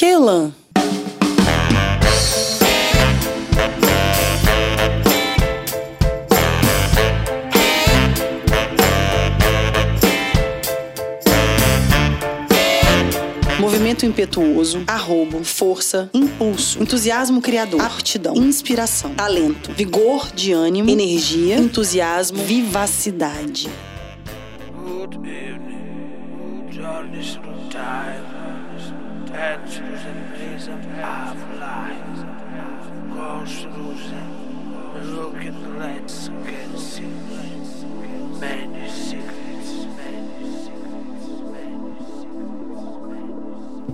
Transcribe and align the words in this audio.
que 0.00 0.06
Elan? 0.06 0.50
Movimento 13.58 14.06
impetuoso, 14.06 14.82
arrobo, 14.86 15.44
força, 15.44 16.08
impulso, 16.14 16.82
entusiasmo 16.82 17.42
criador, 17.42 17.82
aptidão, 17.82 18.34
inspiração, 18.36 19.14
talento, 19.14 19.70
vigor 19.72 20.32
de 20.34 20.52
ânimo, 20.52 20.88
energia, 20.88 21.56
entusiasmo, 21.56 22.38
vivacidade. 22.38 23.68
Good 24.72 25.16
evening, 25.16 26.70
journeys 26.70 27.38
secrets, 36.80 37.90
many 38.40 38.90
secrets, 38.90 39.86
many 39.96 40.50
secrets. 40.50 40.66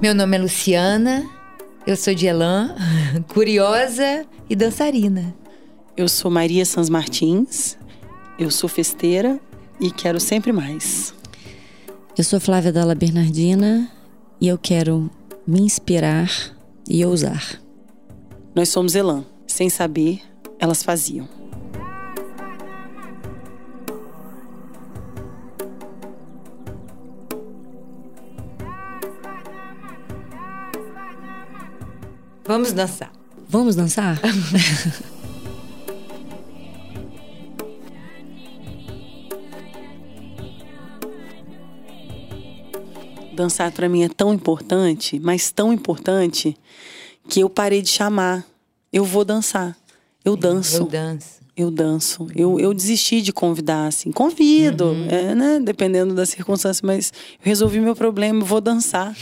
Meu 0.00 0.14
nome 0.14 0.36
é 0.36 0.40
Luciana, 0.40 1.28
eu 1.86 1.96
sou 1.96 2.14
de 2.14 2.26
Elan, 2.26 2.74
curiosa 3.28 4.26
e 4.48 4.56
dançarina. 4.56 5.34
Eu 5.96 6.08
sou 6.08 6.30
Maria 6.30 6.64
Sans 6.64 6.88
Martins, 6.88 7.76
eu 8.38 8.50
sou 8.50 8.68
festeira 8.68 9.38
e 9.80 9.90
quero 9.90 10.18
sempre 10.18 10.52
mais. 10.52 11.14
Eu 12.16 12.24
sou 12.24 12.40
Flávia 12.40 12.72
Dalla 12.72 12.94
Bernardina 12.94 13.90
e 14.40 14.48
eu 14.48 14.58
quero 14.58 15.10
me 15.46 15.60
inspirar 15.60 16.28
e 16.88 17.04
ousar. 17.06 17.60
Nós 18.54 18.68
somos 18.68 18.94
Elan. 18.94 19.24
Sem 19.46 19.70
saber, 19.70 20.20
elas 20.58 20.82
faziam. 20.82 21.28
Vamos 32.44 32.72
dançar. 32.72 33.12
Vamos 33.48 33.76
dançar? 33.76 34.20
Dançar 43.36 43.70
pra 43.70 43.86
mim 43.86 44.02
é 44.02 44.08
tão 44.08 44.32
importante, 44.32 45.20
mas 45.20 45.50
tão 45.50 45.70
importante 45.70 46.56
que 47.28 47.40
eu 47.40 47.50
parei 47.50 47.82
de 47.82 47.90
chamar. 47.90 48.46
Eu 48.90 49.04
vou 49.04 49.26
dançar. 49.26 49.76
Eu 50.24 50.34
danço. 50.34 50.78
Eu 50.78 50.86
danço. 50.86 51.36
Eu 51.54 51.70
danço. 51.70 52.26
Eu, 52.34 52.58
eu 52.58 52.72
desisti 52.72 53.20
de 53.20 53.34
convidar, 53.34 53.88
assim. 53.88 54.10
Convido, 54.10 54.96
é, 55.10 55.34
né? 55.34 55.60
Dependendo 55.62 56.14
da 56.14 56.24
circunstância, 56.24 56.82
mas 56.86 57.12
eu 57.38 57.44
resolvi 57.44 57.78
meu 57.78 57.94
problema, 57.94 58.42
vou 58.42 58.60
dançar. 58.60 59.14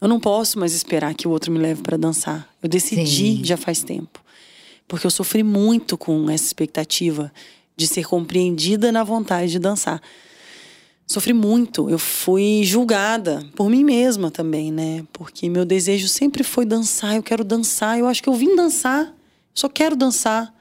Eu 0.00 0.06
não 0.06 0.20
posso 0.20 0.58
mais 0.58 0.72
esperar 0.72 1.12
que 1.14 1.26
o 1.26 1.30
outro 1.32 1.50
me 1.50 1.58
leve 1.58 1.82
para 1.82 1.96
dançar. 1.96 2.48
Eu 2.62 2.68
decidi 2.68 3.38
Sim. 3.38 3.44
já 3.44 3.56
faz 3.56 3.82
tempo. 3.82 4.20
Porque 4.86 5.04
eu 5.06 5.10
sofri 5.10 5.42
muito 5.42 5.98
com 5.98 6.30
essa 6.30 6.44
expectativa 6.44 7.32
de 7.76 7.88
ser 7.88 8.06
compreendida 8.06 8.92
na 8.92 9.02
vontade 9.02 9.50
de 9.50 9.58
dançar. 9.58 10.00
Sofri 11.12 11.32
muito. 11.32 11.90
Eu 11.90 11.98
fui 11.98 12.62
julgada 12.64 13.44
por 13.54 13.68
mim 13.68 13.84
mesma 13.84 14.30
também, 14.30 14.72
né? 14.72 15.04
Porque 15.12 15.48
meu 15.48 15.64
desejo 15.64 16.08
sempre 16.08 16.42
foi 16.42 16.64
dançar. 16.64 17.16
Eu 17.16 17.22
quero 17.22 17.44
dançar. 17.44 17.98
Eu 17.98 18.06
acho 18.06 18.22
que 18.22 18.28
eu 18.28 18.34
vim 18.34 18.56
dançar. 18.56 19.14
Só 19.54 19.68
quero 19.68 19.94
dançar. 19.94 20.52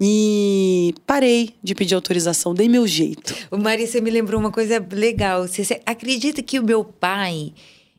E 0.00 0.92
parei 1.06 1.54
de 1.62 1.74
pedir 1.74 1.94
autorização. 1.94 2.52
Dei 2.52 2.68
meu 2.68 2.86
jeito. 2.86 3.34
O 3.50 3.56
você 3.58 4.00
me 4.00 4.10
lembrou 4.10 4.40
uma 4.40 4.50
coisa 4.50 4.84
legal. 4.90 5.46
Você, 5.46 5.64
você 5.64 5.80
acredita 5.86 6.42
que 6.42 6.58
o 6.58 6.64
meu 6.64 6.84
pai, 6.84 7.52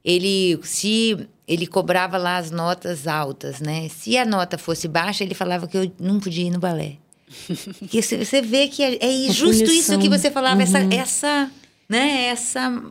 ele 0.03 0.59
se 0.63 1.17
ele 1.47 1.66
cobrava 1.66 2.17
lá 2.17 2.38
as 2.38 2.51
notas 2.51 3.07
altas, 3.07 3.62
né? 3.62 3.88
Se 3.88 4.17
a 4.17 4.25
nota 4.25 4.57
fosse 4.57 4.88
baixa, 4.88 5.23
ele 5.23 5.33
falava 5.33 5.66
que 5.66 5.78
eu 5.78 5.91
não 5.97 6.19
podia 6.19 6.45
ir 6.45 6.51
no 6.51 6.59
balé. 6.59 6.97
que 7.89 8.01
você, 8.01 8.23
você 8.23 8.41
vê 8.41 8.67
que 8.67 8.83
é, 8.83 9.28
é 9.28 9.31
justo 9.31 9.63
isso 9.63 9.97
que 9.97 10.09
você 10.09 10.29
falava, 10.29 10.62
essa, 10.62 10.79
essa, 10.94 11.51
né? 11.88 12.25
Essa 12.28 12.84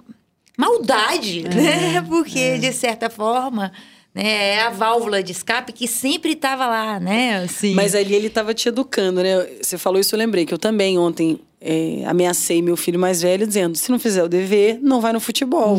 maldade, 0.57 1.43
né? 1.43 2.01
Porque 2.09 2.59
de 2.59 2.73
certa 2.73 3.11
forma, 3.11 3.73
né? 4.15 4.55
É 4.55 4.63
a 4.63 4.71
válvula 4.71 5.23
de 5.23 5.33
escape 5.33 5.73
que 5.73 5.87
sempre 5.87 6.33
estava 6.33 6.67
lá, 6.67 6.99
né? 6.99 7.45
Assim. 7.45 7.75
Mas 7.75 7.95
ali 7.95 8.15
ele 8.15 8.29
estava 8.29 8.55
te 8.55 8.69
educando, 8.69 9.23
né? 9.23 9.47
Você 9.61 9.77
falou 9.77 10.01
isso, 10.01 10.15
eu 10.15 10.19
lembrei 10.19 10.47
que 10.47 10.55
eu 10.55 10.59
também 10.59 10.99
ontem 10.99 11.39
é, 11.61 12.03
ameacei 12.07 12.63
meu 12.63 12.77
filho 12.77 12.99
mais 12.99 13.21
velho 13.21 13.47
dizendo: 13.47 13.77
se 13.77 13.91
não 13.91 13.99
fizer 13.99 14.23
o 14.23 14.29
dever, 14.29 14.79
não 14.81 15.01
vai 15.01 15.13
no 15.13 15.21
futebol. 15.21 15.79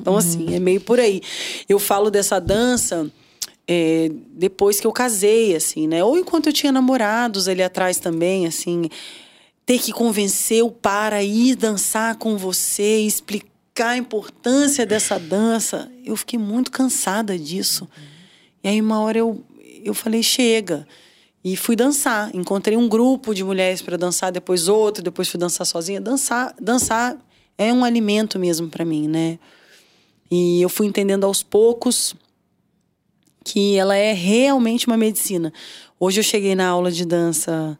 então, 0.00 0.16
assim, 0.16 0.54
é 0.54 0.58
meio 0.58 0.80
por 0.80 0.98
aí. 0.98 1.20
Eu 1.68 1.78
falo 1.78 2.10
dessa 2.10 2.40
dança. 2.40 3.08
é, 3.68 4.10
depois 4.32 4.80
que 4.80 4.86
eu 4.86 4.92
casei, 4.92 5.54
assim, 5.54 5.86
né? 5.88 6.02
Ou 6.02 6.16
enquanto 6.16 6.46
eu 6.46 6.52
tinha 6.52 6.72
namorados 6.72 7.48
ali 7.48 7.62
atrás 7.62 7.98
também, 7.98 8.46
assim, 8.46 8.88
ter 9.66 9.80
que 9.80 9.92
convencer 9.92 10.62
o 10.62 10.70
para 10.70 11.24
ir 11.24 11.56
dançar 11.56 12.16
com 12.16 12.38
você, 12.38 13.00
explicar 13.00 13.90
a 13.90 13.96
importância 13.96 14.86
dessa 14.86 15.18
dança. 15.18 15.90
Eu 16.04 16.16
fiquei 16.16 16.38
muito 16.38 16.70
cansada 16.70 17.36
disso. 17.36 17.88
E 18.62 18.68
aí, 18.68 18.80
uma 18.80 19.00
hora 19.00 19.18
eu, 19.18 19.44
eu 19.84 19.92
falei: 19.92 20.22
chega. 20.22 20.86
E 21.44 21.56
fui 21.56 21.76
dançar. 21.76 22.34
Encontrei 22.34 22.76
um 22.76 22.88
grupo 22.88 23.34
de 23.34 23.44
mulheres 23.44 23.82
para 23.82 23.96
dançar, 23.96 24.32
depois 24.32 24.66
outro, 24.66 25.02
depois 25.02 25.28
fui 25.28 25.38
dançar 25.38 25.64
sozinha. 25.66 26.00
Dançar, 26.00 26.54
dançar 26.60 27.16
é 27.58 27.72
um 27.72 27.84
alimento 27.84 28.38
mesmo 28.38 28.68
para 28.68 28.84
mim, 28.84 29.06
né? 29.06 29.38
E 30.30 30.60
eu 30.60 30.68
fui 30.68 30.86
entendendo 30.86 31.24
aos 31.24 31.42
poucos 31.42 32.14
que 33.44 33.76
ela 33.76 33.96
é 33.96 34.12
realmente 34.12 34.88
uma 34.88 34.96
medicina. 34.96 35.52
Hoje 36.00 36.18
eu 36.18 36.24
cheguei 36.24 36.56
na 36.56 36.66
aula 36.66 36.90
de 36.90 37.04
dança 37.04 37.78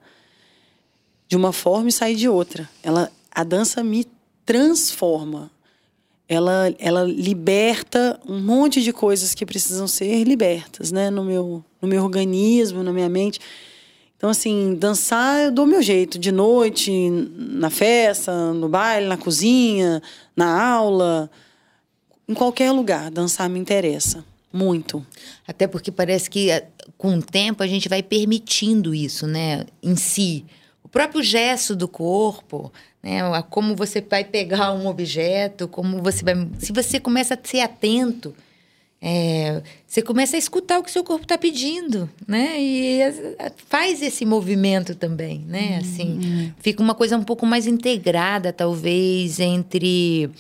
de 1.28 1.37
uma 1.37 1.53
forma 1.53 1.88
e 1.88 1.92
saí 1.92 2.14
de 2.14 2.28
outra. 2.28 2.69
Ela, 2.82 3.10
a 3.31 3.44
dança 3.44 3.82
me 3.82 4.06
transforma. 4.44 5.50
Ela, 6.28 6.75
ela 6.78 7.04
liberta 7.04 8.19
um 8.28 8.41
monte 8.41 8.82
de 8.82 8.92
coisas 8.92 9.34
que 9.34 9.47
precisam 9.47 9.87
ser 9.87 10.25
libertas, 10.25 10.91
né? 10.91 11.10
No 11.10 11.25
meu, 11.25 11.64
no 11.81 11.88
meu 11.88 12.03
organismo, 12.03 12.82
na 12.82 12.92
minha 12.92 13.09
mente. 13.09 13.41
Então, 14.16 14.31
assim, 14.31 14.75
dançar 14.75 15.44
eu 15.44 15.53
dou 15.53 15.66
meu 15.66 15.82
jeito. 15.82 16.19
De 16.19 16.32
noite, 16.32 16.91
na 17.37 17.70
festa, 17.70 18.53
no 18.53 18.69
baile, 18.69 19.06
na 19.06 19.16
cozinha, 19.16 20.03
na 20.34 20.62
aula. 20.72 21.31
Em 22.26 22.34
qualquer 22.34 22.72
lugar, 22.72 23.10
dançar 23.10 23.48
me 23.48 23.58
interessa. 23.58 24.25
Muito. 24.53 25.04
Até 25.47 25.66
porque 25.66 25.93
parece 25.93 26.31
que 26.31 26.50
eh, 26.50 26.66
com 26.97 27.19
o 27.19 27.22
tempo 27.22 27.62
a 27.62 27.66
gente 27.66 27.88
vai 27.88 28.03
permitindo 28.03 28.94
isso, 28.94 29.26
né? 29.26 29.66
Em 29.82 29.94
si. 29.94 30.44
O 30.97 30.99
próprio 30.99 31.23
gesto 31.23 31.77
do 31.77 31.87
corpo, 31.87 32.73
né? 33.03 33.21
Como 33.51 33.77
você 33.77 34.01
vai 34.01 34.25
pegar 34.25 34.73
um 34.73 34.87
objeto, 34.87 35.69
como 35.69 36.03
você 36.03 36.25
vai. 36.25 36.49
Se 36.59 36.73
você 36.73 36.99
começa 36.99 37.34
a 37.34 37.39
ser 37.43 37.61
atento, 37.61 38.34
é, 38.99 39.61
você 39.87 40.01
começa 40.01 40.37
a 40.37 40.39
escutar 40.39 40.79
o 40.79 40.83
que 40.83 40.91
seu 40.91 41.05
corpo 41.05 41.25
está 41.25 41.37
pedindo, 41.37 42.09
né? 42.27 42.59
E 42.59 43.01
faz 43.69 44.01
esse 44.01 44.25
movimento 44.25 44.95
também, 44.95 45.45
né? 45.47 45.81
Assim, 45.83 46.51
fica 46.61 46.83
uma 46.83 46.95
coisa 46.95 47.15
um 47.19 47.25
pouco 47.25 47.45
mais 47.45 47.67
integrada, 47.67 48.51
talvez, 48.51 49.39
entre 49.39 50.31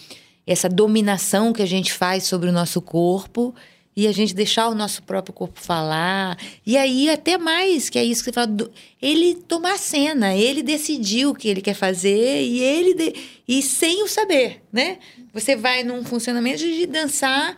essa 0.46 0.70
dominação 0.70 1.52
que 1.52 1.60
a 1.60 1.66
gente 1.66 1.92
faz 1.92 2.24
sobre 2.24 2.48
o 2.48 2.52
nosso 2.52 2.80
corpo 2.80 3.54
e 3.96 4.06
a 4.06 4.12
gente 4.12 4.34
deixar 4.34 4.68
o 4.68 4.74
nosso 4.74 5.02
próprio 5.02 5.32
corpo 5.32 5.58
falar. 5.58 6.36
E 6.66 6.76
aí, 6.76 7.08
até 7.08 7.38
mais, 7.38 7.88
que 7.88 7.98
é 7.98 8.04
isso 8.04 8.22
que 8.22 8.26
você 8.30 8.34
fala, 8.34 8.46
do- 8.48 8.70
ele 9.00 9.34
tomar 9.34 9.72
a 9.72 9.78
cena, 9.78 10.34
ele 10.36 10.62
decidiu 10.62 11.30
o 11.30 11.34
que 11.34 11.48
ele 11.48 11.62
quer 11.62 11.74
fazer 11.74 12.42
e 12.42 12.60
ele. 12.60 12.92
de- 12.94 13.14
e 13.48 13.62
sem 13.62 14.02
o 14.02 14.08
saber, 14.08 14.62
né? 14.72 14.98
Você 15.32 15.56
vai 15.56 15.82
num 15.82 16.04
funcionamento 16.04 16.58
de 16.58 16.84
dançar 16.86 17.56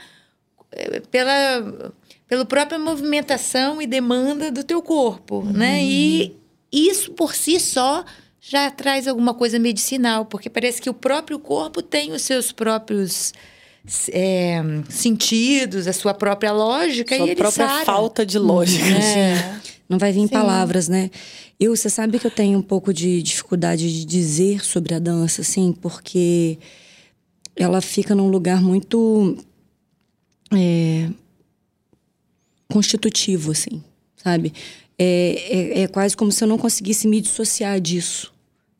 eh, 0.70 1.00
pela, 1.10 1.92
pela 2.28 2.44
própria 2.44 2.78
movimentação 2.78 3.80
e 3.82 3.86
demanda 3.86 4.50
do 4.52 4.62
teu 4.62 4.80
corpo, 4.82 5.42
né? 5.42 5.82
E 5.82 6.36
isso 6.70 7.12
por 7.12 7.34
si 7.34 7.58
só 7.58 8.04
já 8.40 8.70
traz 8.70 9.08
alguma 9.08 9.34
coisa 9.34 9.58
medicinal, 9.58 10.24
porque 10.26 10.48
parece 10.48 10.80
que 10.80 10.88
o 10.90 10.94
próprio 10.94 11.38
corpo 11.38 11.82
tem 11.82 12.12
os 12.12 12.22
seus 12.22 12.52
próprios 12.52 13.32
eh, 14.12 14.62
sentidos, 14.88 15.86
a 15.86 15.92
sua 15.92 16.14
própria 16.14 16.52
lógica 16.52 17.16
Sua 17.16 17.26
e 17.26 17.30
ele 17.30 17.36
própria 17.36 17.66
sara. 17.68 17.84
falta 17.84 18.24
de 18.26 18.38
lógica. 18.38 18.84
É. 18.86 19.60
Não 19.88 19.98
vai 19.98 20.12
vir 20.12 20.20
em 20.20 20.26
Sim. 20.26 20.32
palavras, 20.32 20.88
né? 20.88 21.10
Eu, 21.58 21.74
você 21.74 21.88
sabe 21.88 22.18
que 22.18 22.26
eu 22.26 22.30
tenho 22.30 22.58
um 22.58 22.62
pouco 22.62 22.92
de 22.92 23.22
dificuldade 23.22 23.90
de 23.90 24.04
dizer 24.04 24.64
sobre 24.64 24.94
a 24.94 24.98
dança, 24.98 25.40
assim, 25.40 25.72
porque 25.72 26.58
ela 27.56 27.80
fica 27.80 28.14
num 28.14 28.28
lugar 28.28 28.62
muito. 28.62 29.36
é, 30.52 31.08
constitutivo, 32.70 33.52
assim, 33.52 33.82
sabe? 34.16 34.52
É, 34.98 35.78
é, 35.78 35.80
é, 35.82 35.88
quase 35.88 36.16
como 36.16 36.30
se 36.30 36.42
eu 36.44 36.48
não 36.48 36.58
conseguisse 36.58 37.08
me 37.08 37.20
dissociar 37.20 37.80
disso, 37.80 38.32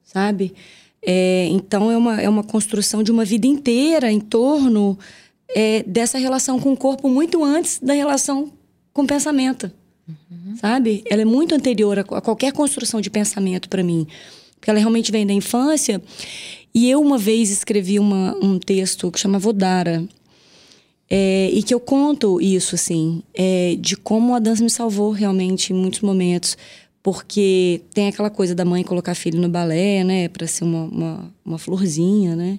sabe? 0.04 0.54
É, 1.02 1.46
então 1.50 1.90
é 1.90 1.96
uma, 1.96 2.20
é 2.20 2.28
uma 2.28 2.42
construção 2.42 3.02
de 3.02 3.10
uma 3.10 3.24
vida 3.24 3.46
inteira 3.46 4.10
em 4.10 4.20
torno 4.20 4.98
é, 5.54 5.82
dessa 5.84 6.18
relação 6.18 6.58
com 6.58 6.72
o 6.72 6.76
corpo 6.76 7.08
muito 7.08 7.44
antes 7.44 7.78
da 7.78 7.92
relação 7.92 8.52
com 8.92 9.02
o 9.02 9.06
pensamento, 9.06 9.70
uhum. 10.08 10.56
sabe? 10.60 11.04
Ela 11.08 11.22
é 11.22 11.24
muito 11.24 11.54
anterior 11.54 11.98
a, 11.98 12.02
a 12.02 12.20
qualquer 12.20 12.52
construção 12.52 13.00
de 13.00 13.10
pensamento 13.10 13.68
para 13.68 13.82
mim, 13.82 14.06
porque 14.56 14.70
ela 14.70 14.78
realmente 14.78 15.12
vem 15.12 15.26
da 15.26 15.32
infância. 15.32 16.02
E 16.74 16.90
eu 16.90 17.00
uma 17.00 17.16
vez 17.16 17.50
escrevi 17.50 17.98
uma, 17.98 18.36
um 18.42 18.58
texto 18.58 19.10
que 19.10 19.18
chama 19.18 19.38
Vodara, 19.38 20.06
é, 21.10 21.50
e 21.52 21.62
que 21.62 21.72
eu 21.72 21.80
conto 21.80 22.40
isso, 22.40 22.74
assim, 22.74 23.22
é, 23.32 23.76
de 23.80 23.96
como 23.96 24.34
a 24.34 24.38
dança 24.38 24.62
me 24.62 24.68
salvou 24.68 25.10
realmente 25.10 25.72
em 25.72 25.76
muitos 25.76 26.00
momentos. 26.00 26.56
Porque 27.02 27.82
tem 27.94 28.08
aquela 28.08 28.30
coisa 28.30 28.54
da 28.54 28.64
mãe 28.64 28.82
colocar 28.82 29.14
filho 29.14 29.40
no 29.40 29.48
balé, 29.48 30.04
né? 30.04 30.28
Pra 30.28 30.46
ser 30.46 30.64
uma, 30.64 30.84
uma, 30.84 31.34
uma 31.44 31.58
florzinha, 31.58 32.34
né? 32.34 32.58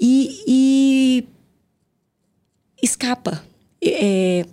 E, 0.00 0.44
e 0.46 1.24
escapa. 2.82 3.44
É, 3.82 4.44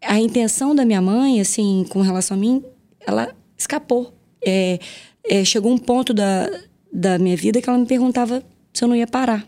a 0.00 0.18
intenção 0.18 0.74
da 0.74 0.84
minha 0.84 1.00
mãe, 1.00 1.40
assim, 1.40 1.84
com 1.88 2.00
relação 2.00 2.36
a 2.36 2.40
mim, 2.40 2.64
ela 3.00 3.34
escapou. 3.56 4.12
É, 4.44 4.78
é, 5.24 5.44
chegou 5.44 5.72
um 5.72 5.78
ponto 5.78 6.12
da, 6.12 6.48
da 6.92 7.18
minha 7.18 7.36
vida 7.36 7.60
que 7.60 7.68
ela 7.68 7.78
me 7.78 7.86
perguntava 7.86 8.42
se 8.72 8.82
eu 8.82 8.88
não 8.88 8.96
ia 8.96 9.06
parar. 9.06 9.46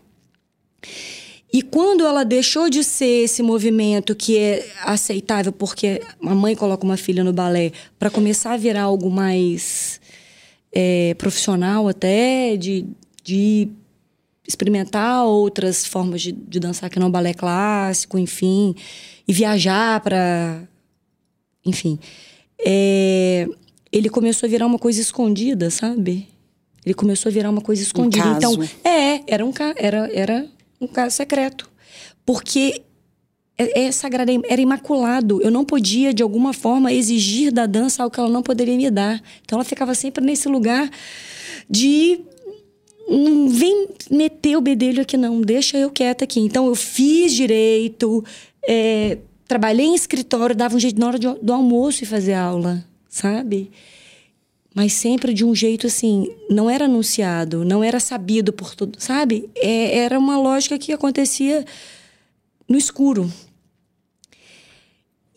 E 1.54 1.62
quando 1.62 2.04
ela 2.04 2.24
deixou 2.24 2.68
de 2.68 2.82
ser 2.82 3.26
esse 3.26 3.40
movimento 3.40 4.12
que 4.12 4.36
é 4.36 4.66
aceitável, 4.82 5.52
porque 5.52 6.02
a 6.20 6.34
mãe 6.34 6.56
coloca 6.56 6.84
uma 6.84 6.96
filha 6.96 7.22
no 7.22 7.32
balé, 7.32 7.70
para 7.96 8.10
começar 8.10 8.54
a 8.54 8.56
virar 8.56 8.82
algo 8.82 9.08
mais 9.08 10.00
é, 10.72 11.14
profissional 11.14 11.86
até, 11.86 12.56
de, 12.56 12.84
de 13.22 13.68
experimentar 14.44 15.26
outras 15.26 15.86
formas 15.86 16.22
de, 16.22 16.32
de 16.32 16.58
dançar 16.58 16.90
que 16.90 16.98
não 16.98 17.08
balé 17.08 17.32
clássico, 17.32 18.18
enfim, 18.18 18.74
e 19.28 19.32
viajar 19.32 20.00
para. 20.00 20.60
Enfim. 21.64 22.00
É, 22.66 23.46
ele 23.92 24.08
começou 24.08 24.48
a 24.48 24.50
virar 24.50 24.66
uma 24.66 24.80
coisa 24.80 25.00
escondida, 25.00 25.70
sabe? 25.70 26.26
Ele 26.84 26.94
começou 26.94 27.30
a 27.30 27.32
virar 27.32 27.48
uma 27.48 27.60
coisa 27.60 27.80
escondida. 27.80 28.28
Um 28.28 28.36
então, 28.38 28.68
é, 28.82 29.22
era 29.28 29.46
um 29.46 29.52
era, 29.76 30.10
era 30.12 30.53
um 30.80 30.86
caso 30.86 31.16
secreto. 31.16 31.70
Porque 32.24 32.82
é, 33.56 33.84
é 33.84 33.92
sagrado, 33.92 34.30
era 34.48 34.60
imaculado. 34.60 35.40
Eu 35.42 35.50
não 35.50 35.64
podia, 35.64 36.12
de 36.12 36.22
alguma 36.22 36.52
forma, 36.52 36.92
exigir 36.92 37.52
da 37.52 37.66
dança 37.66 38.02
algo 38.02 38.12
que 38.12 38.20
ela 38.20 38.28
não 38.28 38.42
poderia 38.42 38.76
me 38.76 38.90
dar. 38.90 39.22
Então 39.42 39.56
ela 39.56 39.64
ficava 39.64 39.94
sempre 39.94 40.24
nesse 40.24 40.48
lugar 40.48 40.90
de. 41.68 42.20
Não 43.06 43.48
vem 43.50 43.88
meter 44.10 44.56
o 44.56 44.62
bedelho 44.62 45.02
aqui, 45.02 45.16
não. 45.16 45.40
Deixa 45.40 45.76
eu 45.76 45.90
quieta 45.90 46.24
aqui. 46.24 46.40
Então 46.40 46.66
eu 46.66 46.74
fiz 46.74 47.32
direito, 47.32 48.24
é, 48.66 49.18
trabalhei 49.46 49.86
em 49.86 49.94
escritório, 49.94 50.56
dava 50.56 50.74
um 50.74 50.80
jeito 50.80 50.98
na 50.98 51.06
hora 51.06 51.18
de, 51.18 51.28
do 51.34 51.52
almoço 51.52 52.02
e 52.02 52.06
fazer 52.06 52.32
aula, 52.32 52.82
sabe? 53.08 53.70
Mas 54.74 54.92
sempre 54.94 55.32
de 55.32 55.44
um 55.44 55.54
jeito 55.54 55.86
assim, 55.86 56.34
não 56.50 56.68
era 56.68 56.86
anunciado, 56.86 57.64
não 57.64 57.84
era 57.84 58.00
sabido 58.00 58.52
por 58.52 58.74
tudo, 58.74 58.98
sabe? 59.00 59.48
É, 59.54 59.98
era 59.98 60.18
uma 60.18 60.36
lógica 60.36 60.76
que 60.76 60.92
acontecia 60.92 61.64
no 62.68 62.76
escuro. 62.76 63.32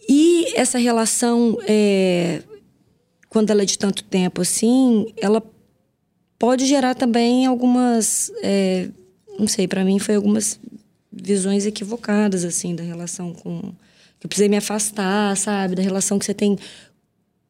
E 0.10 0.54
essa 0.56 0.80
relação, 0.80 1.58
é, 1.68 2.42
quando 3.30 3.52
ela 3.52 3.62
é 3.62 3.66
de 3.66 3.78
tanto 3.78 4.04
tempo 4.04 4.42
assim, 4.42 5.14
ela 5.18 5.44
pode 6.40 6.66
gerar 6.66 6.96
também 6.96 7.46
algumas, 7.46 8.32
é, 8.42 8.90
não 9.38 9.48
sei, 9.48 9.68
para 9.68 9.86
mim 9.86 10.00
foi 10.00 10.16
algumas 10.16 10.60
visões 11.12 11.66
equivocadas 11.66 12.44
assim 12.44 12.76
da 12.76 12.84
relação 12.84 13.34
com 13.34 13.74
que 14.20 14.26
eu 14.26 14.30
precisei 14.30 14.50
me 14.50 14.58
afastar, 14.58 15.38
sabe, 15.38 15.76
da 15.76 15.84
relação 15.84 16.18
que 16.18 16.26
você 16.26 16.34
tem 16.34 16.58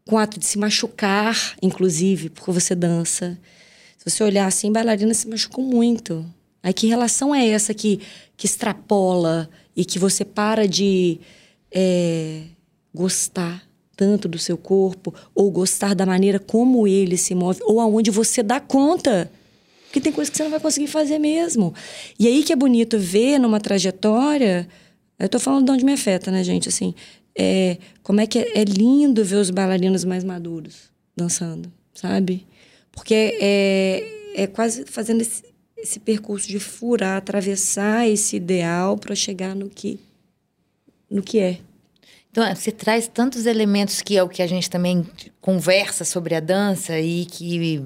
com 0.07 0.15
o 0.15 0.19
ato 0.19 0.39
de 0.39 0.45
se 0.45 0.57
machucar, 0.57 1.56
inclusive, 1.62 2.30
porque 2.30 2.51
você 2.51 2.74
dança. 2.74 3.38
Se 3.98 4.09
você 4.09 4.24
olhar 4.24 4.48
assim, 4.48 4.71
bailarina 4.71 5.13
se 5.13 5.27
machucou 5.27 5.63
muito. 5.63 6.25
Aí 6.63 6.74
que 6.74 6.88
relação 6.88 7.36
é 7.36 7.48
essa 7.48 7.74
que, 7.74 8.00
que 8.36 8.45
extrapola 8.45 9.50
e 9.75 9.86
que 9.86 10.00
você 10.00 10.25
para 10.25 10.68
de 10.68 11.19
é, 11.71 12.44
gostar 12.94 13.68
tanto 13.98 14.27
do 14.27 14.38
seu 14.38 14.57
corpo, 14.57 15.13
ou 15.33 15.50
gostar 15.50 15.95
da 15.95 16.06
maneira 16.06 16.39
como 16.39 16.88
ele 16.88 17.18
se 17.18 17.33
move, 17.33 17.60
ou 17.63 17.81
aonde 17.81 18.12
você 18.12 18.44
dá 18.44 18.60
conta. 18.60 19.30
Porque 19.86 20.00
tem 20.00 20.13
coisas 20.13 20.30
que 20.30 20.38
você 20.38 20.44
não 20.44 20.51
vai 20.51 20.60
conseguir 20.60 20.88
fazer 20.88 21.18
mesmo. 21.18 21.74
E 22.19 22.27
aí 22.27 22.44
que 22.44 22.53
é 22.53 22.56
bonito 22.56 23.00
ver 23.00 23.39
numa 23.39 23.60
trajetória. 23.60 24.68
Eu 25.18 25.27
tô 25.27 25.39
falando 25.39 25.65
de 25.65 25.71
onde 25.71 25.83
me 25.83 25.94
afeta, 25.94 26.30
né, 26.30 26.44
gente? 26.44 26.69
Assim, 26.69 26.94
é, 27.38 27.78
como 28.01 28.19
é 28.19 28.25
que 28.25 28.39
é, 28.39 28.62
é, 28.62 28.63
lindo 28.63 29.24
ver 29.24 29.36
os 29.36 29.51
bailarinos 29.51 30.04
mais 30.04 30.24
maduros 30.24 30.89
dançando, 31.16 31.72
sabe? 31.94 32.45
Porque 32.92 33.38
é, 33.39 34.04
é 34.36 34.48
quase 34.48 34.86
fazendo 34.86 35.22
esse, 35.22 35.44
esse 35.78 36.00
percurso 36.00 36.48
de 36.48 36.60
furar, 36.60 37.18
atravessar 37.18 38.07
esse 38.07 38.36
ideal 38.36 38.98
para 38.98 39.13
chegar 39.13 39.56
no 39.56 39.69
que, 39.69 40.00
no 41.10 41.22
que 41.22 41.39
é. 41.39 41.60
Então, 42.31 42.56
você 42.56 42.72
traz 42.72 43.07
tantos 43.07 43.45
elementos 43.45 44.01
que 44.01 44.18
é 44.18 44.24
o 44.24 44.30
que 44.30 44.42
a 44.42 44.48
gente 44.48 44.69
também 44.69 45.06
conversa 45.39 46.04
sobre 46.04 46.36
a 46.36 46.39
dança 46.39 47.00
e 47.00 47.25
que 47.25 47.84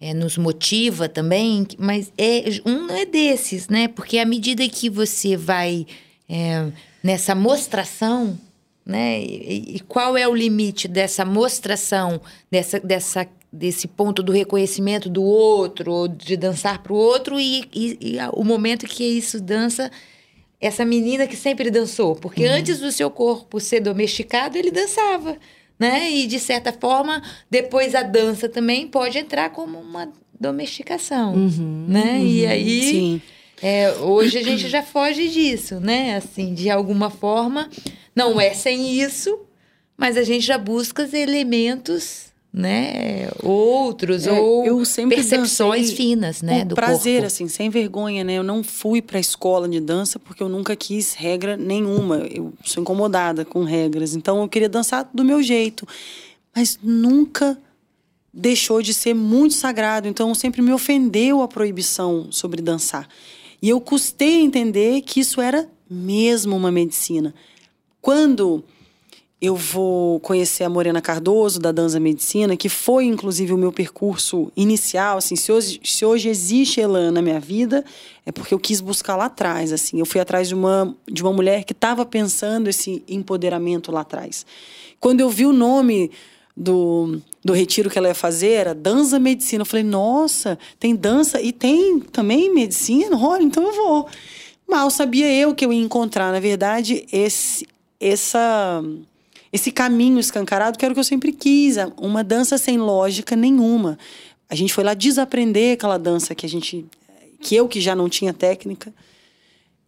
é, 0.00 0.12
nos 0.14 0.36
motiva 0.36 1.08
também, 1.08 1.66
mas 1.78 2.12
é 2.18 2.44
um 2.66 2.90
é 2.90 3.06
desses, 3.06 3.68
né? 3.68 3.88
Porque 3.88 4.18
à 4.18 4.24
medida 4.24 4.68
que 4.68 4.90
você 4.90 5.36
vai 5.36 5.86
é, 6.28 6.70
nessa 7.02 7.34
mostração 7.34 8.38
né? 8.84 9.20
E, 9.20 9.76
e, 9.76 9.80
qual 9.80 10.16
é 10.16 10.28
o 10.28 10.34
limite 10.34 10.86
dessa 10.86 11.24
mostração, 11.24 12.20
dessa, 12.50 12.78
dessa, 12.78 13.26
desse 13.50 13.88
ponto 13.88 14.22
do 14.22 14.30
reconhecimento 14.30 15.08
do 15.08 15.22
outro, 15.22 15.90
ou 15.90 16.08
de 16.08 16.36
dançar 16.36 16.82
para 16.82 16.92
o 16.92 16.96
outro, 16.96 17.40
e, 17.40 17.64
e, 17.72 17.98
e, 18.00 18.16
o 18.32 18.44
momento 18.44 18.86
que 18.86 19.04
isso 19.04 19.40
dança 19.40 19.90
essa 20.60 20.84
menina 20.84 21.26
que 21.26 21.36
sempre 21.36 21.70
dançou. 21.70 22.14
Porque 22.14 22.46
uhum. 22.46 22.52
antes 22.52 22.78
do 22.80 22.92
seu 22.92 23.10
corpo 23.10 23.58
ser 23.58 23.80
domesticado, 23.80 24.58
ele 24.58 24.70
dançava. 24.70 25.36
Né? 25.78 26.10
E, 26.10 26.26
de 26.26 26.38
certa 26.38 26.72
forma, 26.72 27.22
depois 27.50 27.94
a 27.94 28.02
dança 28.02 28.48
também 28.48 28.86
pode 28.86 29.18
entrar 29.18 29.50
como 29.50 29.78
uma 29.78 30.10
domesticação. 30.38 31.34
Uhum, 31.34 31.86
né? 31.88 32.18
Uhum, 32.18 32.26
e 32.26 32.46
aí. 32.46 33.22
É, 33.62 33.92
hoje 33.92 34.36
a 34.36 34.42
gente 34.42 34.68
já 34.68 34.82
foge 34.82 35.28
disso, 35.28 35.80
né? 35.80 36.16
Assim, 36.16 36.52
de 36.52 36.68
alguma 36.68 37.08
forma 37.08 37.70
não 38.14 38.40
é 38.40 38.54
sem 38.54 39.00
isso, 39.00 39.40
mas 39.96 40.16
a 40.16 40.22
gente 40.22 40.44
já 40.44 40.58
busca 40.58 41.08
elementos 41.12 42.32
né, 42.54 43.28
outros 43.42 44.28
é, 44.28 44.32
ou 44.32 44.84
percepções 45.08 45.90
finas, 45.90 46.40
né, 46.40 46.64
do 46.64 46.76
prazer 46.76 47.14
corpo. 47.14 47.26
assim, 47.26 47.48
sem 47.48 47.68
vergonha, 47.68 48.22
né? 48.22 48.34
Eu 48.34 48.44
não 48.44 48.62
fui 48.62 49.02
para 49.02 49.18
a 49.18 49.20
escola 49.20 49.68
de 49.68 49.80
dança 49.80 50.20
porque 50.20 50.40
eu 50.40 50.48
nunca 50.48 50.76
quis 50.76 51.14
regra 51.14 51.56
nenhuma. 51.56 52.18
Eu 52.18 52.52
sou 52.62 52.80
incomodada 52.80 53.44
com 53.44 53.64
regras, 53.64 54.14
então 54.14 54.40
eu 54.40 54.48
queria 54.48 54.68
dançar 54.68 55.10
do 55.12 55.24
meu 55.24 55.42
jeito, 55.42 55.84
mas 56.54 56.78
nunca 56.80 57.58
deixou 58.32 58.80
de 58.80 58.94
ser 58.94 59.14
muito 59.14 59.54
sagrado. 59.54 60.06
Então 60.06 60.32
sempre 60.32 60.62
me 60.62 60.72
ofendeu 60.72 61.42
a 61.42 61.48
proibição 61.48 62.28
sobre 62.30 62.62
dançar. 62.62 63.08
E 63.60 63.68
eu 63.68 63.80
custei 63.80 64.42
entender 64.42 65.00
que 65.00 65.18
isso 65.18 65.40
era 65.40 65.68
mesmo 65.90 66.56
uma 66.56 66.70
medicina. 66.70 67.34
Quando 68.04 68.62
eu 69.40 69.56
vou 69.56 70.20
conhecer 70.20 70.62
a 70.62 70.68
Morena 70.68 71.00
Cardoso, 71.00 71.58
da 71.58 71.72
Dança 71.72 71.98
Medicina, 71.98 72.54
que 72.54 72.68
foi, 72.68 73.06
inclusive, 73.06 73.54
o 73.54 73.56
meu 73.56 73.72
percurso 73.72 74.52
inicial. 74.54 75.16
Assim, 75.16 75.36
se 75.36 75.50
hoje, 75.50 75.80
se 75.82 76.04
hoje 76.04 76.28
existe 76.28 76.82
Elan 76.82 77.12
na 77.12 77.22
minha 77.22 77.40
vida, 77.40 77.82
é 78.26 78.30
porque 78.30 78.52
eu 78.52 78.58
quis 78.58 78.82
buscar 78.82 79.16
lá 79.16 79.24
atrás. 79.24 79.72
Assim, 79.72 80.00
eu 80.00 80.04
fui 80.04 80.20
atrás 80.20 80.48
de 80.48 80.54
uma, 80.54 80.94
de 81.10 81.22
uma 81.22 81.32
mulher 81.32 81.64
que 81.64 81.72
estava 81.72 82.04
pensando 82.04 82.68
esse 82.68 83.02
empoderamento 83.08 83.90
lá 83.90 84.02
atrás. 84.02 84.44
Quando 85.00 85.20
eu 85.20 85.30
vi 85.30 85.46
o 85.46 85.52
nome 85.54 86.10
do, 86.54 87.22
do 87.42 87.54
retiro 87.54 87.88
que 87.88 87.96
ela 87.96 88.08
ia 88.08 88.14
fazer, 88.14 88.50
era 88.50 88.74
Dança 88.74 89.18
Medicina, 89.18 89.62
eu 89.62 89.66
falei, 89.66 89.82
nossa, 89.82 90.58
tem 90.78 90.94
dança 90.94 91.40
e 91.40 91.52
tem 91.52 92.00
também 92.00 92.52
medicina? 92.52 93.16
Olha, 93.16 93.42
então 93.42 93.62
eu 93.62 93.72
vou. 93.72 94.06
Mal 94.68 94.90
sabia 94.90 95.32
eu 95.32 95.54
que 95.54 95.64
eu 95.64 95.72
ia 95.72 95.80
encontrar, 95.80 96.32
na 96.32 96.40
verdade, 96.40 97.06
esse, 97.10 97.66
essa 98.00 98.82
esse 99.52 99.70
caminho 99.70 100.18
escancarado 100.18 100.76
que 100.76 100.84
era 100.84 100.90
o 100.90 100.94
que 100.94 101.00
eu 101.00 101.04
sempre 101.04 101.32
quis, 101.32 101.76
uma 101.96 102.24
dança 102.24 102.58
sem 102.58 102.76
lógica 102.76 103.36
nenhuma. 103.36 103.96
A 104.48 104.54
gente 104.56 104.74
foi 104.74 104.82
lá 104.82 104.94
desaprender 104.94 105.74
aquela 105.74 105.96
dança 105.96 106.34
que 106.34 106.44
a 106.44 106.48
gente 106.48 106.84
que 107.40 107.54
eu 107.54 107.68
que 107.68 107.80
já 107.80 107.94
não 107.94 108.08
tinha 108.08 108.32
técnica. 108.32 108.92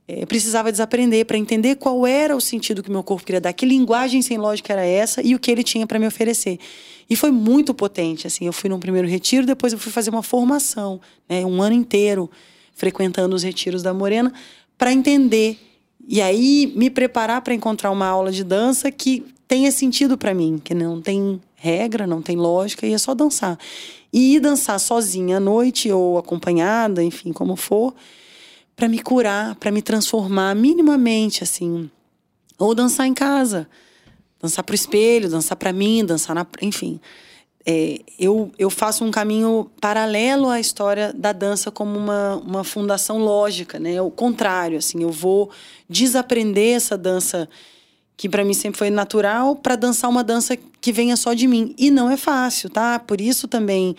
é, 0.09 0.25
precisava 0.25 0.71
desaprender 0.71 1.27
para 1.27 1.37
entender 1.37 1.77
qual 1.77 2.07
era 2.07 2.37
o 2.37 2.41
sentido 2.41 2.83
que 2.83 2.91
meu 2.91 3.03
corpo 3.03 3.25
queria 3.25 3.41
dar, 3.41 3.53
que 3.53 3.67
linguagem 3.67 4.23
sem 4.23 4.39
lógica 4.39 4.73
era 4.73 4.85
essa 4.85 5.21
e 5.21 5.35
o 5.35 5.39
que 5.39 5.51
ele 5.51 5.65
tinha 5.65 5.87
para 5.87 5.99
me 5.99 6.07
oferecer. 6.07 6.59
E 7.11 7.17
foi 7.17 7.31
muito 7.31 7.75
potente, 7.75 8.27
assim, 8.27 8.47
eu 8.47 8.53
fui 8.53 8.71
num 8.71 8.79
primeiro 8.79 9.09
retiro, 9.09 9.47
depois 9.47 9.73
eu 9.73 9.79
fui 9.79 9.91
fazer 9.91 10.11
uma 10.11 10.23
formação, 10.23 11.01
né, 11.29 11.45
um 11.45 11.61
ano 11.61 11.75
inteiro 11.75 12.31
frequentando 12.75 13.35
os 13.35 13.43
retiros 13.43 13.83
da 13.83 13.93
Morena 13.93 14.33
para 14.79 14.93
entender 14.93 15.59
e 16.07 16.23
aí 16.23 16.73
me 16.77 16.89
preparar 16.89 17.43
para 17.43 17.55
encontrar 17.55 17.91
uma 17.91 18.07
aula 18.07 18.31
de 18.31 18.45
dança 18.45 18.91
que 18.91 19.25
tenha 19.49 19.71
sentido 19.73 20.17
para 20.17 20.33
mim, 20.33 20.61
que 20.63 20.75
não 20.75 21.01
tem 21.01 21.41
regra, 21.55 22.07
não 22.07 22.23
tem 22.23 22.37
lógica 22.37 22.87
e 22.87 22.93
é 22.93 22.99
só 22.99 23.15
dançar. 23.15 23.59
E 24.13 24.37
ir 24.37 24.41
dançar 24.41 24.79
sozinha 24.79 25.39
à 25.39 25.41
noite 25.41 25.91
ou 25.91 26.17
acompanhada, 26.17 27.03
enfim, 27.03 27.33
como 27.33 27.57
for, 27.57 27.95
para 28.77 28.89
me 28.89 29.01
curar, 29.01 29.57
para 29.57 29.71
me 29.71 29.83
transformar 29.83 30.55
minimamente 30.55 31.43
assim. 31.43 31.91
Ou 32.59 32.75
dançar 32.75 33.07
em 33.07 33.15
casa, 33.15 33.69
dançar 34.41 34.65
para 34.65 34.73
o 34.73 34.77
espelho, 34.77 35.29
dançar 35.29 35.57
para 35.57 35.73
mim, 35.73 36.05
dançar 36.05 36.35
na, 36.35 36.47
enfim. 36.63 37.01
É, 37.69 38.01
eu, 38.17 38.53
eu 38.57 38.71
faço 38.71 39.05
um 39.05 39.11
caminho 39.11 39.69
paralelo 39.81 40.49
à 40.49 40.61
história 40.61 41.13
da 41.13 41.33
dança 41.33 41.69
como 41.69 41.99
uma, 41.99 42.37
uma 42.37 42.63
fundação 42.63 43.19
lógica, 43.19 43.79
né? 43.81 44.01
O 44.01 44.11
contrário, 44.11 44.79
assim, 44.79 45.03
eu 45.03 45.11
vou 45.11 45.51
desaprender 45.91 46.77
essa 46.77 46.97
dança 46.97 47.49
que 48.17 48.29
para 48.29 48.45
mim 48.45 48.55
sempre 48.55 48.79
foi 48.79 48.89
natural 48.89 49.57
para 49.57 49.75
dançar 49.75 50.09
uma 50.09 50.23
dança 50.23 50.57
que 50.81 50.93
venha 50.93 51.17
só 51.17 51.35
de 51.35 51.49
mim. 51.49 51.75
E 51.77 51.91
não 51.91 52.09
é 52.09 52.17
fácil, 52.17 52.71
tá? 52.71 53.01
Por 53.01 53.21
isso 53.21 53.49
também 53.49 53.97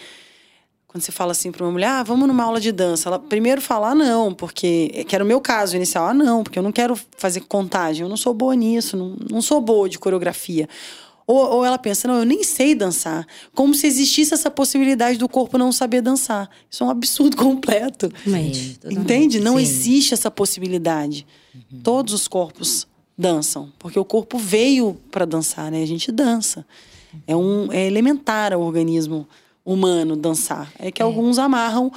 quando 0.87 1.03
você 1.03 1.11
fala 1.11 1.31
assim 1.31 1.51
para 1.51 1.63
uma 1.63 1.71
mulher, 1.71 1.89
ah, 1.89 2.03
vamos 2.03 2.27
numa 2.27 2.43
aula 2.43 2.59
de 2.59 2.71
dança, 2.71 3.09
ela 3.09 3.19
primeiro 3.19 3.61
fala, 3.61 3.89
ah, 3.89 3.95
não, 3.95 4.33
porque 4.33 5.05
que 5.07 5.13
era 5.13 5.23
o 5.23 5.27
meu 5.27 5.39
caso 5.39 5.75
inicial, 5.75 6.07
ah, 6.07 6.13
não, 6.13 6.43
porque 6.43 6.57
eu 6.57 6.63
não 6.63 6.71
quero 6.71 6.97
fazer 7.17 7.41
contagem, 7.41 8.03
eu 8.03 8.09
não 8.09 8.17
sou 8.17 8.33
boa 8.33 8.55
nisso, 8.55 8.97
não, 8.97 9.15
não 9.29 9.41
sou 9.41 9.61
boa 9.61 9.87
de 9.87 9.99
coreografia. 9.99 10.67
Ou, 11.27 11.55
ou 11.55 11.65
ela 11.65 11.77
pensa, 11.77 12.07
não, 12.07 12.19
eu 12.19 12.25
nem 12.25 12.41
sei 12.41 12.73
dançar. 12.73 13.27
Como 13.53 13.75
se 13.75 13.85
existisse 13.85 14.33
essa 14.33 14.49
possibilidade 14.49 15.17
do 15.17 15.27
corpo 15.27 15.57
não 15.57 15.73
saber 15.73 16.01
dançar. 16.01 16.49
Isso 16.71 16.85
é 16.85 16.87
um 16.87 16.89
absurdo 16.89 17.35
completo. 17.37 18.09
Sim, 18.23 18.77
Entende? 18.89 19.41
Não 19.41 19.57
Sim. 19.57 19.61
existe 19.61 20.13
essa 20.13 20.31
possibilidade. 20.31 21.27
Uhum. 21.53 21.81
Todos 21.81 22.13
os 22.13 22.29
corpos 22.29 22.87
dançam, 23.17 23.73
porque 23.77 23.99
o 23.99 24.05
corpo 24.05 24.37
veio 24.37 24.95
para 25.11 25.25
dançar, 25.25 25.69
né? 25.69 25.83
A 25.83 25.85
gente 25.85 26.13
dança. 26.13 26.65
É 27.25 27.35
um 27.35 27.71
é 27.73 27.85
elementar 27.85 28.53
ao 28.53 28.61
organismo 28.61 29.27
humano 29.65 30.15
dançar. 30.15 30.71
É 30.79 30.91
que 30.91 31.01
alguns 31.01 31.37
amarram 31.37 31.91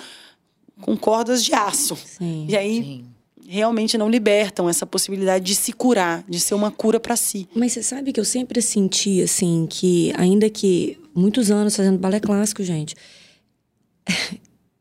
com 0.81 0.97
cordas 0.97 1.45
de 1.45 1.55
aço. 1.55 1.95
Sim. 1.95 2.47
E 2.49 2.57
aí 2.57 2.83
Sim. 2.83 3.05
Realmente 3.53 3.99
não 3.99 4.09
libertam 4.09 4.69
essa 4.69 4.87
possibilidade 4.87 5.45
de 5.45 5.55
se 5.57 5.73
curar, 5.73 6.25
de 6.29 6.39
ser 6.39 6.55
uma 6.55 6.71
cura 6.71 7.01
para 7.01 7.17
si. 7.17 7.49
Mas 7.55 7.73
você 7.73 7.83
sabe 7.83 8.13
que 8.13 8.21
eu 8.21 8.25
sempre 8.25 8.63
senti, 8.63 9.21
assim, 9.21 9.67
que 9.69 10.13
ainda 10.17 10.49
que 10.49 10.97
muitos 11.13 11.51
anos 11.51 11.75
fazendo 11.75 11.99
balé 11.99 12.21
clássico, 12.21 12.63
gente, 12.63 12.95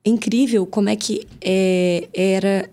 é 0.05 0.09
incrível 0.09 0.67
como 0.67 0.87
é 0.87 0.95
que 0.95 1.25
é, 1.41 2.07
era 2.13 2.69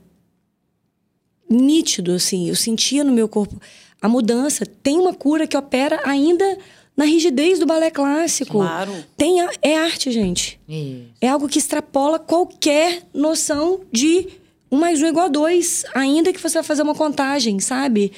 nítido, 1.49 2.13
assim, 2.13 2.49
eu 2.49 2.57
sentia 2.57 3.03
no 3.05 3.13
meu 3.13 3.29
corpo 3.29 3.61
a 4.03 4.09
mudança. 4.09 4.67
Tem 4.67 4.99
uma 4.99 5.15
cura 5.15 5.47
que 5.47 5.57
opera 5.57 6.01
ainda 6.05 6.59
na 6.97 7.05
rigidez 7.05 7.59
do 7.59 7.67
balé 7.67 7.91
clássico. 7.91 8.53
Claro. 8.59 8.93
Tem 9.17 9.41
a- 9.41 9.51
é 9.63 9.77
arte, 9.79 10.11
gente. 10.11 10.61
Isso. 10.69 11.05
É 11.21 11.29
algo 11.29 11.49
que 11.49 11.59
extrapola 11.59 12.19
qualquer 12.19 13.03
noção 13.15 13.81
de 13.93 14.29
um 14.77 14.81
mais 14.81 15.03
um 15.03 15.07
igual 15.07 15.27
a 15.27 15.29
dois, 15.29 15.85
ainda 15.95 16.33
que 16.33 16.41
você 16.41 16.55
vai 16.55 16.63
fazer 16.63 16.83
uma 16.83 16.95
contagem, 16.95 17.59
sabe? 17.59 18.13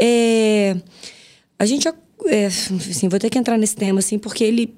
É, 0.00 0.76
a 1.58 1.66
gente, 1.66 1.88
é, 2.26 2.46
assim, 2.46 3.08
vou 3.08 3.18
ter 3.18 3.28
que 3.28 3.38
entrar 3.38 3.58
nesse 3.58 3.74
tema, 3.74 3.98
assim, 3.98 4.18
porque 4.18 4.44
ele, 4.44 4.74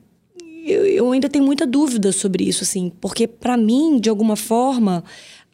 eu, 0.64 0.86
eu 0.86 1.12
ainda 1.12 1.28
tenho 1.28 1.44
muita 1.44 1.66
dúvida 1.66 2.10
sobre 2.10 2.44
isso, 2.44 2.64
assim, 2.64 2.90
porque 3.00 3.26
para 3.26 3.56
mim, 3.56 4.00
de 4.00 4.08
alguma 4.08 4.34
forma, 4.34 5.04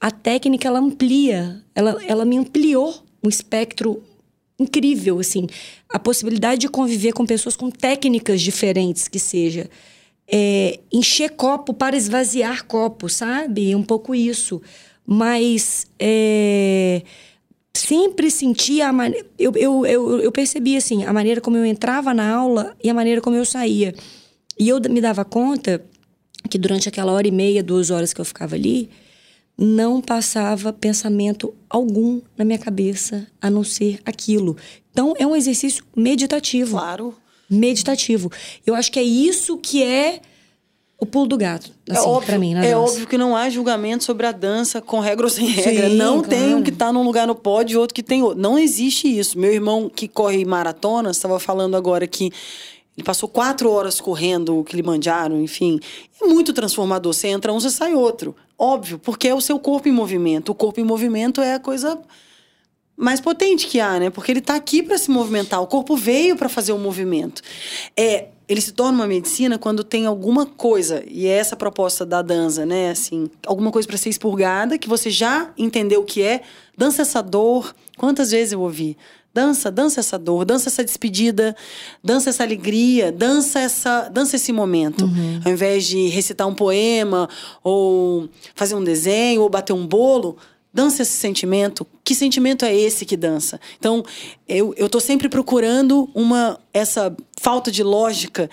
a 0.00 0.10
técnica 0.10 0.68
ela 0.68 0.78
amplia, 0.78 1.62
ela, 1.74 2.00
ela 2.06 2.24
me 2.24 2.38
ampliou 2.38 2.94
um 3.22 3.28
espectro 3.28 4.02
incrível, 4.58 5.18
assim, 5.18 5.46
a 5.88 5.98
possibilidade 5.98 6.60
de 6.60 6.68
conviver 6.68 7.12
com 7.12 7.26
pessoas 7.26 7.56
com 7.56 7.70
técnicas 7.70 8.40
diferentes 8.40 9.08
que 9.08 9.18
seja 9.18 9.68
é, 10.32 10.80
encher 10.90 11.30
copo 11.30 11.74
para 11.74 11.96
esvaziar 11.96 12.64
copo, 12.64 13.08
sabe? 13.08 13.74
Um 13.74 13.82
pouco 13.82 14.14
isso. 14.14 14.62
Mas 15.06 15.86
é, 15.98 17.02
sempre 17.74 18.30
senti 18.30 18.80
a 18.80 18.92
maneira. 18.92 19.26
Eu, 19.38 19.52
eu, 19.56 19.86
eu, 19.86 20.20
eu 20.20 20.32
percebi 20.32 20.76
assim, 20.76 21.04
a 21.04 21.12
maneira 21.12 21.40
como 21.40 21.56
eu 21.56 21.64
entrava 21.64 22.14
na 22.14 22.32
aula 22.34 22.76
e 22.82 22.88
a 22.88 22.94
maneira 22.94 23.20
como 23.20 23.36
eu 23.36 23.44
saía. 23.44 23.94
E 24.58 24.68
eu 24.68 24.80
me 24.88 25.00
dava 25.00 25.24
conta 25.24 25.84
que 26.48 26.58
durante 26.58 26.88
aquela 26.88 27.12
hora 27.12 27.26
e 27.26 27.30
meia, 27.30 27.62
duas 27.62 27.90
horas 27.90 28.12
que 28.12 28.20
eu 28.20 28.24
ficava 28.24 28.54
ali, 28.54 28.90
não 29.56 30.00
passava 30.00 30.72
pensamento 30.72 31.54
algum 31.68 32.20
na 32.36 32.44
minha 32.44 32.58
cabeça 32.58 33.26
a 33.40 33.50
não 33.50 33.64
ser 33.64 34.00
aquilo. 34.04 34.56
Então 34.90 35.14
é 35.18 35.26
um 35.26 35.36
exercício 35.36 35.84
meditativo 35.96 36.72
Claro. 36.78 37.14
meditativo. 37.48 38.30
Eu 38.66 38.74
acho 38.74 38.90
que 38.90 38.98
é 38.98 39.02
isso 39.02 39.56
que 39.58 39.82
é 39.82 40.20
o 41.02 41.06
pulo 41.06 41.26
do 41.26 41.36
gato, 41.36 41.72
assim, 41.90 41.98
é 41.98 42.00
óbvio, 42.08 42.26
pra 42.28 42.38
mim, 42.38 42.54
na 42.54 42.64
é 42.64 42.70
dança. 42.70 42.78
óbvio 42.78 43.06
que 43.08 43.18
não 43.18 43.34
há 43.34 43.50
julgamento 43.50 44.04
sobre 44.04 44.24
a 44.24 44.30
dança 44.30 44.80
com 44.80 45.00
regra 45.00 45.26
ou 45.26 45.30
sem 45.30 45.48
regra. 45.48 45.90
Sim, 45.90 45.96
não 45.96 46.22
tem 46.22 46.42
claro. 46.42 46.56
um 46.58 46.62
que 46.62 46.70
tá 46.70 46.92
num 46.92 47.02
lugar 47.02 47.26
no 47.26 47.34
pódio 47.34 47.74
e 47.74 47.76
outro 47.76 47.92
que 47.92 48.04
tem 48.04 48.22
outro. 48.22 48.40
Não 48.40 48.56
existe 48.56 49.08
isso. 49.08 49.36
Meu 49.36 49.52
irmão 49.52 49.90
que 49.92 50.06
corre 50.06 50.44
maratonas 50.44 51.16
estava 51.16 51.40
falando 51.40 51.76
agora 51.76 52.06
que 52.06 52.30
ele 52.96 53.04
passou 53.04 53.28
quatro 53.28 53.68
horas 53.68 54.00
correndo 54.00 54.60
o 54.60 54.62
Kilimanjaro, 54.62 55.40
enfim. 55.40 55.80
É 56.22 56.24
muito 56.24 56.52
transformador. 56.52 57.12
Você 57.12 57.26
entra 57.26 57.52
um, 57.52 57.58
você 57.58 57.70
sai 57.70 57.94
outro. 57.94 58.36
Óbvio, 58.56 58.96
porque 58.96 59.26
é 59.26 59.34
o 59.34 59.40
seu 59.40 59.58
corpo 59.58 59.88
em 59.88 59.92
movimento. 59.92 60.50
O 60.50 60.54
corpo 60.54 60.78
em 60.78 60.84
movimento 60.84 61.40
é 61.40 61.54
a 61.54 61.58
coisa 61.58 61.98
mais 62.96 63.20
potente 63.20 63.66
que 63.66 63.80
há, 63.80 63.98
né? 63.98 64.08
Porque 64.08 64.30
ele 64.30 64.38
está 64.38 64.54
aqui 64.54 64.84
para 64.84 64.96
se 64.96 65.10
movimentar. 65.10 65.60
O 65.60 65.66
corpo 65.66 65.96
veio 65.96 66.36
para 66.36 66.48
fazer 66.48 66.70
o 66.70 66.78
movimento. 66.78 67.42
É, 67.96 68.28
ele 68.48 68.60
se 68.60 68.72
torna 68.72 68.98
uma 68.98 69.06
medicina 69.06 69.58
quando 69.58 69.84
tem 69.84 70.06
alguma 70.06 70.44
coisa 70.46 71.02
e 71.06 71.26
é 71.26 71.38
essa 71.38 71.54
a 71.54 71.58
proposta 71.58 72.04
da 72.04 72.22
dança, 72.22 72.66
né? 72.66 72.90
Assim, 72.90 73.30
alguma 73.46 73.70
coisa 73.70 73.86
para 73.86 73.96
ser 73.96 74.08
expurgada 74.08 74.78
que 74.78 74.88
você 74.88 75.10
já 75.10 75.50
entendeu 75.56 76.02
o 76.02 76.04
que 76.04 76.22
é. 76.22 76.42
Dança 76.76 77.02
essa 77.02 77.22
dor. 77.22 77.74
Quantas 77.96 78.30
vezes 78.30 78.52
eu 78.52 78.60
ouvi? 78.60 78.96
Dança, 79.34 79.70
dança 79.70 80.00
essa 80.00 80.18
dor, 80.18 80.44
dança 80.44 80.68
essa 80.68 80.84
despedida, 80.84 81.56
dança 82.04 82.28
essa 82.28 82.42
alegria, 82.42 83.10
dança 83.10 83.60
essa, 83.60 84.08
dança 84.10 84.36
esse 84.36 84.52
momento. 84.52 85.08
Ao 85.42 85.50
invés 85.50 85.86
de 85.86 86.08
recitar 86.08 86.46
um 86.46 86.54
poema 86.54 87.28
ou 87.64 88.28
fazer 88.54 88.74
um 88.74 88.84
desenho 88.84 89.40
ou 89.40 89.48
bater 89.48 89.72
um 89.72 89.86
bolo, 89.86 90.36
dança 90.72 91.02
esse 91.02 91.12
sentimento. 91.12 91.86
Que 92.04 92.14
sentimento 92.14 92.64
é 92.64 92.74
esse 92.74 93.04
que 93.04 93.16
dança? 93.16 93.60
Então, 93.78 94.02
eu, 94.48 94.74
eu 94.76 95.00
sempre 95.00 95.28
procurando 95.28 96.08
uma 96.14 96.58
essa 96.72 97.14
falta 97.40 97.70
de 97.70 97.82
lógica 97.82 98.48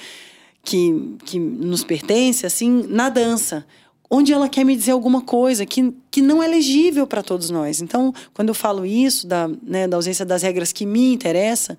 que, 0.64 1.16
que 1.26 1.40
nos 1.40 1.84
pertence, 1.84 2.46
assim, 2.46 2.86
na 2.88 3.10
dança. 3.10 3.66
Onde 4.12 4.34
ela 4.34 4.50
quer 4.50 4.64
me 4.64 4.76
dizer 4.76 4.92
alguma 4.92 5.22
coisa 5.22 5.66
que, 5.66 5.94
que 6.10 6.22
não 6.22 6.42
é 6.42 6.48
legível 6.48 7.06
para 7.06 7.22
todos 7.22 7.50
nós. 7.52 7.80
Então, 7.80 8.12
quando 8.34 8.50
eu 8.50 8.56
falo 8.56 8.86
isso, 8.86 9.28
da, 9.28 9.48
né, 9.62 9.88
da 9.88 9.98
ausência 9.98 10.26
das 10.26 10.42
regras 10.42 10.74
que 10.74 10.86
me 10.86 11.14
interessa, 11.14 11.78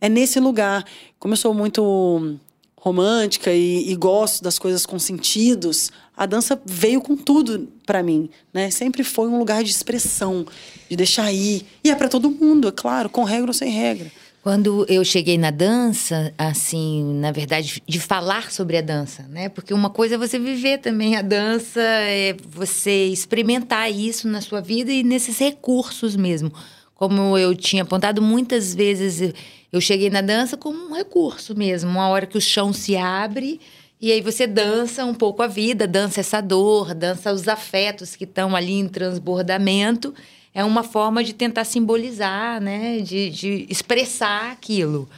é 0.00 0.08
nesse 0.08 0.40
lugar. 0.40 0.84
Como 1.18 1.34
eu 1.34 1.36
sou 1.36 1.54
muito 1.54 2.36
romântica 2.80 3.52
e, 3.52 3.90
e 3.90 3.94
gosto 3.96 4.42
das 4.42 4.58
coisas 4.58 4.86
com 4.86 4.98
sentidos, 4.98 5.90
a 6.18 6.26
dança 6.26 6.60
veio 6.66 7.00
com 7.00 7.16
tudo 7.16 7.68
para 7.86 8.02
mim, 8.02 8.28
né? 8.52 8.70
Sempre 8.70 9.04
foi 9.04 9.28
um 9.28 9.38
lugar 9.38 9.62
de 9.62 9.70
expressão, 9.70 10.44
de 10.90 10.96
deixar 10.96 11.32
ir. 11.32 11.64
E 11.84 11.90
é 11.90 11.94
para 11.94 12.08
todo 12.08 12.28
mundo, 12.28 12.66
é 12.66 12.72
claro, 12.72 13.08
com 13.08 13.22
regra 13.22 13.46
ou 13.46 13.54
sem 13.54 13.70
regra. 13.70 14.10
Quando 14.42 14.84
eu 14.88 15.04
cheguei 15.04 15.38
na 15.38 15.52
dança, 15.52 16.34
assim, 16.36 17.04
na 17.20 17.30
verdade, 17.30 17.80
de 17.86 18.00
falar 18.00 18.50
sobre 18.50 18.76
a 18.76 18.80
dança, 18.80 19.22
né? 19.28 19.48
Porque 19.48 19.72
uma 19.72 19.90
coisa 19.90 20.16
é 20.16 20.18
você 20.18 20.40
viver 20.40 20.78
também 20.78 21.14
a 21.14 21.22
dança, 21.22 21.80
é 21.80 22.34
você 22.48 23.06
experimentar 23.06 23.88
isso 23.92 24.26
na 24.26 24.40
sua 24.40 24.60
vida 24.60 24.90
e 24.90 25.04
nesses 25.04 25.38
recursos 25.38 26.16
mesmo. 26.16 26.52
Como 26.96 27.38
eu 27.38 27.54
tinha 27.54 27.84
apontado 27.84 28.20
muitas 28.20 28.74
vezes, 28.74 29.32
eu 29.72 29.80
cheguei 29.80 30.10
na 30.10 30.20
dança 30.20 30.56
como 30.56 30.90
um 30.90 30.94
recurso 30.94 31.56
mesmo, 31.56 31.90
uma 31.90 32.08
hora 32.08 32.26
que 32.26 32.36
o 32.36 32.40
chão 32.40 32.72
se 32.72 32.96
abre 32.96 33.60
e 34.00 34.12
aí 34.12 34.20
você 34.20 34.46
dança 34.46 35.04
um 35.04 35.14
pouco 35.14 35.42
a 35.42 35.46
vida, 35.46 35.86
dança 35.86 36.20
essa 36.20 36.40
dor, 36.40 36.94
dança 36.94 37.32
os 37.32 37.48
afetos 37.48 38.14
que 38.14 38.24
estão 38.24 38.54
ali 38.54 38.74
em 38.74 38.88
transbordamento 38.88 40.14
é 40.54 40.64
uma 40.64 40.82
forma 40.82 41.22
de 41.22 41.32
tentar 41.32 41.64
simbolizar, 41.64 42.60
né? 42.60 42.98
De, 42.98 43.30
de 43.30 43.66
expressar 43.68 44.50
aquilo. 44.50 45.08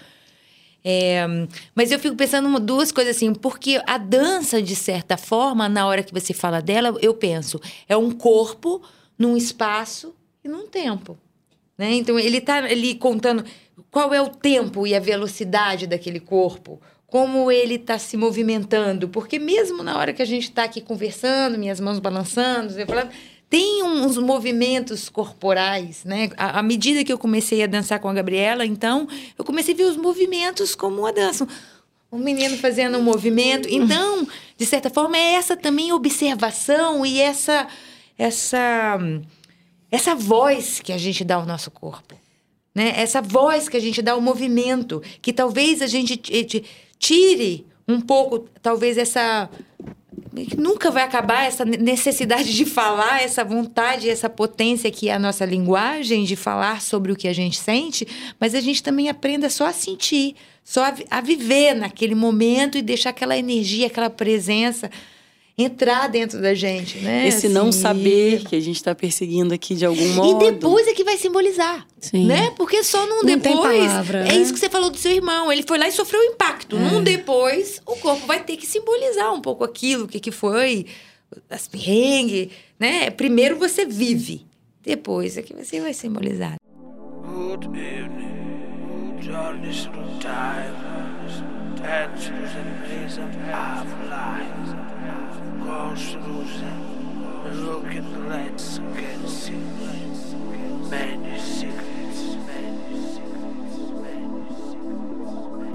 É, 0.84 1.26
mas 1.75 1.90
eu 1.90 1.99
fico 1.99 2.16
pensando 2.16 2.58
duas 2.58 2.90
coisas 2.90 3.16
assim, 3.16 3.34
porque 3.34 3.80
a 3.87 3.99
dança, 3.99 4.62
de 4.62 4.75
certa 4.75 5.16
forma, 5.16 5.68
na 5.68 5.87
hora 5.87 6.02
que 6.02 6.12
você 6.12 6.32
fala 6.32 6.60
dela, 6.60 6.96
eu 7.02 7.14
penso, 7.14 7.60
é 7.88 7.96
um 7.96 8.10
corpo 8.10 8.82
num 9.18 9.37
espaço 9.37 10.14
e 10.42 10.49
num 10.49 10.66
tempo. 10.66 11.18
né? 11.76 11.94
Então 11.94 12.18
ele 12.18 12.38
está 12.38 12.56
ali 12.56 12.94
contando 12.94 13.44
qual 13.90 14.12
é 14.12 14.20
o 14.20 14.28
tempo 14.28 14.87
e 14.87 14.94
a 14.94 15.00
velocidade 15.00 15.87
daquele 15.87 16.20
corpo, 16.20 16.80
como 17.11 17.50
ele 17.50 17.75
está 17.75 17.99
se 17.99 18.17
movimentando, 18.17 19.09
porque 19.09 19.38
mesmo 19.38 19.83
na 19.83 19.99
hora 19.99 20.12
que 20.12 20.23
a 20.23 20.25
gente 20.25 20.45
está 20.45 20.62
aqui 20.62 20.81
conversando, 20.81 21.59
minhas 21.59 21.81
mãos 21.81 21.99
balançando, 21.99 22.79
eu 22.79 22.87
falando, 22.87 23.11
tem 23.50 23.83
uns 23.83 24.17
movimentos 24.17 25.09
corporais, 25.09 26.05
né? 26.05 26.31
À, 26.37 26.61
à, 26.61 26.62
medida 26.62 27.05
que 27.05 27.12
eu 27.12 27.19
comecei 27.19 27.64
a 27.64 27.67
dançar 27.67 27.99
com 27.99 28.09
a 28.09 28.14
Gabriela, 28.14 28.64
então, 28.64 29.09
eu 29.37 29.45
comecei 29.45 29.75
a 29.75 29.76
ver 29.76 29.85
os 29.85 29.97
movimentos 29.97 30.76
como 30.76 31.00
uma 31.00 31.12
dança. 31.12 31.47
Um 32.12 32.19
menino 32.19 32.57
fazendo 32.57 32.97
um 32.97 33.02
movimento. 33.02 33.69
Então, 33.69 34.26
de 34.57 34.67
certa 34.67 34.88
forma, 34.88 35.17
é 35.17 35.35
essa 35.35 35.57
também 35.57 35.93
observação 35.93 37.05
e 37.05 37.21
essa 37.21 37.67
essa 38.17 38.99
essa 39.90 40.14
voz 40.14 40.81
que 40.81 40.93
a 40.93 40.99
gente 40.99 41.25
dá 41.25 41.37
ao 41.37 41.47
nosso 41.47 41.73
corpo, 41.73 42.14
né? 42.73 42.93
Essa 42.97 43.21
voz 43.21 43.69
que 43.69 43.76
a 43.76 43.81
gente 43.81 44.00
dá 44.00 44.12
ao 44.12 44.21
movimento, 44.21 45.02
que 45.21 45.33
talvez 45.33 45.83
a 45.83 45.88
gente 45.88 46.17
tire 47.00 47.66
um 47.88 48.00
pouco, 48.00 48.47
talvez 48.62 48.97
essa 48.97 49.50
nunca 50.57 50.92
vai 50.92 51.02
acabar 51.02 51.45
essa 51.45 51.64
necessidade 51.64 52.54
de 52.54 52.64
falar, 52.64 53.21
essa 53.21 53.42
vontade, 53.42 54.09
essa 54.09 54.30
potência 54.30 54.90
que 54.90 55.09
é 55.09 55.14
a 55.14 55.19
nossa 55.19 55.45
linguagem 55.45 56.25
de 56.25 56.37
falar 56.37 56.80
sobre 56.80 57.11
o 57.11 57.16
que 57.16 57.26
a 57.26 57.33
gente 57.33 57.59
sente, 57.59 58.07
mas 58.38 58.54
a 58.54 58.61
gente 58.61 58.80
também 58.80 59.09
aprenda 59.09 59.50
só 59.50 59.66
a 59.66 59.73
sentir, 59.73 60.37
só 60.62 60.85
a, 60.85 60.95
a 61.11 61.21
viver 61.21 61.75
naquele 61.75 62.14
momento 62.14 62.78
e 62.78 62.83
deixar 62.83 63.11
aquela 63.11 63.37
energia, 63.37 63.88
aquela 63.88 64.11
presença 64.11 64.88
entrar 65.62 66.09
dentro 66.09 66.40
da 66.40 66.55
gente, 66.55 66.99
né? 66.99 67.26
Esse 67.29 67.47
assim, 67.47 67.55
não 67.55 67.71
saber 67.73 68.45
que 68.45 68.57
a 68.57 68.61
gente 68.61 68.76
está 68.76 68.95
perseguindo 68.95 69.52
aqui 69.52 69.75
de 69.75 69.85
algum 69.85 70.09
modo. 70.14 70.45
E 70.45 70.52
depois 70.52 70.87
é 70.87 70.93
que 70.93 71.05
vai 71.05 71.17
simbolizar, 71.17 71.87
Sim. 72.00 72.26
né? 72.26 72.52
Porque 72.57 72.83
só 72.83 73.07
num 73.07 73.23
não 73.23 73.25
depois. 73.25 73.87
Palavra, 73.87 74.21
é 74.21 74.33
né? 74.33 74.37
isso 74.37 74.52
que 74.52 74.59
você 74.59 74.69
falou 74.69 74.90
do 74.90 74.97
seu 74.97 75.12
irmão. 75.12 75.50
Ele 75.52 75.62
foi 75.67 75.79
lá 75.79 75.88
e 75.88 75.93
sofreu 75.93 76.21
o 76.21 76.25
impacto. 76.25 76.76
É. 76.76 76.79
Num 76.79 77.02
depois, 77.02 77.81
o 77.87 77.97
corpo 77.97 78.26
vai 78.26 78.43
ter 78.43 78.57
que 78.57 78.67
simbolizar 78.67 79.33
um 79.33 79.40
pouco 79.40 79.64
aquilo, 79.64 80.05
o 80.05 80.09
que, 80.09 80.21
que 80.21 80.31
foi, 80.31 80.87
as 81.49 81.67
perrengue, 81.67 82.50
né? 82.79 83.11
Primeiro 83.11 83.57
você 83.57 83.85
vive, 83.85 84.47
depois 84.83 85.37
é 85.37 85.43
que 85.43 85.55
você 85.55 85.81
vai 85.81 85.95
simbolizar. 85.95 86.57
Good 87.23 87.67
evening, 87.67 89.19
Johnny's 89.21 89.88
time, 90.21 91.20
dancers 91.76 92.52
and 92.60 92.70
days 92.88 93.18
of 93.18 93.30
life. 93.46 93.90
look 97.54 97.87
at 97.87 98.04
the 98.12 98.20
again, 98.78 99.28
see 99.28 99.52
many 100.90 101.38
secrets, 101.38 102.37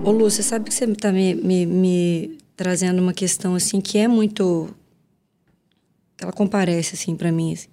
Ô 0.03 0.11
Lu, 0.11 0.29
sabe 0.29 0.65
que 0.65 0.73
você 0.73 0.85
está 0.85 1.11
me, 1.11 1.33
me, 1.33 1.65
me, 1.65 2.37
trazendo 2.55 3.01
uma 3.01 3.13
questão 3.13 3.55
assim 3.55 3.81
que 3.81 3.97
é 3.97 4.07
muito. 4.07 4.69
Ela 6.21 6.31
comparece 6.31 6.93
assim 6.93 7.15
para 7.15 7.31
mim. 7.31 7.53
Assim. 7.53 7.67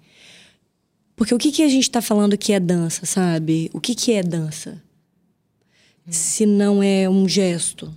Porque 1.15 1.35
o 1.35 1.37
que, 1.37 1.51
que 1.51 1.61
a 1.61 1.67
gente 1.67 1.83
está 1.83 2.01
falando 2.01 2.37
que 2.37 2.51
é 2.53 2.59
dança, 2.59 3.05
sabe? 3.05 3.69
O 3.71 3.79
que, 3.79 3.93
que 3.93 4.13
é 4.13 4.23
dança? 4.23 4.81
Se 6.09 6.45
não 6.45 6.83
é 6.83 7.09
um 7.09 7.27
gesto. 7.27 7.93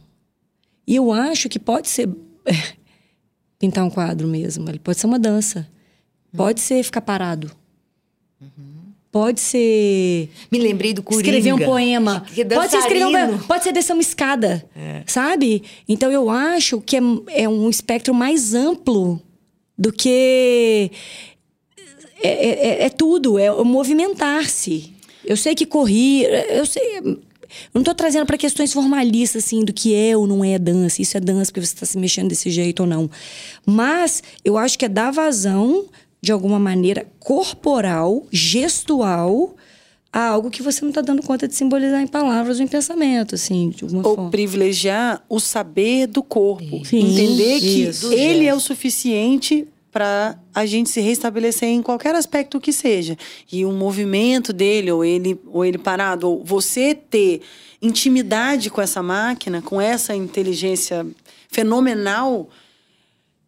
E 0.86 0.94
eu 0.94 1.12
acho 1.12 1.48
que 1.48 1.58
pode 1.58 1.88
ser 1.88 2.08
pintar 3.58 3.84
um 3.84 3.90
quadro 3.90 4.28
mesmo. 4.28 4.68
Ele 4.68 4.78
pode 4.78 4.98
ser 4.98 5.06
uma 5.06 5.18
dança. 5.18 5.68
Pode 6.36 6.60
ser 6.60 6.82
ficar 6.82 7.00
parado. 7.00 7.50
Uhum. 8.40 8.76
Pode 9.10 9.40
ser. 9.40 10.28
Me 10.52 10.58
lembrei 10.58 10.92
do 10.92 11.02
Coringa. 11.02 11.22
Escrever 11.22 11.54
um 11.54 11.58
poema. 11.58 12.26
Pode 12.54 12.70
ser 12.70 12.78
escrever 12.78 13.06
um, 13.06 13.38
Pode 13.38 13.64
ser 13.64 13.72
descer 13.72 13.94
uma 13.94 14.02
escada. 14.02 14.64
É. 14.76 15.02
Sabe? 15.06 15.62
Então 15.88 16.12
eu 16.12 16.28
acho 16.28 16.80
que 16.82 16.96
é, 16.96 17.00
é 17.28 17.48
um 17.48 17.70
espectro 17.70 18.12
mais 18.12 18.54
amplo 18.54 19.20
do 19.76 19.92
que. 19.92 20.90
É, 22.22 22.28
é, 22.28 22.68
é, 22.68 22.84
é 22.84 22.90
tudo, 22.90 23.38
é 23.38 23.50
movimentar-se. 23.64 24.94
Eu 25.24 25.36
sei 25.36 25.54
que 25.54 25.66
correr, 25.66 26.26
eu 26.50 26.64
sei, 26.66 27.00
eu 27.64 27.78
não 27.78 27.82
estou 27.82 27.94
trazendo 27.94 28.26
para 28.26 28.38
questões 28.38 28.72
formalistas, 28.72 29.44
assim, 29.44 29.64
do 29.64 29.72
que 29.72 29.94
é 29.94 30.16
ou 30.16 30.26
não 30.26 30.44
é 30.44 30.58
dança. 30.58 31.02
Isso 31.02 31.16
é 31.16 31.20
dança 31.20 31.50
porque 31.50 31.66
você 31.66 31.74
está 31.74 31.86
se 31.86 31.98
mexendo 31.98 32.28
desse 32.28 32.50
jeito 32.50 32.80
ou 32.80 32.86
não. 32.86 33.10
Mas 33.64 34.22
eu 34.44 34.56
acho 34.56 34.78
que 34.78 34.84
é 34.84 34.88
dar 34.88 35.10
vazão, 35.10 35.86
de 36.20 36.32
alguma 36.32 36.58
maneira, 36.58 37.06
corporal, 37.20 38.26
gestual, 38.30 39.54
a 40.12 40.28
algo 40.28 40.50
que 40.50 40.62
você 40.62 40.80
não 40.80 40.88
está 40.88 41.02
dando 41.02 41.22
conta 41.22 41.46
de 41.46 41.54
simbolizar 41.54 42.00
em 42.00 42.06
palavras 42.06 42.58
ou 42.58 42.64
em 42.64 42.68
pensamento, 42.68 43.34
assim, 43.34 43.68
de 43.68 43.84
alguma 43.84 44.06
ou 44.06 44.14
forma. 44.14 44.30
privilegiar 44.30 45.22
o 45.28 45.38
saber 45.38 46.06
do 46.06 46.22
corpo. 46.22 46.84
Sim. 46.86 47.00
Entender 47.00 47.60
que 47.60 47.82
Isso. 47.82 48.10
ele 48.12 48.46
é 48.46 48.54
o 48.54 48.60
suficiente 48.60 49.68
para 49.96 50.38
a 50.54 50.66
gente 50.66 50.90
se 50.90 51.00
restabelecer 51.00 51.70
em 51.70 51.80
qualquer 51.80 52.14
aspecto 52.14 52.60
que 52.60 52.70
seja. 52.70 53.16
E 53.50 53.64
o 53.64 53.72
movimento 53.72 54.52
dele, 54.52 54.92
ou 54.92 55.02
ele, 55.02 55.40
ou 55.46 55.64
ele 55.64 55.78
parado, 55.78 56.28
ou 56.28 56.44
você 56.44 56.94
ter 56.94 57.40
intimidade 57.80 58.68
com 58.68 58.82
essa 58.82 59.02
máquina, 59.02 59.62
com 59.62 59.80
essa 59.80 60.14
inteligência 60.14 61.06
fenomenal 61.48 62.50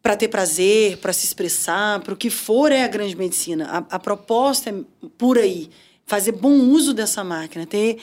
para 0.03 0.17
ter 0.17 0.29
prazer, 0.29 0.97
para 0.97 1.13
se 1.13 1.27
expressar, 1.27 2.01
para 2.01 2.15
o 2.15 2.17
que 2.17 2.31
for 2.31 2.73
é 2.73 2.83
a 2.83 2.89
grande 2.89 3.15
medicina. 3.15 3.67
A, 3.67 3.97
a, 3.97 3.99
proposta 3.99 4.71
é 4.71 4.75
por 5.19 5.37
aí. 5.37 5.69
Fazer 6.07 6.33
bom 6.33 6.55
uso 6.61 6.95
dessa 6.95 7.23
máquina, 7.23 7.67
ter, 7.67 7.99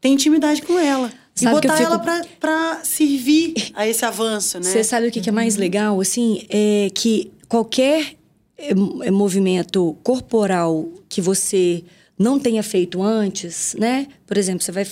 ter 0.00 0.08
intimidade 0.08 0.62
com 0.62 0.78
ela. 0.78 1.12
Sabe 1.38 1.56
e 1.56 1.60
botar 1.60 1.76
fico... 1.76 1.92
ela 1.92 2.26
para 2.40 2.84
servir 2.84 3.54
a 3.74 3.86
esse 3.86 4.04
avanço, 4.04 4.58
né? 4.58 4.64
Você 4.64 4.82
sabe 4.82 5.08
o 5.08 5.10
que, 5.10 5.20
que 5.20 5.28
é 5.28 5.32
mais 5.32 5.56
legal? 5.56 6.00
Assim, 6.00 6.44
é 6.48 6.90
que 6.94 7.30
qualquer 7.48 8.16
eh, 8.56 8.70
eh, 9.02 9.10
movimento 9.10 9.96
corporal 10.02 10.88
que 11.08 11.20
você 11.20 11.84
não 12.18 12.38
tenha 12.38 12.62
feito 12.62 13.02
antes, 13.02 13.76
né? 13.78 14.08
Por 14.26 14.36
exemplo, 14.36 14.62
você 14.62 14.72
vai 14.72 14.86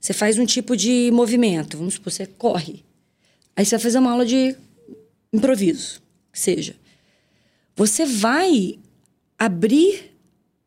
você 0.00 0.12
faz 0.12 0.38
um 0.38 0.46
tipo 0.46 0.76
de 0.76 1.10
movimento, 1.12 1.76
vamos 1.76 1.94
supor, 1.94 2.12
você 2.12 2.26
corre. 2.26 2.84
Aí 3.56 3.64
você 3.64 3.76
vai 3.76 3.82
fazer 3.82 3.98
uma 3.98 4.12
aula 4.12 4.24
de 4.24 4.54
improviso, 5.32 6.00
que 6.32 6.38
seja. 6.38 6.76
Você 7.74 8.06
vai 8.06 8.78
abrir 9.38 10.14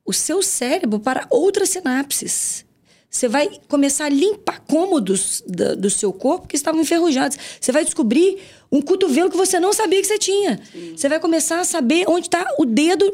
o 0.05 0.11
seu 0.11 0.41
cérebro 0.41 0.99
para 0.99 1.25
outras 1.29 1.69
sinapses. 1.69 2.65
Você 3.11 3.27
vai 3.27 3.49
começar 3.67 4.05
a 4.05 4.09
limpar 4.09 4.61
cômodos 4.61 5.43
do, 5.45 5.75
do 5.75 5.89
seu 5.89 6.13
corpo 6.13 6.47
que 6.47 6.55
estavam 6.55 6.79
enferrujados. 6.79 7.37
Você 7.59 7.69
vai 7.69 7.83
descobrir 7.83 8.37
um 8.71 8.81
cotovelo 8.81 9.29
que 9.29 9.35
você 9.35 9.59
não 9.59 9.73
sabia 9.73 9.99
que 9.99 10.07
você 10.07 10.17
tinha. 10.17 10.57
Sim. 10.71 10.93
Você 10.95 11.09
vai 11.09 11.19
começar 11.19 11.59
a 11.59 11.65
saber 11.65 12.05
onde 12.07 12.27
está 12.27 12.47
o 12.57 12.63
dedo. 12.63 13.13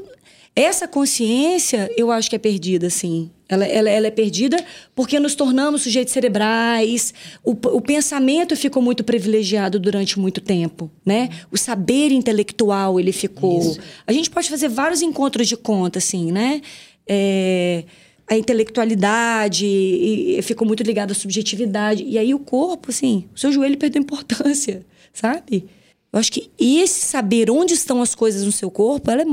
Essa 0.55 0.87
consciência, 0.87 1.91
eu 1.97 2.11
acho 2.11 2.29
que 2.29 2.35
é 2.35 2.39
perdida, 2.39 2.91
sim. 2.91 3.31
Ela, 3.49 3.65
ela, 3.65 3.89
ela 3.89 4.07
é 4.07 4.11
perdida 4.11 4.63
porque 4.93 5.19
nos 5.19 5.33
tornamos 5.33 5.81
sujeitos 5.81 6.13
cerebrais. 6.13 7.11
O, 7.43 7.51
o 7.51 7.81
pensamento 7.81 8.55
ficou 8.55 8.83
muito 8.83 9.03
privilegiado 9.03 9.79
durante 9.79 10.19
muito 10.19 10.41
tempo, 10.41 10.91
né? 11.03 11.29
O 11.51 11.57
saber 11.57 12.11
intelectual, 12.11 12.99
ele 12.99 13.11
ficou... 13.11 13.59
Isso. 13.59 13.79
A 14.05 14.13
gente 14.13 14.29
pode 14.29 14.47
fazer 14.47 14.67
vários 14.67 15.01
encontros 15.01 15.47
de 15.47 15.57
conta, 15.57 15.97
assim, 15.97 16.31
né? 16.31 16.61
É 17.07 17.83
a 18.29 18.37
intelectualidade 18.37 19.65
e, 19.65 20.37
e 20.37 20.41
ficou 20.41 20.67
muito 20.67 20.83
ligado 20.83 21.11
à 21.11 21.15
subjetividade. 21.15 22.03
E 22.03 22.17
aí 22.17 22.33
o 22.33 22.39
corpo, 22.39 22.89
assim, 22.91 23.25
o 23.33 23.39
seu 23.39 23.51
joelho 23.51 23.77
perdeu 23.77 24.01
importância, 24.01 24.85
sabe? 25.13 25.69
Eu 26.11 26.19
acho 26.19 26.31
que 26.31 26.49
esse 26.57 27.05
saber 27.05 27.49
onde 27.51 27.73
estão 27.73 28.01
as 28.01 28.15
coisas 28.15 28.43
no 28.43 28.51
seu 28.51 28.71
corpo, 28.71 29.11
ela 29.11 29.21
é 29.21 29.25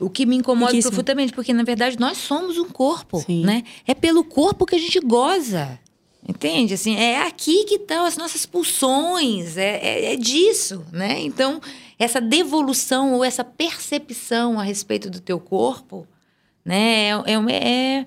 o 0.00 0.08
que 0.08 0.26
me 0.26 0.36
incomoda 0.36 0.76
profundamente, 0.80 1.32
porque 1.32 1.52
na 1.52 1.62
verdade 1.62 1.98
nós 1.98 2.18
somos 2.18 2.58
um 2.58 2.68
corpo, 2.68 3.20
Sim. 3.20 3.44
né? 3.44 3.62
É 3.86 3.94
pelo 3.94 4.24
corpo 4.24 4.66
que 4.66 4.74
a 4.74 4.78
gente 4.78 4.98
goza. 5.00 5.78
Entende? 6.26 6.74
Assim, 6.74 6.96
é 6.96 7.22
aqui 7.22 7.64
que 7.64 7.76
estão 7.76 8.04
as 8.04 8.16
nossas 8.16 8.44
pulsões, 8.44 9.56
é, 9.56 9.76
é, 9.76 10.12
é, 10.12 10.16
disso, 10.16 10.84
né? 10.92 11.20
Então, 11.20 11.60
essa 11.98 12.20
devolução 12.20 13.14
ou 13.14 13.24
essa 13.24 13.44
percepção 13.44 14.58
a 14.58 14.62
respeito 14.62 15.08
do 15.08 15.20
teu 15.20 15.38
corpo, 15.40 16.06
né? 16.68 17.12
É, 17.24 17.34
é, 17.50 18.06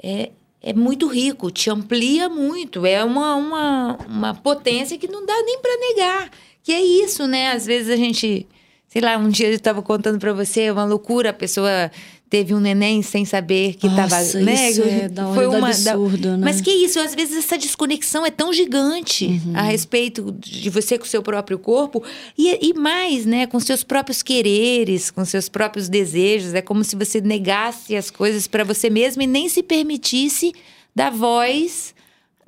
é, 0.00 0.30
é 0.62 0.72
muito 0.72 1.08
rico, 1.08 1.50
te 1.50 1.68
amplia 1.68 2.28
muito, 2.28 2.86
é 2.86 3.02
uma, 3.02 3.34
uma, 3.34 3.98
uma 4.06 4.34
potência 4.34 4.96
que 4.96 5.08
não 5.08 5.26
dá 5.26 5.34
nem 5.42 5.58
para 5.58 5.76
negar. 5.76 6.30
Que 6.62 6.72
é 6.72 6.80
isso, 6.80 7.26
né? 7.26 7.50
Às 7.50 7.66
vezes 7.66 7.90
a 7.90 7.96
gente, 7.96 8.46
sei 8.86 9.02
lá, 9.02 9.16
um 9.18 9.28
dia 9.28 9.48
eu 9.48 9.54
estava 9.54 9.82
contando 9.82 10.20
para 10.20 10.32
você, 10.32 10.70
uma 10.70 10.84
loucura, 10.84 11.30
a 11.30 11.32
pessoa 11.32 11.90
teve 12.32 12.54
um 12.54 12.60
neném 12.60 13.02
sem 13.02 13.26
saber 13.26 13.74
que 13.74 13.86
estava, 13.86 14.16
né? 14.40 14.70
isso 14.70 14.82
é 14.82 15.06
da 15.06 15.28
ordem 15.28 15.50
do 15.60 15.66
absurdo, 15.66 16.30
né? 16.30 16.38
Mas 16.40 16.62
que 16.62 16.70
isso, 16.70 16.98
às 16.98 17.14
vezes 17.14 17.36
essa 17.36 17.58
desconexão 17.58 18.24
é 18.24 18.30
tão 18.30 18.50
gigante 18.54 19.26
Uhum. 19.26 19.52
a 19.54 19.60
respeito 19.60 20.32
de 20.40 20.70
você 20.70 20.96
com 20.96 21.04
o 21.04 21.06
seu 21.06 21.22
próprio 21.22 21.58
corpo 21.58 22.02
e, 22.38 22.70
e 22.70 22.72
mais, 22.72 23.26
né, 23.26 23.46
com 23.46 23.60
seus 23.60 23.84
próprios 23.84 24.22
quereres, 24.22 25.10
com 25.10 25.22
seus 25.26 25.50
próprios 25.50 25.90
desejos. 25.90 26.54
É 26.54 26.62
como 26.62 26.82
se 26.82 26.96
você 26.96 27.20
negasse 27.20 27.94
as 27.94 28.10
coisas 28.10 28.46
para 28.46 28.64
você 28.64 28.88
mesmo 28.88 29.20
e 29.20 29.26
nem 29.26 29.46
se 29.50 29.62
permitisse 29.62 30.54
dar 30.96 31.10
voz 31.10 31.94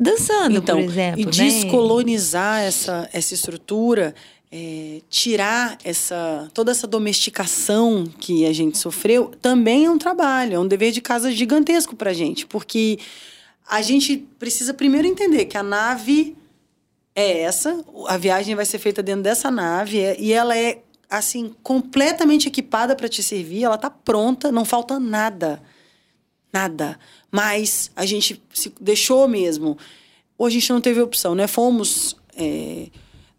dançando, 0.01 0.57
Então, 0.57 0.81
por 0.81 0.91
exemplo, 0.91 1.21
e 1.21 1.25
né? 1.27 1.31
descolonizar 1.31 2.63
essa, 2.63 3.07
essa 3.13 3.35
estrutura, 3.35 4.15
é, 4.57 5.01
tirar 5.11 5.77
essa 5.83 6.49
toda 6.55 6.71
essa 6.71 6.87
domesticação 6.87 8.07
que 8.07 8.47
a 8.47 8.53
gente 8.53 8.79
sofreu, 8.79 9.33
também 9.43 9.87
é 9.87 9.91
um 9.91 9.99
trabalho, 9.99 10.55
é 10.55 10.59
um 10.61 10.69
dever 10.69 10.93
de 10.93 11.01
casa 11.01 11.33
gigantesco 11.33 11.97
para 11.97 12.13
gente, 12.13 12.47
porque 12.47 13.01
a 13.69 13.83
gente 13.83 14.17
precisa 14.39 14.73
primeiro 14.73 15.09
entender 15.09 15.47
que 15.47 15.59
a 15.59 15.63
nave 15.63 16.37
é 17.17 17.41
essa, 17.41 17.85
a 18.07 18.17
viagem 18.17 18.55
vai 18.55 18.65
ser 18.65 18.79
feita 18.79 19.03
dentro 19.03 19.23
dessa 19.23 19.51
nave 19.51 19.99
é- 19.99 20.17
e 20.21 20.33
ela 20.33 20.57
é 20.57 20.83
assim 21.11 21.53
completamente 21.61 22.47
equipada 22.47 22.95
para 22.95 23.09
te 23.09 23.25
servir, 23.25 23.65
ela 23.65 23.79
tá 23.79 23.91
pronta, 23.91 24.53
não 24.53 24.65
falta 24.65 25.01
nada. 25.01 25.61
Nada. 26.53 26.97
Mas 27.29 27.91
a 27.97 28.07
gente 28.07 28.41
se 28.53 28.73
deixou 28.81 29.27
mesmo. 29.27 29.77
Ou 30.39 30.47
a 30.47 30.51
gente 30.51 30.73
não 30.73 30.81
teve 30.81 31.01
opção, 31.01 31.35
né? 31.35 31.49
Fomos 31.49 32.17
é, 32.37 32.87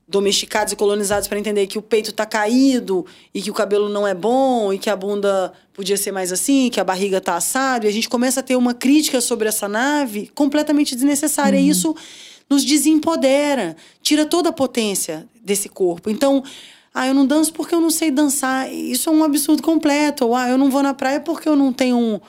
domesticados 0.08 0.72
e 0.72 0.76
colonizados 0.76 1.28
para 1.28 1.40
entender 1.40 1.66
que 1.68 1.78
o 1.78 1.82
peito 1.82 2.14
tá 2.14 2.26
caído 2.26 3.06
e 3.34 3.42
que 3.42 3.50
o 3.50 3.54
cabelo 3.54 3.90
não 3.90 4.08
é 4.08 4.14
bom 4.14 4.72
e 4.72 4.78
que 4.78 4.90
a 4.90 4.96
bunda 4.96 5.52
podia 5.74 5.98
ser 5.98 6.12
mais 6.12 6.32
assim, 6.32 6.70
que 6.70 6.80
a 6.80 6.84
barriga 6.84 7.20
tá 7.20 7.36
assada. 7.36 7.86
E 7.86 7.90
a 7.90 7.92
gente 7.92 8.08
começa 8.08 8.40
a 8.40 8.44
ter 8.44 8.56
uma 8.56 8.74
crítica 8.74 9.20
sobre 9.20 9.48
essa 9.48 9.68
nave 9.68 10.32
completamente 10.36 10.96
desnecessária. 10.96 11.58
E 11.58 11.70
isso 11.70 11.96
nos 12.50 12.64
desempodera, 12.64 13.76
tira 14.02 14.26
toda 14.26 14.50
a 14.50 14.54
potência 14.54 15.28
desse 15.44 15.68
corpo. 15.68 16.10
Então, 16.10 16.44
ah, 16.94 17.08
eu 17.08 17.14
não 17.14 17.26
danço 17.26 17.52
porque 17.52 17.76
eu 17.76 17.82
não 17.82 17.90
sei 17.90 18.10
dançar. 18.12 18.72
Isso 18.72 19.10
é 19.10 19.12
um 19.12 19.24
absurdo 19.24 19.62
completo. 19.62 20.28
Ou, 20.28 20.36
ah, 20.36 20.48
eu 20.48 20.58
não 20.58 20.70
vou 20.70 20.82
na 20.82 20.94
praia 20.94 21.20
porque 21.20 21.50
eu 21.50 21.56
não 21.56 21.74
tenho 21.74 21.98
um, 21.98 22.20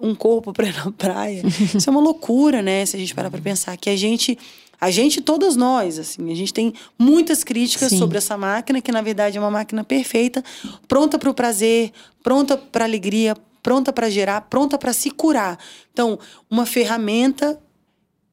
um 0.00 0.14
corpo 0.14 0.52
para 0.52 0.66
ir 0.66 0.76
na 0.76 0.90
praia. 0.92 1.42
Isso 1.76 1.88
é 1.88 1.90
uma 1.90 2.00
loucura, 2.00 2.62
né? 2.62 2.86
Se 2.86 2.96
a 2.96 2.98
gente 2.98 3.14
parar 3.14 3.30
para 3.30 3.40
pensar 3.40 3.76
que 3.76 3.90
a 3.90 3.96
gente, 3.96 4.38
a 4.80 4.90
gente, 4.90 5.20
todas 5.20 5.56
nós, 5.56 5.98
assim, 5.98 6.30
a 6.30 6.34
gente 6.34 6.52
tem 6.52 6.74
muitas 6.98 7.44
críticas 7.44 7.90
Sim. 7.90 7.98
sobre 7.98 8.18
essa 8.18 8.36
máquina, 8.36 8.80
que 8.80 8.92
na 8.92 9.02
verdade 9.02 9.38
é 9.38 9.40
uma 9.40 9.50
máquina 9.50 9.84
perfeita, 9.84 10.42
pronta 10.86 11.18
para 11.18 11.30
o 11.30 11.34
prazer, 11.34 11.92
pronta 12.22 12.56
para 12.56 12.84
alegria, 12.84 13.36
pronta 13.62 13.92
para 13.92 14.10
gerar, 14.10 14.42
pronta 14.42 14.76
para 14.76 14.92
se 14.92 15.10
curar. 15.10 15.58
Então, 15.92 16.18
uma 16.50 16.66
ferramenta 16.66 17.58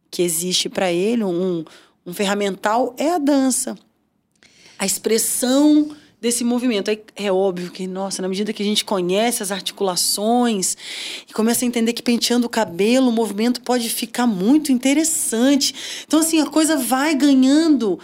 que 0.09 0.21
existe 0.21 0.67
para 0.67 0.91
ele, 0.91 1.23
um, 1.23 1.63
um 2.05 2.13
ferramental, 2.13 2.93
é 2.97 3.11
a 3.11 3.17
dança. 3.17 3.77
A 4.77 4.85
expressão 4.85 5.95
desse 6.21 6.43
movimento. 6.43 6.91
Aí 6.91 7.01
é 7.15 7.31
óbvio 7.31 7.71
que, 7.71 7.87
nossa, 7.87 8.21
na 8.21 8.27
medida 8.27 8.53
que 8.53 8.61
a 8.61 8.65
gente 8.65 8.85
conhece 8.85 9.41
as 9.41 9.51
articulações 9.51 10.77
e 11.27 11.33
começa 11.33 11.65
a 11.65 11.67
entender 11.67 11.93
que 11.93 12.03
penteando 12.03 12.45
o 12.45 12.49
cabelo, 12.49 13.09
o 13.09 13.11
movimento 13.11 13.59
pode 13.61 13.89
ficar 13.89 14.27
muito 14.27 14.71
interessante. 14.71 15.73
Então, 16.05 16.19
assim, 16.19 16.39
a 16.39 16.45
coisa 16.45 16.77
vai 16.77 17.15
ganhando 17.15 17.99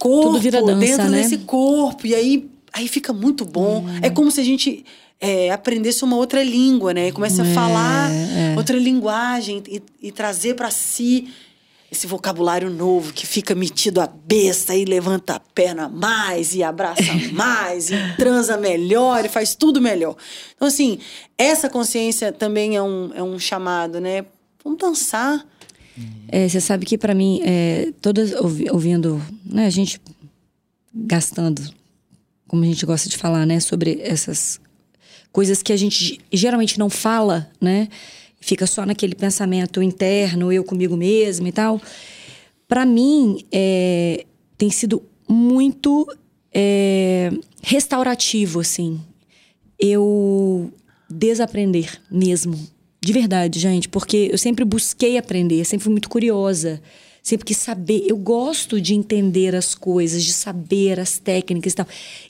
corpo 0.00 0.40
dança, 0.40 0.74
dentro 0.74 1.08
né? 1.08 1.22
desse 1.22 1.38
corpo. 1.38 2.04
E 2.08 2.14
aí, 2.14 2.50
aí 2.72 2.88
fica 2.88 3.12
muito 3.12 3.44
bom. 3.44 3.86
É 4.02 4.10
como 4.10 4.32
se 4.32 4.40
a 4.40 4.44
gente 4.44 4.84
é, 5.20 5.50
aprendesse 5.52 6.02
uma 6.02 6.16
outra 6.16 6.42
língua, 6.42 6.92
né? 6.92 7.08
E 7.08 7.12
comece 7.12 7.40
a 7.40 7.44
falar 7.44 8.10
outra 8.56 8.76
linguagem 8.76 9.62
e, 9.68 9.80
e 10.02 10.10
trazer 10.10 10.54
para 10.54 10.72
si 10.72 11.28
esse 11.94 12.06
vocabulário 12.06 12.68
novo 12.70 13.12
que 13.12 13.26
fica 13.26 13.54
metido 13.54 14.00
a 14.00 14.06
besta 14.06 14.74
e 14.74 14.84
levanta 14.84 15.36
a 15.36 15.40
perna 15.40 15.88
mais 15.88 16.54
e 16.54 16.62
abraça 16.62 17.02
mais 17.32 17.90
e 17.90 17.94
transa 18.16 18.56
melhor 18.56 19.24
e 19.24 19.28
faz 19.28 19.54
tudo 19.54 19.80
melhor. 19.80 20.16
Então, 20.56 20.68
assim, 20.68 20.98
essa 21.38 21.70
consciência 21.70 22.32
também 22.32 22.76
é 22.76 22.82
um, 22.82 23.12
é 23.14 23.22
um 23.22 23.38
chamado, 23.38 24.00
né? 24.00 24.24
Vamos 24.62 24.78
dançar. 24.78 25.46
É, 26.28 26.48
você 26.48 26.60
sabe 26.60 26.84
que 26.84 26.98
para 26.98 27.14
mim, 27.14 27.40
é, 27.44 27.92
todas 28.00 28.32
ouvi- 28.34 28.68
ouvindo, 28.70 29.22
né, 29.46 29.66
a 29.66 29.70
gente 29.70 30.00
gastando, 30.92 31.62
como 32.48 32.62
a 32.62 32.66
gente 32.66 32.84
gosta 32.84 33.08
de 33.08 33.16
falar, 33.16 33.46
né, 33.46 33.60
sobre 33.60 34.00
essas 34.02 34.60
coisas 35.32 35.62
que 35.62 35.72
a 35.72 35.76
gente 35.76 36.04
ge- 36.04 36.20
geralmente 36.32 36.78
não 36.78 36.90
fala, 36.90 37.50
né, 37.60 37.88
fica 38.44 38.66
só 38.66 38.84
naquele 38.84 39.14
pensamento 39.14 39.82
interno, 39.82 40.52
eu 40.52 40.62
comigo 40.62 40.96
mesma 40.96 41.48
e 41.48 41.52
tal. 41.52 41.80
Para 42.68 42.84
mim, 42.84 43.42
é, 43.50 44.26
tem 44.58 44.70
sido 44.70 45.02
muito 45.26 46.06
é, 46.52 47.32
restaurativo, 47.62 48.60
assim, 48.60 49.00
eu 49.78 50.70
desaprender 51.08 51.98
mesmo. 52.10 52.54
De 53.00 53.12
verdade, 53.14 53.58
gente, 53.58 53.88
porque 53.88 54.28
eu 54.30 54.36
sempre 54.36 54.62
busquei 54.62 55.16
aprender, 55.16 55.64
sempre 55.64 55.84
fui 55.84 55.92
muito 55.92 56.10
curiosa, 56.10 56.82
sempre 57.22 57.46
quis 57.46 57.56
saber. 57.56 58.04
Eu 58.06 58.16
gosto 58.18 58.78
de 58.78 58.94
entender 58.94 59.54
as 59.54 59.74
coisas, 59.74 60.22
de 60.22 60.34
saber 60.34 61.00
as 61.00 61.18
técnicas 61.18 61.72
e 61.72 61.76
tal. 61.76 61.86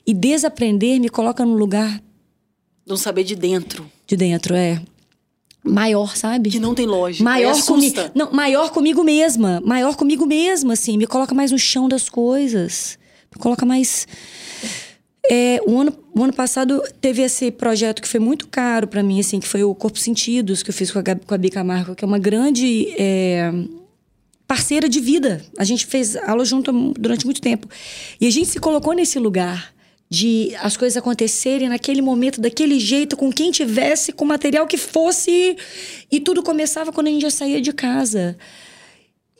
E 0.07 0.13
desaprender 0.13 0.97
me 1.01 1.09
coloca 1.09 1.45
num 1.45 1.55
lugar 1.55 2.01
Não 2.87 2.95
saber 2.95 3.25
de 3.25 3.35
dentro. 3.35 3.89
de 4.07 4.15
dentro, 4.15 4.55
é. 4.55 4.81
Maior, 5.65 6.15
sabe? 6.15 6.51
Que 6.51 6.59
não 6.59 6.75
tem 6.75 6.85
lógica. 6.85 7.23
Maior 7.23 7.59
comigo. 7.63 7.99
Não, 8.13 8.31
maior 8.31 8.69
comigo 8.69 9.03
mesma. 9.03 9.61
Maior 9.65 9.95
comigo 9.95 10.25
mesma, 10.25 10.73
assim. 10.73 10.95
Me 10.95 11.07
coloca 11.07 11.33
mais 11.33 11.51
no 11.51 11.57
chão 11.57 11.89
das 11.89 12.07
coisas. 12.07 12.99
Me 13.33 13.41
coloca 13.41 13.65
mais. 13.65 14.07
É, 15.29 15.59
o, 15.65 15.81
ano, 15.81 15.91
o 16.13 16.23
ano 16.23 16.33
passado 16.33 16.83
teve 17.01 17.23
esse 17.23 17.49
projeto 17.49 17.99
que 17.99 18.07
foi 18.07 18.19
muito 18.19 18.47
caro 18.47 18.87
pra 18.87 19.01
mim, 19.01 19.19
assim, 19.19 19.39
que 19.39 19.47
foi 19.47 19.63
o 19.63 19.73
Corpo 19.73 19.97
Sentidos, 19.97 20.61
que 20.61 20.69
eu 20.69 20.73
fiz 20.73 20.91
com 20.91 20.99
a, 20.99 21.01
Gabi, 21.01 21.25
com 21.25 21.33
a 21.33 21.37
Bica 21.37 21.63
Marco, 21.63 21.95
que 21.95 22.05
é 22.05 22.07
uma 22.07 22.19
grande 22.19 22.93
é, 22.95 23.51
parceira 24.47 24.87
de 24.87 24.99
vida. 24.99 25.43
A 25.57 25.63
gente 25.63 25.87
fez 25.87 26.15
aula 26.15 26.45
junto 26.45 26.71
durante 26.93 27.25
muito 27.25 27.41
tempo. 27.41 27.67
E 28.21 28.27
a 28.27 28.29
gente 28.29 28.49
se 28.49 28.59
colocou 28.59 28.93
nesse 28.93 29.17
lugar 29.17 29.73
de 30.09 30.55
as 30.61 30.77
coisas 30.77 30.95
acontecerem 30.97 31.67
naquele 31.67 32.01
momento, 32.01 32.39
daquele 32.39 32.79
jeito, 32.79 33.17
com 33.17 33.31
quem 33.31 33.51
tivesse, 33.51 34.11
com 34.11 34.23
o 34.23 34.27
material 34.27 34.67
que 34.67 34.77
fosse. 34.77 35.57
E 36.11 36.19
tudo 36.19 36.43
começava 36.43 36.91
quando 36.91 37.07
a 37.07 37.09
gente 37.11 37.23
já 37.23 37.31
saía 37.31 37.59
de 37.61 37.73
casa. 37.73 38.37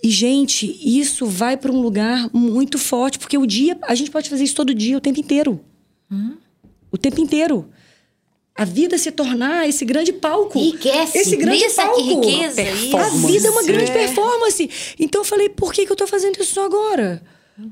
E, 0.04 0.10
gente, 0.10 0.65
isso 0.84 1.25
vai 1.25 1.56
para 1.58 1.71
um 1.71 1.82
lugar 1.82 2.30
muito 2.34 2.78
forte, 2.78 3.17
porque 3.19 3.38
o 3.38 3.45
dia. 3.45 3.78
A 3.84 3.95
gente 3.95 4.12
pode 4.12 4.30
fazer 4.30 4.43
isso 4.43 4.56
todo 4.56 4.73
dia, 4.73 4.97
o 4.97 5.01
tempo 5.01 5.19
inteiro. 5.19 5.60
O 6.91 6.97
tempo 6.97 7.19
inteiro. 7.21 7.69
A 8.58 8.63
vida 8.63 8.97
se 8.97 9.12
tornar 9.12 9.67
esse 9.67 9.84
grande 9.84 10.13
palco. 10.13 10.58
Enriquece. 10.58 11.17
Esse 11.17 11.36
grande 11.36 11.62
Pensa 11.63 11.82
que 11.82 11.88
palco. 11.88 12.01
riqueza 12.25 12.62
A 12.97 13.10
vida 13.28 13.47
é 13.47 13.51
uma 13.51 13.63
grande 13.63 13.91
É. 13.91 13.93
performance. 13.93 14.69
Então 14.97 15.21
eu 15.21 15.25
falei, 15.25 15.49
por 15.49 15.73
que, 15.73 15.86
que 15.86 15.91
eu 15.91 15.95
tô 15.95 16.08
fazendo 16.08 16.41
isso 16.41 16.60
agora? 16.62 17.21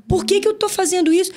Por 0.06 0.24
que, 0.26 0.40
que 0.40 0.48
eu 0.48 0.54
tô 0.54 0.68
fazendo 0.68 1.10
isso? 1.12 1.32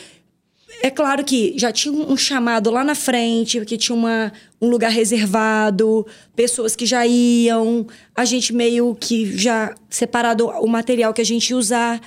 É 0.81 0.91
claro 0.91 1.23
que 1.23 1.53
já 1.57 1.71
tinha 1.71 1.93
um 1.93 2.15
chamado 2.15 2.69
lá 2.69 2.83
na 2.83 2.93
frente, 2.93 3.57
porque 3.57 3.77
tinha 3.77 3.95
uma, 3.95 4.31
um 4.61 4.69
lugar 4.69 4.91
reservado, 4.91 6.05
pessoas 6.35 6.75
que 6.75 6.85
já 6.85 7.05
iam, 7.05 7.87
a 8.15 8.25
gente 8.25 8.53
meio 8.53 8.95
que 8.95 9.37
já 9.37 9.73
separado 9.89 10.47
o 10.47 10.67
material 10.67 11.13
que 11.13 11.21
a 11.21 11.25
gente 11.25 11.49
ia 11.49 11.57
usar. 11.57 12.01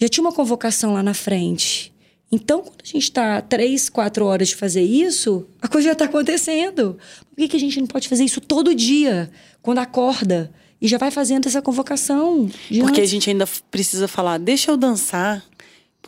Já 0.00 0.08
tinha 0.08 0.24
uma 0.24 0.32
convocação 0.32 0.94
lá 0.94 1.02
na 1.02 1.14
frente. 1.14 1.92
Então, 2.30 2.60
quando 2.60 2.82
a 2.82 2.86
gente 2.86 3.04
está 3.04 3.40
três, 3.40 3.88
quatro 3.88 4.24
horas 4.26 4.48
de 4.48 4.56
fazer 4.56 4.82
isso, 4.82 5.46
a 5.60 5.68
coisa 5.68 5.86
já 5.86 5.92
está 5.92 6.04
acontecendo. 6.04 6.98
Por 7.30 7.36
que, 7.36 7.48
que 7.48 7.56
a 7.56 7.60
gente 7.60 7.80
não 7.80 7.86
pode 7.86 8.08
fazer 8.08 8.24
isso 8.24 8.40
todo 8.40 8.74
dia, 8.74 9.30
quando 9.62 9.78
acorda? 9.78 10.50
E 10.80 10.86
já 10.86 10.98
vai 10.98 11.10
fazendo 11.10 11.46
essa 11.46 11.60
convocação. 11.60 12.48
Porque 12.68 13.00
a 13.00 13.02
antes? 13.02 13.10
gente 13.10 13.30
ainda 13.30 13.48
precisa 13.70 14.06
falar, 14.06 14.38
deixa 14.38 14.70
eu 14.70 14.76
dançar. 14.76 15.42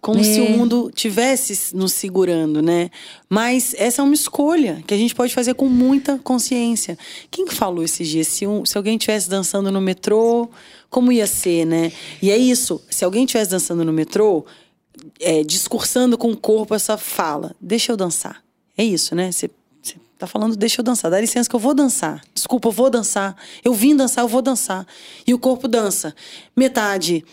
Como 0.01 0.23
se 0.25 0.39
É. 0.39 0.43
o 0.43 0.51
mundo 0.57 0.91
tivesse 0.95 1.75
nos 1.77 1.93
segurando, 1.93 2.63
né? 2.63 2.91
Mas 3.29 3.75
essa 3.77 4.01
é 4.01 4.05
uma 4.05 4.15
escolha 4.15 4.83
que 4.87 4.95
a 4.95 4.97
gente 4.97 5.15
pode 5.15 5.35
fazer 5.35 5.55
com 5.55 5.67
muita 5.69 6.19
consciência. 6.19 6.99
Quem 7.31 7.45
que 7.45 7.55
falou 7.55 7.85
esses 7.85 8.09
dias? 8.09 8.27
Se, 8.29 8.47
um- 8.47 8.65
se 8.65 8.77
alguém 8.79 8.97
estivesse 8.97 9.29
dançando 9.29 9.71
no 9.71 9.81
metrô, 9.81 10.49
como 10.89 11.13
ia 11.13 11.27
ser, 11.27 11.67
né? 11.67 11.93
E 12.23 12.31
é 12.31 12.37
isso. 12.39 12.81
Se 12.91 13.05
alguém 13.05 13.25
estivesse 13.25 13.51
dançando 13.51 13.85
no 13.85 13.93
metrô, 13.93 14.45
é, 15.21 15.43
discursando 15.45 16.17
com 16.17 16.31
o 16.31 16.37
corpo 16.37 16.75
essa 16.75 16.97
fala, 16.97 17.55
deixa 17.61 17.93
eu 17.93 17.97
dançar. 17.97 18.43
É 18.77 18.85
isso, 18.85 19.15
né? 19.15 19.31
Você 19.31 19.51
você 19.83 19.97
tá 20.19 20.27
falando, 20.27 20.55
deixa 20.57 20.81
eu 20.81 20.85
dançar. 20.85 21.11
Dá 21.11 21.19
licença 21.21 21.49
que 21.49 21.57
eu 21.57 21.61
vou 21.61 21.73
dançar. 21.75 22.23
Desculpa, 22.35 22.69
eu 22.69 22.73
vou 22.73 22.91
dançar. 22.91 23.35
Eu 23.65 23.73
vim 23.73 23.97
dançar, 23.97 24.23
eu 24.25 24.29
vou 24.29 24.43
dançar. 24.43 24.87
E 25.27 25.33
o 25.33 25.39
corpo 25.39 25.67
dança. 25.67 26.15
Metade 26.55 27.25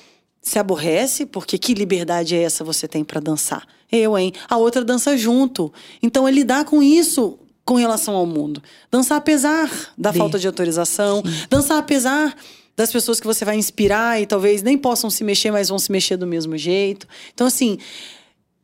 se 0.47 0.57
aborrece, 0.57 1.25
porque 1.25 1.57
que 1.57 1.73
liberdade 1.73 2.35
é 2.35 2.41
essa 2.41 2.63
você 2.63 2.87
tem 2.87 3.03
pra 3.03 3.19
dançar? 3.19 3.67
Eu, 3.91 4.17
hein? 4.17 4.33
A 4.49 4.57
outra 4.57 4.83
dança 4.83 5.17
junto. 5.17 5.71
Então 6.01 6.27
é 6.27 6.31
lidar 6.31 6.65
com 6.65 6.81
isso 6.81 7.37
com 7.65 7.75
relação 7.75 8.15
ao 8.15 8.25
mundo. 8.25 8.63
Dançar 8.89 9.17
apesar 9.17 9.69
da 9.97 10.11
De. 10.11 10.17
falta 10.17 10.39
de 10.39 10.47
autorização, 10.47 11.21
dançar 11.49 11.77
apesar 11.77 12.35
das 12.77 12.91
pessoas 12.91 13.19
que 13.19 13.27
você 13.27 13.43
vai 13.43 13.57
inspirar 13.57 14.21
e 14.21 14.25
talvez 14.25 14.61
nem 14.61 14.77
possam 14.77 15.09
se 15.09 15.23
mexer, 15.23 15.51
mas 15.51 15.67
vão 15.67 15.79
se 15.79 15.91
mexer 15.91 16.15
do 16.15 16.27
mesmo 16.27 16.55
jeito. 16.57 17.07
Então, 17.33 17.47
assim, 17.47 17.77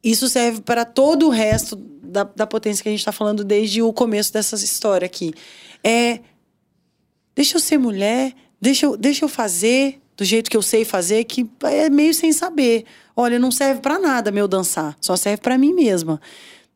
isso 0.03 0.29
serve 0.29 0.61
para 0.61 0.85
todo 0.85 1.27
o 1.27 1.29
resto 1.29 1.75
da, 1.75 2.23
da 2.23 2.45
potência 2.45 2.83
que 2.83 2.89
a 2.89 2.91
gente 2.91 2.99
está 2.99 3.11
falando 3.11 3.43
desde 3.43 3.81
o 3.81 3.91
começo 3.91 4.31
dessa 4.31 4.55
história 4.55 5.05
aqui. 5.05 5.33
É. 5.83 6.19
Deixa 7.35 7.57
eu 7.57 7.59
ser 7.59 7.79
mulher, 7.79 8.33
deixa 8.61 8.85
eu, 8.85 8.95
deixa 8.95 9.25
eu 9.25 9.29
fazer 9.29 10.02
do 10.15 10.23
jeito 10.23 10.49
que 10.49 10.57
eu 10.57 10.61
sei 10.61 10.85
fazer, 10.85 11.23
que 11.23 11.49
é 11.63 11.89
meio 11.89 12.13
sem 12.13 12.31
saber. 12.31 12.85
Olha, 13.15 13.39
não 13.39 13.51
serve 13.51 13.81
para 13.81 13.99
nada 13.99 14.31
meu 14.31 14.47
dançar, 14.47 14.95
só 15.01 15.15
serve 15.15 15.41
para 15.41 15.57
mim 15.57 15.73
mesma. 15.73 16.19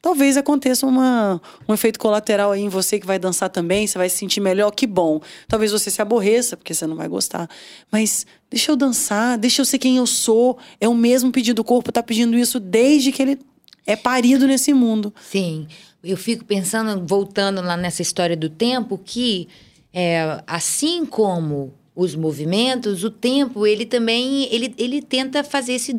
Talvez 0.02 0.38
aconteça 0.38 0.86
uma, 0.86 1.41
um 1.67 1.73
efeito 1.73 2.00
colateral 2.00 2.52
aí 2.52 2.62
em 2.62 2.69
você 2.69 3.00
que 3.00 3.06
vai 3.06 3.17
dançar 3.17 3.50
também, 3.50 3.88
você 3.88 3.97
vai 3.97 4.08
se 4.08 4.17
sentir 4.17 4.39
melhor, 4.39 4.71
que 4.71 4.86
bom. 4.86 5.19
Talvez 5.47 5.71
você 5.71 5.89
se 5.89 6.02
aborreça, 6.02 6.56
porque 6.56 6.73
você 6.73 6.86
não 6.86 6.95
vai 6.95 7.08
gostar. 7.08 7.50
Mas 7.91 8.26
deixa 8.50 8.71
eu 8.71 8.76
dançar, 8.76 9.38
deixa 9.38 9.62
eu 9.62 9.65
ser 9.65 9.80
quem 9.80 9.97
eu 9.97 10.06
sou. 10.06 10.58
É 10.80 10.88
o 10.88 10.93
mesmo 10.93 11.32
pedido, 11.32 11.60
o 11.60 11.63
corpo 11.63 11.91
tá 11.91 12.04
pedindo 12.04 12.38
isso 12.38 12.60
desde 12.60 13.12
que 13.12 13.21
ele 13.21 13.39
é 13.86 13.95
parido 13.95 14.47
nesse 14.47 14.71
mundo. 14.71 15.13
Sim, 15.19 15.67
eu 16.04 16.15
fico 16.15 16.45
pensando, 16.45 17.06
voltando 17.06 17.62
lá 17.62 17.76
nessa 17.76 18.02
história 18.02 18.38
do 18.38 18.50
tempo, 18.50 19.00
que 19.04 19.47
é, 19.91 20.43
assim 20.45 21.06
como 21.06 21.73
os 21.98 22.14
movimentos, 22.16 23.04
o 23.04 23.10
tempo, 23.10 23.66
ele 23.66 23.84
também, 23.84 24.48
ele, 24.54 24.72
ele 24.78 25.02
tenta 25.02 25.44
fazer 25.44 25.80
se 25.80 25.92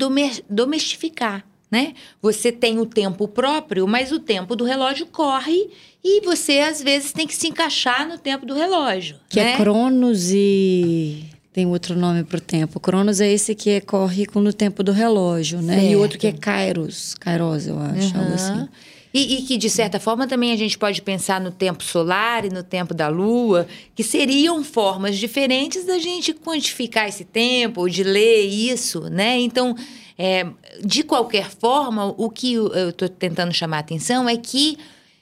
domestificar, 0.48 1.44
né? 1.68 1.92
Você 2.22 2.52
tem 2.52 2.78
o 2.78 2.86
tempo 2.86 3.26
próprio, 3.26 3.86
mas 3.88 4.12
o 4.12 4.20
tempo 4.20 4.54
do 4.54 4.64
relógio 4.64 5.06
corre 5.06 5.68
e 6.02 6.20
você, 6.24 6.60
às 6.60 6.80
vezes, 6.80 7.12
tem 7.12 7.26
que 7.26 7.34
se 7.34 7.48
encaixar 7.48 8.08
no 8.08 8.16
tempo 8.16 8.46
do 8.46 8.54
relógio, 8.54 9.16
Que 9.28 9.40
né? 9.42 9.54
é 9.54 9.56
Cronos 9.56 10.30
e. 10.32 11.24
Tem 11.52 11.66
outro 11.66 11.96
nome 11.98 12.22
pro 12.22 12.40
tempo. 12.40 12.78
Cronos 12.78 13.20
é 13.20 13.32
esse 13.32 13.52
que 13.52 13.70
é, 13.70 13.80
corre 13.80 14.26
com 14.26 14.38
no 14.38 14.52
tempo 14.52 14.84
do 14.84 14.92
relógio, 14.92 15.60
né? 15.60 15.78
E 15.78 15.88
Certo. 15.88 15.98
outro 16.00 16.18
que 16.18 16.26
é 16.28 16.32
Kairos. 16.32 17.16
Kairos, 17.16 17.66
eu 17.66 17.76
acho, 17.80 18.16
algo 18.16 18.34
assim. 18.34 18.68
E, 19.12 19.36
e 19.36 19.42
que, 19.42 19.56
de 19.56 19.70
certa 19.70 19.98
forma, 19.98 20.26
também 20.26 20.52
a 20.52 20.56
gente 20.56 20.76
pode 20.76 21.00
pensar 21.00 21.40
no 21.40 21.50
tempo 21.50 21.82
solar 21.82 22.44
e 22.44 22.50
no 22.50 22.62
tempo 22.62 22.92
da 22.92 23.08
lua, 23.08 23.66
que 23.94 24.04
seriam 24.04 24.62
formas 24.62 25.16
diferentes 25.16 25.84
da 25.84 25.98
gente 25.98 26.34
quantificar 26.34 27.08
esse 27.08 27.24
tempo, 27.24 27.88
de 27.88 28.02
ler 28.02 28.42
isso, 28.44 29.08
né? 29.08 29.38
Então, 29.38 29.74
é, 30.18 30.46
de 30.84 31.02
qualquer 31.02 31.48
forma, 31.50 32.14
o 32.18 32.28
que 32.28 32.54
eu 32.54 32.90
estou 32.90 33.08
tentando 33.08 33.52
chamar 33.52 33.78
a 33.78 33.80
atenção 33.80 34.28
é 34.28 34.36
que 34.36 34.76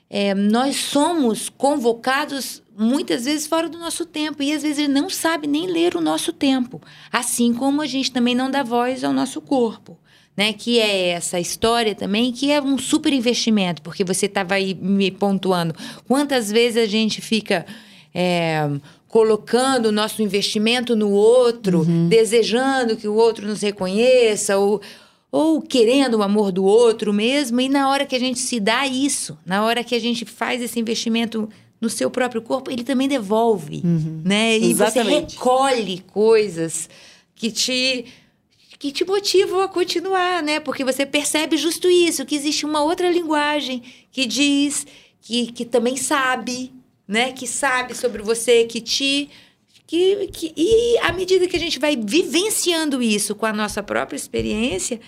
é, 0.09 0.35
nós 0.35 0.77
somos 0.77 1.49
convocados 1.49 2.62
muitas 2.79 3.25
vezes 3.25 3.46
fora 3.46 3.68
do 3.68 3.79
nosso 3.79 4.05
tempo 4.05 4.42
e 4.42 4.53
às 4.53 4.62
vezes 4.62 4.79
ele 4.79 4.92
não 4.92 5.09
sabe 5.09 5.46
nem 5.46 5.66
ler 5.66 5.96
o 5.96 6.01
nosso 6.01 6.33
tempo, 6.33 6.81
assim 7.11 7.55
como 7.55 7.83
a 7.83 7.87
gente 7.87 8.12
também 8.12 8.35
não 8.35 8.51
dá 8.51 8.62
voz 8.62 9.03
ao 9.03 9.12
nosso 9.12 9.40
corpo. 9.40 9.99
Né, 10.37 10.53
que 10.53 10.79
é 10.79 11.09
essa 11.09 11.40
história 11.40 11.94
também, 11.94 12.31
que 12.31 12.53
é 12.53 12.61
um 12.61 12.77
super 12.77 13.11
investimento, 13.11 13.81
porque 13.81 14.05
você 14.05 14.27
estava 14.27 14.55
aí 14.55 14.75
me 14.75 15.11
pontuando. 15.11 15.75
Quantas 16.07 16.53
vezes 16.53 16.83
a 16.83 16.87
gente 16.87 17.22
fica 17.22 17.64
é, 18.14 18.68
colocando 19.09 19.87
o 19.87 19.92
nosso 19.92 20.22
investimento 20.22 20.94
no 20.94 21.11
outro, 21.11 21.87
desejando 22.09 22.99
que 22.99 23.09
o 23.09 23.14
outro 23.14 23.46
nos 23.46 23.62
reconheça, 23.62 24.59
ou, 24.59 24.83
ou 25.33 25.62
querendo 25.62 26.18
o 26.18 26.22
amor 26.22 26.53
do 26.53 26.64
outro 26.64 27.14
mesmo, 27.14 27.59
e 27.61 27.68
na 27.68 27.88
hora 27.88 28.05
que 28.05 28.14
a 28.14 28.18
gente 28.18 28.38
se 28.38 28.61
dá 28.61 28.87
isso, 28.87 29.38
na 29.46 29.64
hora 29.64 29.83
que 29.83 29.94
a 29.94 29.99
gente 29.99 30.27
faz 30.27 30.61
esse 30.61 30.79
investimento 30.79 31.49
no 31.81 31.88
seu 31.88 32.11
próprio 32.11 32.42
corpo, 32.42 32.70
ele 32.70 32.85
também 32.85 33.09
devolve, 33.09 33.83
né? 34.25 34.59
E 34.59 34.70
Exatamente. 34.70 35.35
você 35.35 35.38
recolhe 35.38 36.03
coisas 36.07 36.88
que 37.35 37.51
te 37.51 38.07
que 38.87 38.92
te 38.92 39.05
motivam 39.05 39.61
a 39.61 39.68
continuar, 39.68 40.42
né? 40.42 40.61
Porque 40.61 40.85
você 40.85 41.05
percebe 41.05 41.57
justo 41.57 41.90
isso, 41.90 42.25
que 42.25 42.37
existe 42.37 42.64
uma 42.64 42.83
outra 42.83 43.11
linguagem 43.11 43.83
que 44.12 44.27
diz, 44.27 44.87
que, 45.20 45.51
que 45.51 45.64
também 45.64 45.96
sabe, 45.96 46.72
né? 47.07 47.33
Que 47.33 47.46
sabe 47.46 47.94
sobre 47.94 48.22
você, 48.22 48.64
que 48.64 48.81
te. 48.81 49.29
Que, 49.87 50.27
que, 50.29 50.53
e 50.57 50.99
à 50.99 51.12
medida 51.12 51.46
que 51.46 51.57
a 51.57 51.61
gente 51.61 51.79
vai 51.79 51.96
vivenciando 51.96 53.01
isso 53.01 53.35
com 53.35 53.46
a 53.46 53.53
nossa 53.53 53.83
própria 53.83 54.16
experiência 54.16 55.01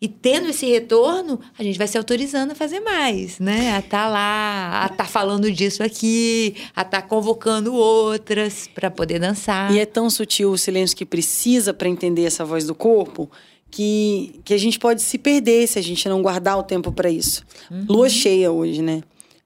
e 0.00 0.08
tendo 0.08 0.50
esse 0.50 0.66
retorno, 0.66 1.40
a 1.58 1.62
gente 1.62 1.78
vai 1.78 1.88
se 1.88 1.96
autorizando 1.96 2.50
a 2.50 2.54
fazer 2.54 2.80
mais, 2.80 3.38
né? 3.38 3.74
A 3.74 3.78
estar 3.78 4.08
lá, 4.08 4.82
a 4.84 4.86
estar 4.92 5.08
falando 5.08 5.50
disso 5.50 5.82
aqui, 5.82 6.54
a 6.74 6.82
estar 6.82 7.02
convocando 7.02 7.74
outras 7.74 8.68
para 8.74 8.90
poder 8.90 9.18
dançar. 9.18 9.72
E 9.72 9.78
é 9.78 9.86
tão 9.86 10.10
sutil 10.10 10.50
o 10.50 10.58
silêncio 10.58 10.94
que 10.94 11.06
precisa 11.06 11.72
para 11.72 11.88
entender 11.88 12.24
essa 12.24 12.44
voz 12.44 12.66
do 12.66 12.74
corpo 12.74 13.30
que, 13.70 14.38
que 14.44 14.52
a 14.52 14.58
gente 14.58 14.78
pode 14.78 15.00
se 15.00 15.16
perder 15.16 15.66
se 15.66 15.78
a 15.78 15.82
gente 15.82 16.06
não 16.08 16.20
guardar 16.20 16.58
o 16.58 16.62
tempo 16.62 16.92
para 16.92 17.10
isso. 17.10 17.42
Lua 17.88 18.10
cheia 18.10 18.52
hoje, 18.52 18.82
né? 18.82 19.02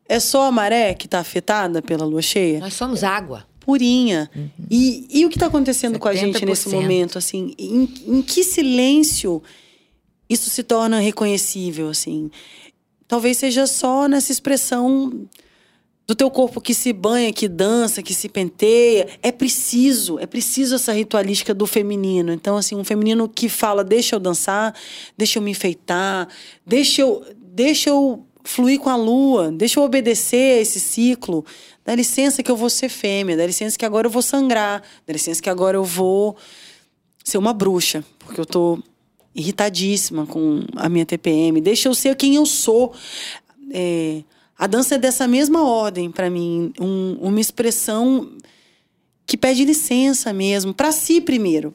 É 0.08 0.18
só 0.18 0.46
a 0.46 0.50
maré 0.50 0.94
que 0.94 1.06
está 1.06 1.20
afetada 1.20 1.80
pela 1.80 2.04
lua 2.04 2.22
cheia? 2.22 2.58
Nós 2.58 2.74
somos 2.74 3.04
água. 3.04 3.46
Purinha. 3.60 4.28
E, 4.68 5.06
e 5.08 5.24
o 5.24 5.28
que 5.28 5.36
está 5.36 5.46
acontecendo 5.46 5.96
com 5.98 6.08
a 6.08 6.14
gente 6.14 6.44
nesse 6.44 6.68
70%. 6.68 6.72
momento? 6.72 7.18
Assim, 7.18 7.54
em, 7.56 7.88
em 8.06 8.20
que 8.20 8.42
silêncio 8.42 9.40
isso 10.30 10.48
se 10.48 10.62
torna 10.62 11.00
reconhecível? 11.00 11.90
Assim, 11.90 12.30
talvez 13.08 13.36
seja 13.36 13.66
só 13.66 14.06
nessa 14.06 14.30
expressão 14.30 15.28
do 16.06 16.14
teu 16.14 16.30
corpo 16.30 16.60
que 16.60 16.74
se 16.74 16.92
banha, 16.92 17.32
que 17.32 17.48
dança, 17.48 18.02
que 18.02 18.14
se 18.14 18.28
penteia. 18.28 19.08
É 19.22 19.30
preciso, 19.30 20.18
é 20.18 20.26
preciso 20.26 20.76
essa 20.76 20.92
ritualística 20.92 21.52
do 21.52 21.66
feminino. 21.66 22.32
Então, 22.32 22.56
assim, 22.56 22.74
um 22.74 22.82
feminino 22.82 23.28
que 23.28 23.48
fala, 23.48 23.84
deixa 23.84 24.16
eu 24.16 24.20
dançar, 24.20 24.74
deixa 25.16 25.38
eu 25.38 25.42
me 25.42 25.50
enfeitar, 25.50 26.28
deixa 26.66 27.02
eu, 27.02 27.24
deixa 27.36 27.90
eu 27.90 28.24
fluir 28.42 28.80
com 28.80 28.90
a 28.90 28.96
lua, 28.96 29.52
deixa 29.52 29.78
eu 29.78 29.84
obedecer 29.84 30.58
a 30.58 30.60
esse 30.60 30.80
ciclo. 30.80 31.44
Dá 31.84 31.94
licença 31.94 32.42
que 32.42 32.50
eu 32.50 32.56
vou 32.56 32.70
ser 32.70 32.88
fêmea, 32.88 33.36
dá 33.36 33.46
licença 33.46 33.78
que 33.78 33.84
agora 33.84 34.06
eu 34.06 34.10
vou 34.10 34.22
sangrar, 34.22 34.82
dá 35.06 35.12
licença 35.12 35.40
que 35.40 35.50
agora 35.50 35.76
eu 35.76 35.84
vou 35.84 36.36
ser 37.22 37.38
uma 37.38 37.52
bruxa, 37.52 38.04
porque 38.18 38.40
eu 38.40 38.46
tô 38.46 38.82
irritadíssima 39.34 40.26
com 40.26 40.60
a 40.76 40.88
minha 40.88 41.06
TPM. 41.06 41.60
Deixa 41.60 41.88
eu 41.88 41.94
ser 41.94 42.16
quem 42.16 42.34
eu 42.34 42.44
sou. 42.46 42.92
É, 43.72 44.22
a 44.58 44.66
dança 44.66 44.96
é 44.96 44.98
dessa 44.98 45.26
mesma 45.28 45.62
ordem 45.64 46.10
para 46.10 46.28
mim, 46.28 46.72
um- 46.80 47.16
uma 47.20 47.40
expressão 47.40 48.30
que 49.26 49.36
pede 49.36 49.64
licença 49.64 50.32
mesmo, 50.32 50.74
para 50.74 50.90
si 50.92 51.20
primeiro, 51.20 51.74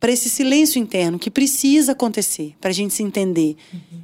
para 0.00 0.10
esse 0.12 0.28
silêncio 0.28 0.78
interno 0.80 1.18
que 1.18 1.30
precisa 1.30 1.92
acontecer, 1.92 2.54
para 2.60 2.70
a 2.70 2.72
gente 2.72 2.92
se 2.94 3.02
entender, 3.02 3.56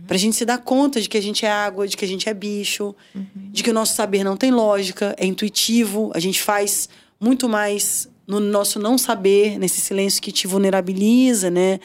para 0.07 0.17
a 0.17 0.19
gente 0.19 0.37
se 0.37 0.45
dar 0.45 0.59
conta 0.59 1.01
de 1.01 1.09
que 1.09 1.17
a 1.17 1.21
gente 1.23 1.45
é 1.45 1.51
água, 1.51 1.87
de 1.89 1.97
que 1.97 2.05
a 2.05 2.09
gente 2.09 2.29
é 2.29 2.35
bicho, 2.35 2.95
de 3.35 3.63
que 3.63 3.71
o 3.71 3.75
nosso 3.75 3.95
saber 3.95 4.23
não 4.23 4.37
tem 4.37 4.51
lógica, 4.51 5.15
é 5.19 5.27
intuitivo, 5.27 6.11
a 6.15 6.21
gente 6.21 6.41
faz 6.41 6.89
muito 7.19 7.49
mais 7.49 8.09
no 8.27 8.39
nosso 8.39 8.79
não 8.79 8.97
saber, 8.97 9.59
nesse 9.59 9.81
silêncio 9.81 10.23
que 10.23 10.31
te 10.31 10.47
vulnerabiliza, 10.47 11.51
né? 11.51 11.81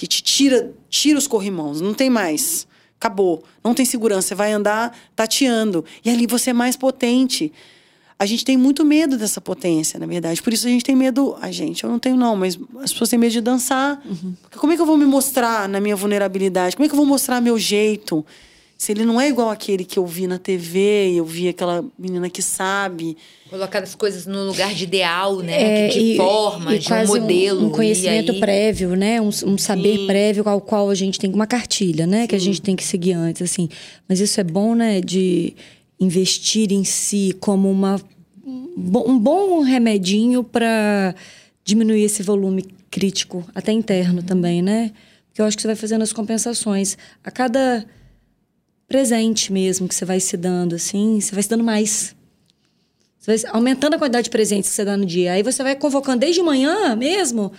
Que 0.00 0.06
te 0.06 0.22
tira, 0.22 0.72
tira 0.88 1.18
os 1.18 1.26
corrimãos, 1.26 1.82
não 1.82 1.92
tem 1.92 2.08
mais. 2.08 2.66
Acabou. 2.98 3.44
Não 3.62 3.74
tem 3.74 3.84
segurança, 3.84 4.28
você 4.28 4.34
vai 4.34 4.50
andar 4.50 4.96
tateando. 5.14 5.84
E 6.02 6.08
ali 6.08 6.26
você 6.26 6.50
é 6.50 6.52
mais 6.54 6.74
potente. 6.74 7.52
A 8.18 8.24
gente 8.24 8.42
tem 8.42 8.56
muito 8.56 8.82
medo 8.82 9.18
dessa 9.18 9.42
potência, 9.42 10.00
na 10.00 10.06
verdade. 10.06 10.40
Por 10.40 10.54
isso 10.54 10.66
a 10.66 10.70
gente 10.70 10.82
tem 10.82 10.96
medo. 10.96 11.36
A 11.42 11.50
gente, 11.50 11.84
eu 11.84 11.90
não 11.90 11.98
tenho, 11.98 12.16
não, 12.16 12.34
mas 12.34 12.58
as 12.82 12.92
pessoas 12.92 13.10
têm 13.10 13.18
medo 13.18 13.32
de 13.32 13.42
dançar. 13.42 14.02
Porque 14.40 14.58
como 14.58 14.72
é 14.72 14.76
que 14.76 14.80
eu 14.80 14.86
vou 14.86 14.96
me 14.96 15.04
mostrar 15.04 15.68
na 15.68 15.80
minha 15.80 15.94
vulnerabilidade? 15.94 16.76
Como 16.76 16.86
é 16.86 16.88
que 16.88 16.94
eu 16.94 16.98
vou 16.98 17.06
mostrar 17.06 17.38
meu 17.42 17.58
jeito? 17.58 18.24
Se 18.80 18.92
ele 18.92 19.04
não 19.04 19.20
é 19.20 19.28
igual 19.28 19.50
aquele 19.50 19.84
que 19.84 19.98
eu 19.98 20.06
vi 20.06 20.26
na 20.26 20.38
TV, 20.38 21.12
eu 21.14 21.22
vi 21.22 21.50
aquela 21.50 21.84
menina 21.98 22.30
que 22.30 22.40
sabe. 22.40 23.14
Colocar 23.50 23.82
as 23.82 23.94
coisas 23.94 24.24
no 24.24 24.44
lugar 24.46 24.72
de 24.72 24.84
ideal, 24.84 25.40
né? 25.40 25.84
É, 25.84 25.88
de 25.88 25.98
e- 25.98 26.16
forma, 26.16 26.74
e 26.74 26.78
de 26.78 26.86
um 26.86 26.88
quase 26.88 27.20
modelo. 27.20 27.66
Um, 27.66 27.70
conhecimento 27.72 28.32
e 28.32 28.36
aí... 28.36 28.40
prévio, 28.40 28.96
né? 28.96 29.20
Um, 29.20 29.28
um 29.28 29.58
saber 29.58 29.98
Sim. 29.98 30.06
prévio 30.06 30.48
ao 30.48 30.62
qual 30.62 30.88
a 30.88 30.94
gente 30.94 31.18
tem 31.18 31.30
uma 31.30 31.46
cartilha, 31.46 32.06
né? 32.06 32.26
Que 32.26 32.34
a 32.34 32.38
gente 32.38 32.62
tem 32.62 32.74
que 32.74 32.82
seguir 32.82 33.12
antes, 33.12 33.42
assim. 33.42 33.68
Mas 34.08 34.18
isso 34.18 34.40
é 34.40 34.44
bom, 34.44 34.74
né? 34.74 35.02
De 35.02 35.52
investir 36.00 36.72
em 36.72 36.82
si 36.82 37.36
como 37.38 37.70
uma, 37.70 38.00
um 38.42 38.66
um 39.06 39.18
bom 39.18 39.60
remedinho 39.60 40.42
para 40.42 41.14
diminuir 41.62 42.04
esse 42.04 42.22
volume 42.22 42.64
crítico, 42.90 43.44
até 43.54 43.72
interno 43.72 44.22
também, 44.22 44.62
né? 44.62 44.90
Porque 45.28 45.42
eu 45.42 45.44
acho 45.44 45.54
que 45.54 45.60
você 45.60 45.68
vai 45.68 45.76
fazendo 45.76 46.00
as 46.00 46.14
compensações. 46.14 46.96
A 47.22 47.30
cada 47.30 47.86
presente 48.90 49.52
mesmo 49.52 49.86
que 49.86 49.94
você 49.94 50.04
vai 50.04 50.18
se 50.18 50.36
dando, 50.36 50.74
assim, 50.74 51.20
você 51.20 51.32
vai 51.32 51.44
se 51.44 51.48
dando 51.48 51.62
mais. 51.62 52.12
Você 53.20 53.36
vai 53.36 53.52
aumentando 53.52 53.94
a 53.94 53.98
quantidade 53.98 54.24
de 54.24 54.30
presentes 54.30 54.68
que 54.68 54.74
você 54.74 54.84
dá 54.84 54.96
no 54.96 55.06
dia. 55.06 55.34
Aí 55.34 55.44
você 55.44 55.62
vai 55.62 55.76
convocando 55.76 56.18
desde 56.18 56.42
manhã 56.42 56.96
mesmo 56.96 57.52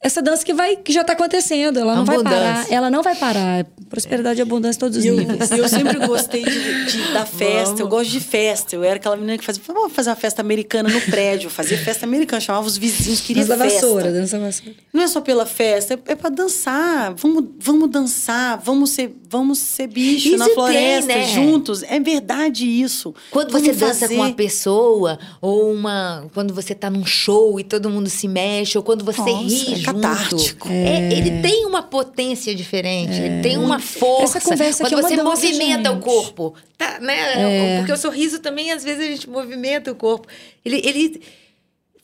essa 0.00 0.22
dança 0.22 0.44
que 0.44 0.52
vai 0.54 0.76
que 0.76 0.92
já 0.92 1.00
está 1.00 1.12
acontecendo, 1.14 1.78
ela 1.78 1.94
não 1.96 2.04
vai 2.04 2.16
Abundância. 2.16 2.38
parar, 2.40 2.66
ela 2.72 2.90
não 2.90 3.02
vai 3.02 3.14
parar. 3.16 3.66
Prosperidade 3.90 4.38
e 4.38 4.42
abundância 4.42 4.76
em 4.76 4.80
todos 4.80 4.98
os 4.98 5.04
E 5.04 5.08
eu, 5.08 5.16
níveis. 5.16 5.50
eu 5.50 5.66
sempre 5.68 5.98
gostei 6.06 6.44
de, 6.44 6.84
de- 6.84 7.12
da 7.14 7.24
festa, 7.26 7.64
Vamos. 7.64 7.80
eu 7.80 7.88
gosto 7.88 8.10
de 8.10 8.20
festa. 8.20 8.76
Eu 8.76 8.84
era 8.84 8.96
aquela 8.96 9.16
menina 9.16 9.38
que 9.38 9.44
fazia, 9.44 9.62
vamos 9.66 9.92
fazer 9.94 10.10
uma 10.10 10.16
festa 10.16 10.42
americana 10.42 10.88
no 10.90 11.00
prédio. 11.00 11.48
Fazia 11.48 11.78
festa 11.78 12.04
americana, 12.04 12.38
chamava 12.40 12.66
os 12.66 12.76
vizinhos, 12.76 13.20
queria 13.22 13.44
Dança 13.44 13.56
da 13.56 13.64
festa. 13.64 13.80
vassoura, 13.86 14.12
dança 14.12 14.38
da 14.38 14.44
vassoura. 14.46 14.74
Não 14.92 15.02
é 15.02 15.08
só 15.08 15.20
pela 15.22 15.46
festa, 15.46 15.94
é, 15.94 16.12
é 16.12 16.14
pra 16.14 16.28
dançar. 16.30 17.14
Vamos, 17.14 17.44
vamos 17.58 17.90
dançar, 17.90 18.60
vamos 18.62 18.90
ser, 18.90 19.16
vamos 19.28 19.58
ser 19.58 19.86
bicho 19.86 20.28
Isso 20.28 20.36
na 20.36 20.44
tem, 20.46 20.54
floresta, 20.54 21.06
né? 21.06 21.26
juntos. 21.28 21.82
É 21.82 21.98
verdade 21.98 22.66
isso. 22.66 23.14
Quando 23.30 23.52
Vamos 23.52 23.66
você 23.68 23.72
dança 23.74 24.00
fazer. 24.00 24.16
com 24.16 24.20
uma 24.22 24.32
pessoa, 24.34 25.18
ou 25.40 25.72
uma. 25.72 26.26
Quando 26.34 26.52
você 26.52 26.74
tá 26.74 26.90
num 26.90 27.06
show 27.06 27.58
e 27.58 27.64
todo 27.64 27.88
mundo 27.88 28.10
se 28.10 28.28
mexe, 28.28 28.76
ou 28.76 28.84
quando 28.84 29.02
você 29.04 29.18
Nossa, 29.20 29.32
ri. 29.32 29.82
Catártico. 29.92 30.68
É, 30.70 31.12
ele 31.12 31.42
tem 31.42 31.66
uma 31.66 31.82
potência 31.82 32.54
diferente, 32.54 33.12
ele 33.12 33.42
tem 33.42 33.56
uma 33.56 33.78
força. 33.78 34.38
Essa 34.38 34.48
conversa 34.48 34.84
quando 34.84 34.98
é 34.98 35.02
você 35.02 35.16
dança, 35.16 35.24
movimenta 35.24 35.90
o 35.90 35.94
gente. 35.94 36.04
corpo. 36.04 36.54
Tá, 36.76 36.98
né? 37.00 37.78
Porque 37.78 37.92
o 37.92 37.96
sorriso 37.96 38.38
também, 38.38 38.70
às 38.72 38.84
vezes, 38.84 39.04
a 39.04 39.10
gente 39.10 39.28
movimenta 39.28 39.90
o 39.90 39.94
corpo. 39.94 40.28
Ele, 40.64 40.80
ele 40.84 41.20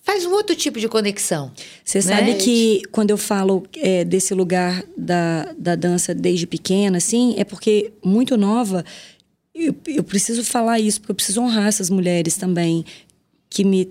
faz 0.04 0.26
um 0.26 0.32
outro 0.32 0.54
tipo 0.54 0.78
de 0.78 0.86
conexão. 0.86 1.50
Você 1.84 1.98
né? 1.98 2.02
sabe 2.02 2.34
que 2.34 2.82
quando 2.92 3.10
eu 3.10 3.16
falo 3.16 3.64
é, 3.76 4.04
desse 4.04 4.34
lugar 4.34 4.84
da, 4.96 5.54
da 5.56 5.74
dança 5.74 6.14
desde 6.14 6.46
pequena, 6.46 6.98
assim, 6.98 7.34
é 7.38 7.44
porque 7.44 7.92
muito 8.04 8.36
nova, 8.36 8.84
eu, 9.54 9.74
eu 9.86 10.04
preciso 10.04 10.44
falar 10.44 10.78
isso, 10.78 11.00
porque 11.00 11.12
eu 11.12 11.16
preciso 11.16 11.40
honrar 11.40 11.68
essas 11.68 11.88
mulheres 11.88 12.36
também 12.36 12.84
que 13.48 13.64
me 13.64 13.88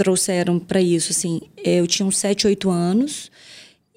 trouxeram 0.00 0.58
para 0.58 0.80
isso, 0.80 1.12
assim. 1.12 1.42
Eu 1.62 1.86
tinha 1.86 2.06
uns 2.06 2.16
7, 2.16 2.46
8 2.46 2.70
anos 2.70 3.30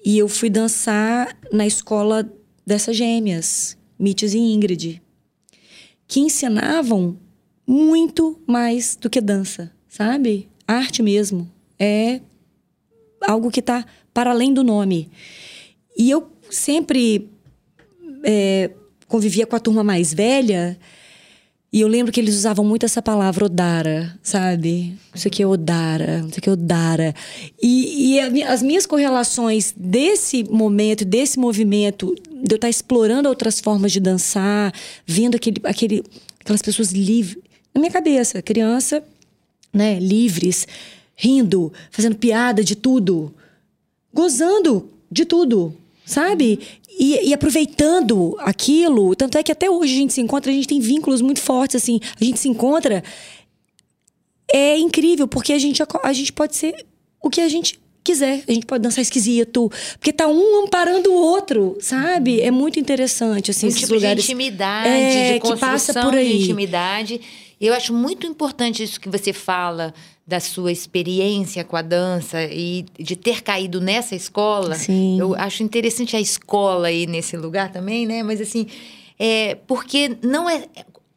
e 0.04 0.18
eu 0.18 0.28
fui 0.28 0.50
dançar 0.50 1.34
na 1.50 1.66
escola 1.66 2.30
dessas 2.66 2.94
gêmeas, 2.94 3.74
Mitys 3.98 4.34
e 4.34 4.38
Ingrid, 4.38 5.00
que 6.06 6.20
ensinavam 6.20 7.18
muito 7.66 8.38
mais 8.46 8.96
do 8.96 9.08
que 9.08 9.18
dança, 9.18 9.72
sabe? 9.88 10.46
Arte 10.68 11.02
mesmo. 11.02 11.50
É 11.78 12.20
algo 13.22 13.50
que 13.50 13.60
está 13.60 13.86
para 14.12 14.30
além 14.30 14.52
do 14.52 14.62
nome. 14.62 15.10
E 15.96 16.10
eu 16.10 16.30
sempre 16.50 17.30
é, 18.22 18.72
convivia 19.08 19.46
com 19.46 19.56
a 19.56 19.60
turma 19.60 19.82
mais 19.82 20.12
velha 20.12 20.78
e 21.74 21.80
eu 21.80 21.88
lembro 21.88 22.12
que 22.12 22.20
eles 22.20 22.36
usavam 22.36 22.64
muito 22.64 22.86
essa 22.86 23.02
palavra 23.02 23.46
odara, 23.46 24.16
sabe? 24.22 24.96
Isso 25.12 25.26
aqui 25.26 25.42
é 25.42 25.46
odara, 25.46 26.24
isso 26.28 26.38
aqui 26.38 26.48
é 26.48 26.52
odara. 26.52 27.12
E, 27.60 28.14
e 28.14 28.42
as 28.44 28.62
minhas 28.62 28.86
correlações 28.86 29.74
desse 29.76 30.44
momento, 30.44 31.04
desse 31.04 31.36
movimento, 31.36 32.14
de 32.30 32.54
eu 32.54 32.56
estar 32.56 32.68
explorando 32.68 33.28
outras 33.28 33.58
formas 33.58 33.90
de 33.90 33.98
dançar, 33.98 34.72
vendo 35.04 35.34
aquele, 35.34 35.56
aquele, 35.64 36.04
aquelas 36.40 36.62
pessoas 36.62 36.92
livres. 36.92 37.42
Na 37.74 37.80
minha 37.80 37.92
cabeça, 37.92 38.40
criança, 38.40 39.02
né, 39.72 39.98
livres, 39.98 40.68
rindo, 41.16 41.72
fazendo 41.90 42.14
piada 42.14 42.62
de 42.62 42.76
tudo 42.76 43.34
gozando 44.14 44.88
de 45.10 45.24
tudo, 45.24 45.74
sabe? 46.04 46.60
E, 46.98 47.28
e 47.28 47.34
aproveitando 47.34 48.36
aquilo. 48.40 49.14
Tanto 49.16 49.36
é 49.38 49.42
que 49.42 49.50
até 49.52 49.68
hoje 49.68 49.92
a 49.94 49.96
gente 49.96 50.12
se 50.12 50.20
encontra, 50.20 50.50
a 50.50 50.54
gente 50.54 50.68
tem 50.68 50.80
vínculos 50.80 51.20
muito 51.20 51.40
fortes, 51.40 51.76
assim. 51.76 51.98
A 52.20 52.24
gente 52.24 52.38
se 52.38 52.48
encontra. 52.48 53.02
É 54.52 54.76
incrível, 54.78 55.26
porque 55.26 55.52
a 55.52 55.58
gente, 55.58 55.82
a 56.02 56.12
gente 56.12 56.32
pode 56.32 56.54
ser 56.54 56.86
o 57.22 57.28
que 57.30 57.40
a 57.40 57.48
gente 57.48 57.80
quiser. 58.04 58.44
A 58.46 58.52
gente 58.52 58.66
pode 58.66 58.82
dançar 58.82 59.02
esquisito. 59.02 59.70
Porque 59.98 60.12
tá 60.12 60.28
um 60.28 60.64
amparando 60.64 61.10
o 61.10 61.14
outro, 61.16 61.76
sabe? 61.80 62.40
É 62.40 62.50
muito 62.50 62.78
interessante, 62.78 63.50
assim, 63.50 63.66
um 63.66 63.68
esses 63.70 63.80
tipo 63.80 63.94
lugares. 63.94 64.22
de 64.22 64.30
intimidade, 64.32 64.88
É, 64.88 65.26
de 65.28 65.32
que 65.34 65.40
construção 65.40 65.68
passa 65.70 66.02
por 66.02 66.12
de 66.12 66.18
aí. 66.18 66.42
intimidade. 66.42 67.20
Eu 67.60 67.72
acho 67.72 67.92
muito 67.94 68.26
importante 68.26 68.82
isso 68.82 69.00
que 69.00 69.08
você 69.08 69.32
fala 69.32 69.94
da 70.26 70.40
sua 70.40 70.72
experiência 70.72 71.62
com 71.64 71.76
a 71.76 71.82
dança 71.82 72.42
e 72.44 72.86
de 72.98 73.14
ter 73.14 73.42
caído 73.42 73.80
nessa 73.80 74.14
escola. 74.14 74.74
Sim. 74.74 75.18
Eu 75.20 75.34
acho 75.34 75.62
interessante 75.62 76.16
a 76.16 76.20
escola 76.20 76.88
aí 76.88 77.06
nesse 77.06 77.36
lugar 77.36 77.70
também, 77.70 78.06
né? 78.06 78.22
Mas 78.22 78.40
assim, 78.40 78.66
é 79.18 79.54
porque 79.66 80.16
não 80.22 80.48
é 80.48 80.64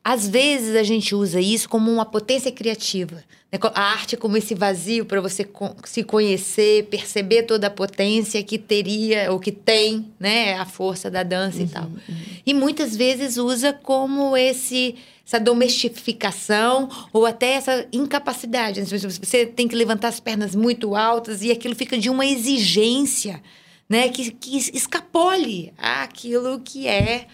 às 0.04 0.26
vezes 0.26 0.74
a 0.74 0.84
gente 0.84 1.14
usa 1.14 1.42
isso 1.42 1.68
como 1.68 1.92
uma 1.92 2.06
potência 2.06 2.50
criativa. 2.50 3.16
né? 3.52 3.60
A 3.74 3.82
arte 3.92 4.16
como 4.16 4.38
esse 4.38 4.56
vazio 4.56 5.04
para 5.04 5.20
você 5.20 5.46
se 5.84 6.02
conhecer, 6.02 6.86
perceber 6.86 7.44
toda 7.44 7.68
a 7.68 7.70
potência 7.70 8.42
que 8.42 8.58
teria 8.58 9.30
ou 9.34 9.38
que 9.38 9.52
tem, 9.52 10.06
né, 10.18 10.54
a 10.54 10.66
força 10.66 11.12
da 11.12 11.24
dança 11.24 11.62
e 11.62 11.68
tal. 11.68 11.92
E 12.46 12.54
muitas 12.54 12.96
vezes 12.96 13.36
usa 13.36 13.74
como 13.74 14.38
esse 14.38 14.96
essa 15.28 15.42
domestificação 15.42 16.88
ou 17.12 17.26
até 17.26 17.52
essa 17.52 17.86
incapacidade. 17.92 18.82
Você 18.82 19.46
tem 19.46 19.68
que 19.68 19.76
levantar 19.76 20.08
as 20.08 20.22
pernas 20.22 20.56
muito 20.56 20.96
altas 20.96 21.42
e 21.42 21.52
aquilo 21.52 21.76
fica 21.76 21.98
de 21.98 22.10
uma 22.10 22.26
exigência, 22.26 23.44
né, 23.90 24.08
que, 24.08 24.32
que 24.32 24.56
escapole 24.56 25.74
aquilo 25.78 26.62
que 26.62 26.88
é, 26.88 27.28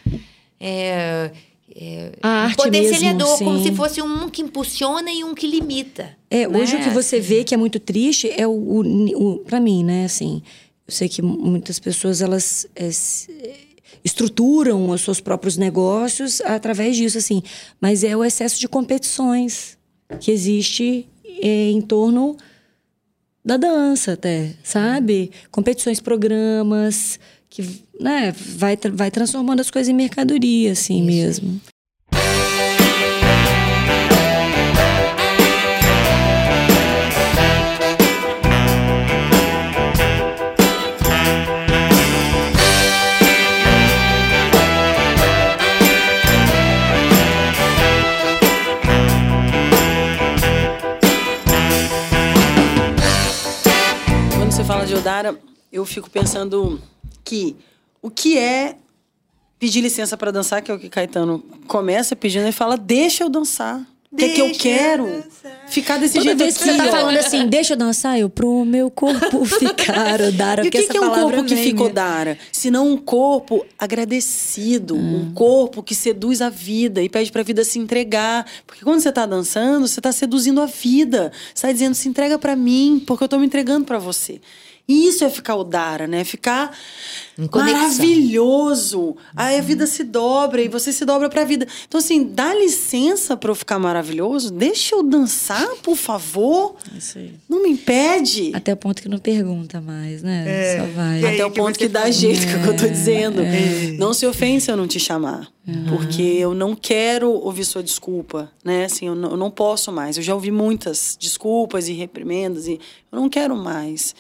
é, 0.60 1.32
é 1.76 2.12
A 2.24 2.46
arte 2.46 2.58
potencializador, 2.58 3.30
mesmo, 3.30 3.46
como 3.46 3.58
sim. 3.60 3.64
se 3.66 3.76
fosse 3.76 4.02
um 4.02 4.28
que 4.28 4.42
impulsiona 4.42 5.12
e 5.12 5.24
um 5.24 5.36
que 5.36 5.46
limita. 5.46 6.18
É, 6.32 6.48
hoje 6.48 6.76
né? 6.76 6.82
o 6.82 6.84
que 6.86 6.90
você 6.90 7.20
vê 7.20 7.44
que 7.44 7.54
é 7.54 7.58
muito 7.58 7.80
triste 7.80 8.28
é 8.36 8.48
o, 8.48 8.52
o, 8.52 8.80
o 9.36 9.40
para 9.40 9.60
mim, 9.60 9.84
né, 9.84 10.06
assim, 10.06 10.42
eu 10.88 10.94
sei 10.94 11.08
que 11.08 11.22
muitas 11.22 11.78
pessoas 11.78 12.22
elas 12.22 12.68
é, 12.76 12.90
estruturam 14.04 14.90
os 14.90 15.02
seus 15.02 15.22
próprios 15.22 15.58
negócios 15.58 16.42
através 16.42 16.96
disso, 16.96 17.18
assim, 17.18 17.42
mas 17.80 18.04
é 18.04 18.16
o 18.16 18.24
excesso 18.24 18.60
de 18.60 18.68
competições 18.68 19.78
que 20.20 20.32
existe 20.32 21.08
é, 21.42 21.70
em 21.72 21.82
torno 21.82 22.38
da 23.44 23.58
dança 23.58 24.14
até, 24.14 24.54
sabe? 24.64 25.32
Competições, 25.52 26.00
programas 26.00 27.20
que, 27.50 27.62
né, 28.00 28.32
vai, 28.32 28.78
vai 28.92 29.12
transformando 29.12 29.60
as 29.60 29.70
coisas 29.70 29.90
em 29.90 29.94
mercadoria, 29.94 30.72
assim 30.72 31.04
mesmo. 31.04 31.62
Odara, 55.04 55.38
eu 55.70 55.84
fico 55.86 56.10
pensando 56.10 56.82
que 57.26 57.58
o 58.02 58.10
que 58.10 58.38
é 58.38 58.78
pedir 59.60 59.82
licença 59.82 60.16
para 60.16 60.32
dançar, 60.32 60.62
que 60.62 60.72
é 60.72 60.74
o 60.74 60.80
que 60.80 60.88
Caetano 60.88 61.44
começa 61.68 62.16
pedindo, 62.16 62.44
ele 62.44 62.54
fala: 62.54 62.78
deixa 62.78 63.26
eu 63.26 63.30
dançar. 63.30 63.86
O 64.10 64.16
que 64.16 64.24
é 64.26 64.30
que 64.30 64.40
eu 64.40 64.52
quero? 64.54 65.06
dançar. 65.06 65.66
Ficar 65.68 65.98
desse 65.98 66.14
Toda 66.14 66.24
jeito 66.26 66.38
vez 66.38 66.56
que 66.58 66.64
aqui, 66.64 66.72
você 66.74 66.78
tá 66.78 66.88
ó. 66.88 66.92
falando 66.92 67.18
assim, 67.18 67.48
deixa 67.48 67.74
eu 67.74 67.78
dançar, 67.78 68.18
eu 68.18 68.30
pro 68.30 68.64
meu 68.64 68.90
corpo 68.92 69.44
ficar, 69.44 70.22
Odara, 70.22 70.64
E 70.64 70.68
o 70.68 70.72
que, 70.72 70.78
essa 70.78 70.92
que 70.92 70.98
é 70.98 71.02
um 71.02 71.10
palavra 71.10 71.36
corpo 71.38 71.50
que 71.50 71.56
fica 71.58 71.84
né? 71.84 71.90
Odara? 71.90 72.38
Senão 72.52 72.88
um 72.90 72.96
corpo 72.98 73.66
agradecido, 73.78 74.96
Hum. 74.96 75.18
um 75.30 75.34
corpo 75.34 75.82
que 75.84 75.96
seduz 75.96 76.42
a 76.42 76.50
vida 76.50 77.02
e 77.02 77.10
pede 77.10 77.30
pra 77.32 77.42
vida 77.44 77.64
se 77.66 77.78
entregar. 77.80 78.46
Porque 78.68 78.84
quando 78.86 79.00
você 79.02 79.12
tá 79.12 79.26
dançando, 79.26 79.86
você 79.88 80.00
tá 80.00 80.12
seduzindo 80.14 80.62
a 80.62 80.68
vida. 80.68 81.32
Você 81.54 81.66
tá 81.68 81.74
dizendo, 81.74 81.96
se 81.96 82.08
entrega 82.08 82.38
pra 82.40 82.56
mim, 82.56 83.04
porque 83.06 83.24
eu 83.24 83.28
tô 83.28 83.40
me 83.40 83.48
entregando 83.48 83.84
pra 83.86 83.98
você. 83.98 84.40
E 84.86 85.08
isso 85.08 85.24
é 85.24 85.30
ficar 85.30 85.56
Odara, 85.56 86.08
né? 86.08 86.26
Ficar 86.26 86.76
maravilhoso. 87.38 89.16
Aí 89.36 89.58
a 89.58 89.62
vida 89.62 89.88
se 89.88 90.04
dobra 90.04 90.62
e 90.62 90.68
você 90.68 90.92
se 90.92 91.06
dobra 91.06 91.30
pra 91.30 91.46
vida. 91.46 91.66
Então, 91.88 92.00
assim, 92.00 92.24
dá 92.26 92.54
licença 92.54 93.38
pra 93.38 93.50
eu 93.52 93.56
ficar 93.56 93.80
maravilhoso. 93.80 94.52
Deixa 94.52 94.96
eu 94.96 95.02
dançar, 95.04 95.68
por 95.82 95.96
favor. 95.96 96.76
Isso 96.98 97.18
aí. 97.18 97.34
Não 97.48 97.64
me 97.64 97.70
impede. 97.70 98.52
Até 98.54 98.74
o 98.74 98.78
ponto 98.78 99.02
que 99.02 99.08
não 99.08 99.20
pergunta 99.20 99.80
mais, 99.80 100.22
né? 100.22 100.44
É. 100.48 100.80
Só 100.80 100.86
vai. 100.94 101.24
Aí 101.26 101.34
Até 101.36 101.46
o 101.46 101.52
que 101.52 101.60
ponto 101.62 101.80
que 101.80 101.88
dá 101.88 102.02
fala. 102.02 102.12
jeito, 102.12 102.42
que 102.46 102.54
é 102.54 102.58
o 102.58 102.64
que 102.64 102.70
eu 102.70 102.76
tô 102.78 102.88
dizendo. 102.88 103.42
Não 103.98 104.14
se 104.14 104.26
ofende 104.26 104.62
se 104.62 104.72
eu 104.72 104.78
não 104.78 104.88
te 104.88 105.00
chamar. 105.00 105.48
Porque 105.90 106.22
eu 106.22 106.54
não 106.54 106.76
quero 106.76 107.32
ouvir 107.32 107.64
sua 107.64 107.82
desculpa, 107.82 108.52
né? 108.66 108.84
Assim, 108.86 109.08
eu 109.08 109.16
não, 109.16 109.32
eu 109.32 109.38
não 109.38 109.50
posso 109.50 109.94
mais. 109.94 110.18
Eu 110.18 110.24
já 110.24 110.34
ouvi 110.36 110.52
muitas 110.52 111.18
desculpas 111.18 111.88
e 111.88 111.94
reprimendas 111.94 112.68
e 112.68 112.74
eu 113.10 113.20
não 113.20 113.30
quero 113.30 113.56
mais. 113.56 114.14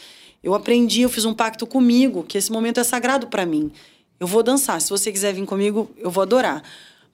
Eu 0.44 0.54
aprendi, 0.54 1.02
eu 1.02 1.10
fiz 1.10 1.24
um 1.26 1.34
pacto 1.34 1.66
comigo, 1.66 2.24
que 2.28 2.38
esse 2.38 2.52
momento 2.52 2.80
é 2.80 2.84
sagrado 2.84 3.28
pra 3.28 3.46
mim. 3.46 3.72
Eu 4.20 4.28
vou 4.28 4.44
dançar. 4.44 4.80
Se 4.82 4.90
você 4.90 5.12
quiser 5.12 5.34
vir 5.34 5.46
comigo, 5.46 5.90
eu 5.98 6.12
vou 6.12 6.22
adorar. 6.22 6.62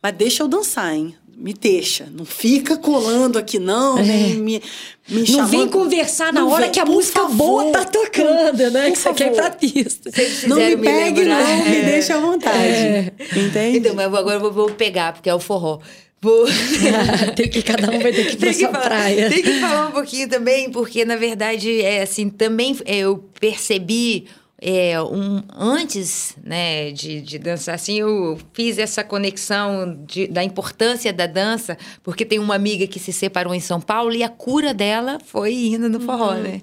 Mas 0.01 0.15
deixa 0.15 0.43
eu 0.43 0.47
dançar, 0.47 0.95
hein? 0.95 1.15
Me 1.37 1.53
deixa. 1.53 2.07
Não 2.11 2.25
fica 2.25 2.75
colando 2.75 3.37
aqui, 3.39 3.59
não, 3.59 3.95
nem 3.95 4.35
me, 4.35 4.61
me 5.07 5.19
Não 5.19 5.25
chamando. 5.25 5.49
vem 5.51 5.67
conversar 5.69 6.33
na 6.33 6.41
Não 6.41 6.49
hora 6.49 6.63
vem, 6.63 6.71
que 6.71 6.79
a 6.81 6.85
por 6.85 6.91
música 6.95 7.21
favor. 7.21 7.35
boa 7.37 7.71
tá 7.71 7.85
tocando, 7.85 8.71
né? 8.71 8.85
Por 8.87 8.91
Que 8.91 8.97
você 8.99 9.13
quer 9.13 9.33
pra 9.33 9.49
pista. 9.51 10.09
Não 10.47 10.57
me 10.57 10.75
me 10.75 10.81
pegue, 10.83 11.19
lembrar. 11.23 11.41
não, 11.47 11.65
me 11.65 11.77
É. 11.77 11.81
deixa 11.83 12.15
à 12.15 12.19
vontade. 12.19 13.13
Entende? 13.37 13.77
Então, 13.77 13.95
mas 13.95 14.13
agora 14.13 14.35
eu 14.35 14.41
vou, 14.41 14.51
vou 14.51 14.69
pegar, 14.71 15.13
porque 15.13 15.29
é 15.29 15.33
o 15.35 15.39
forró. 15.39 15.79
Vou... 16.21 16.45
tem 17.35 17.49
que 17.49 17.61
cada 17.61 17.89
um 17.89 17.99
vai 17.99 18.11
ter 18.11 18.25
que 18.25 18.33
ir 18.33 18.37
pra 18.37 18.53
sua 18.53 18.69
falar, 18.69 18.83
praia. 18.83 19.29
tem 19.29 19.41
que 19.41 19.59
falar 19.59 19.87
um 19.87 19.91
pouquinho 19.91 20.27
também, 20.27 20.69
porque 20.69 21.05
na 21.05 21.15
verdade 21.15 21.81
é 21.81 22.01
assim, 22.01 22.29
também 22.29 22.77
é, 22.85 22.97
eu 22.97 23.23
percebi 23.39 24.27
é, 24.61 25.01
um, 25.01 25.41
antes 25.57 26.35
né, 26.43 26.91
de, 26.91 27.21
de 27.21 27.39
dançar 27.39 27.75
assim, 27.75 27.99
eu 27.99 28.37
fiz 28.53 28.77
essa 28.77 29.03
conexão 29.03 30.03
de- 30.05 30.27
da 30.27 30.43
importância 30.43 31.13
da 31.13 31.25
dança, 31.25 31.77
porque 32.03 32.25
tem 32.25 32.39
uma 32.39 32.55
amiga 32.55 32.85
que 32.85 32.99
se 32.99 33.13
separou 33.13 33.55
em 33.55 33.59
São 33.61 33.79
Paulo 33.79 34.13
e 34.13 34.21
a 34.21 34.27
cura 34.27 34.73
dela 34.73 35.17
foi 35.25 35.53
indo 35.53 35.87
no 35.87 36.01
forró, 36.01 36.33
né? 36.33 36.61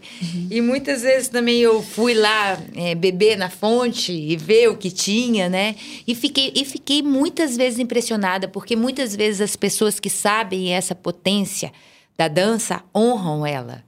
E 0.50 0.60
muitas 0.60 1.00
vezes 1.02 1.28
também 1.28 1.58
eu 1.60 1.82
fui 1.82 2.12
lá 2.12 2.58
é, 2.74 2.94
beber 2.94 3.38
na 3.38 3.48
fonte 3.48 4.12
e 4.12 4.36
ver 4.36 4.68
o 4.68 4.76
que 4.76 4.90
tinha, 4.90 5.48
né? 5.48 5.74
E 6.06 6.14
fiquei, 6.14 6.52
e 6.54 6.64
fiquei 6.66 7.02
muitas 7.02 7.56
vezes 7.56 7.78
impressionada, 7.78 8.46
porque 8.46 8.76
muitas 8.76 9.16
vezes 9.16 9.40
as 9.40 9.56
pessoas 9.56 9.98
que 9.98 10.10
sabem 10.10 10.74
essa 10.74 10.94
potência 10.94 11.72
da 12.18 12.28
dança 12.28 12.82
honram 12.94 13.46
ela. 13.46 13.85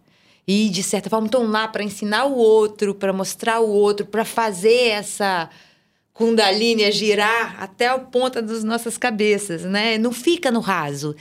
E, 0.51 0.71
de 0.71 0.83
certa 0.83 1.11
forma, 1.11 1.27
estão 1.27 1.47
lá 1.47 1.69
para 1.69 1.85
ensinar 1.85 2.25
o 2.25 2.35
outro, 2.35 2.95
para 2.95 3.13
mostrar 3.13 3.61
o 3.61 3.69
outro, 3.69 4.07
para 4.07 4.25
fazer 4.25 4.89
essa 4.89 5.51
Kundalini 6.15 6.91
girar 6.91 7.63
até 7.63 7.87
a 7.87 7.99
ponta 7.99 8.41
das 8.41 8.65
nossas 8.65 8.97
cabeças, 8.97 9.63
né? 9.65 9.99
Não 9.99 10.11
fica 10.11 10.51
no 10.51 10.61
raso. 10.61 11.15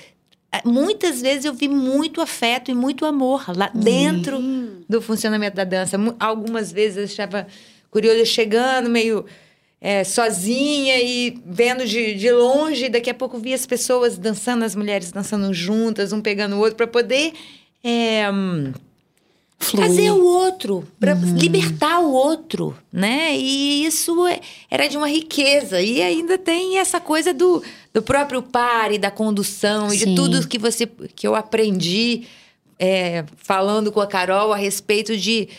Eh, 0.49 0.61
Muitas 0.63 1.21
vezes 1.21 1.43
eu 1.43 1.53
vi 1.53 1.67
muito 1.67 2.21
afeto 2.21 2.71
e 2.71 2.73
muito 2.73 3.05
amor 3.05 3.43
lá 3.53 3.69
dentro 3.75 4.39
do 4.88 5.01
funcionamento 5.01 5.57
da 5.57 5.65
dança. 5.65 5.97
Algumas 6.17 6.71
vezes 6.71 6.97
eu 6.97 7.03
estava 7.03 7.45
curiosa, 7.91 8.23
chegando 8.23 8.89
meio 8.89 9.25
eh, 9.82 10.05
sozinha 10.05 11.01
e 11.01 11.38
vendo 11.45 11.86
de, 11.86 12.15
de 12.15 12.32
longe, 12.32 12.86
e 12.86 12.89
daqui 12.89 13.09
a 13.09 13.13
pouco 13.13 13.38
via 13.38 13.55
as 13.55 13.65
pessoas 13.65 14.17
dançando, 14.17 14.63
as 14.63 14.73
mulheres 14.73 15.11
dançando 15.11 15.53
juntas, 15.53 16.13
um 16.13 16.21
pegando 16.21 16.55
o 16.55 16.59
outro, 16.59 16.78
para 16.78 16.88
poder. 16.88 17.34
hum, 17.84 18.71
Fluir. 19.60 19.88
fazer 19.88 20.12
o 20.12 20.24
outro, 20.24 20.88
para 20.99 21.14
libertar 21.14 21.99
o 21.99 22.12
outro, 22.14 22.78
né? 22.93 23.36
E 23.36 23.86
isso 23.86 24.26
é- 24.28 24.39
era 24.70 24.88
de 24.88 24.95
uma 24.97 25.10
riqueza. 25.10 25.82
E 25.82 26.01
ainda 26.01 26.38
tem 26.38 26.78
essa 26.78 26.99
coisa 26.99 27.34
do, 27.34 27.64
do 27.93 28.01
próprio 28.01 28.41
pare, 28.43 28.97
da 28.99 29.10
condução 29.10 29.88
e 29.91 29.97
Sim. 29.97 30.05
de 30.10 30.16
tudo 30.16 30.47
que 30.47 30.60
você 30.60 30.86
que 31.16 31.28
eu 31.28 31.36
aprendi 31.36 32.24
é, 32.80 33.26
falando 33.38 33.91
com 33.91 33.99
a 33.99 34.05
Carol 34.08 34.53
a 34.53 34.58
respeito 34.58 35.18
de 35.18 35.49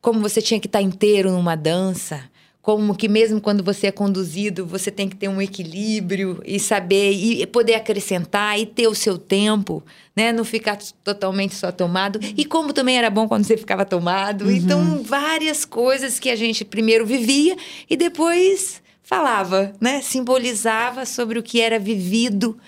como 0.00 0.20
você 0.20 0.40
tinha 0.40 0.60
que 0.60 0.68
estar 0.68 0.80
inteiro 0.80 1.30
numa 1.32 1.56
dança. 1.56 2.22
Como 2.68 2.94
que 2.94 3.08
mesmo 3.08 3.40
quando 3.40 3.64
você 3.64 3.86
é 3.86 3.90
conduzido, 3.90 4.66
você 4.66 4.90
tem 4.90 5.08
que 5.08 5.16
ter 5.16 5.26
um 5.26 5.40
equilíbrio 5.40 6.42
e 6.44 6.60
saber 6.60 7.12
e 7.12 7.46
poder 7.46 7.72
acrescentar 7.72 8.60
e 8.60 8.66
ter 8.66 8.86
o 8.86 8.94
seu 8.94 9.16
tempo, 9.16 9.82
né? 10.14 10.32
Não 10.32 10.44
ficar 10.44 10.76
totalmente 11.02 11.54
só 11.54 11.72
tomado. 11.72 12.20
E 12.36 12.44
como 12.44 12.74
também 12.74 12.98
era 12.98 13.08
bom 13.08 13.26
quando 13.26 13.44
você 13.44 13.56
ficava 13.56 13.86
tomado. 13.86 14.50
Então, 14.52 15.02
várias 15.02 15.64
coisas 15.64 16.20
que 16.20 16.28
a 16.28 16.36
gente 16.36 16.62
primeiro 16.62 17.06
vivia 17.06 17.56
e 17.88 17.96
depois 17.96 18.82
falava, 19.02 19.72
né? 19.80 20.02
Simbolizava 20.02 21.06
sobre 21.06 21.38
o 21.38 21.42
que 21.42 21.62
era 21.62 21.78
vivido. 21.78 22.58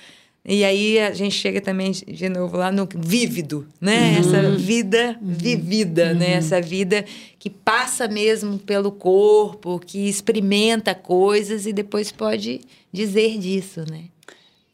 E 0.45 0.64
aí 0.64 0.99
a 0.99 1.12
gente 1.12 1.34
chega 1.34 1.61
também 1.61 1.93
de- 1.93 2.28
novo 2.30 2.57
lá 2.57 2.72
no 2.72 2.88
vívido, 2.97 3.66
né? 3.80 4.16
Essa 4.18 4.51
vida 4.53 5.18
vivida, 5.20 6.14
né? 6.14 6.32
Essa 6.32 6.61
vida 6.62 7.05
que 7.38 7.51
passa 7.51 8.09
mesmo 8.09 8.59
pelo 8.59 8.91
corpo, 8.91 9.78
que 9.78 10.09
experimenta 10.09 10.95
coisas 10.95 11.66
e 11.66 11.72
depois 11.72 12.11
pode 12.11 12.62
dizer 12.91 13.38
disso, 13.38 13.84
né? 13.91 14.05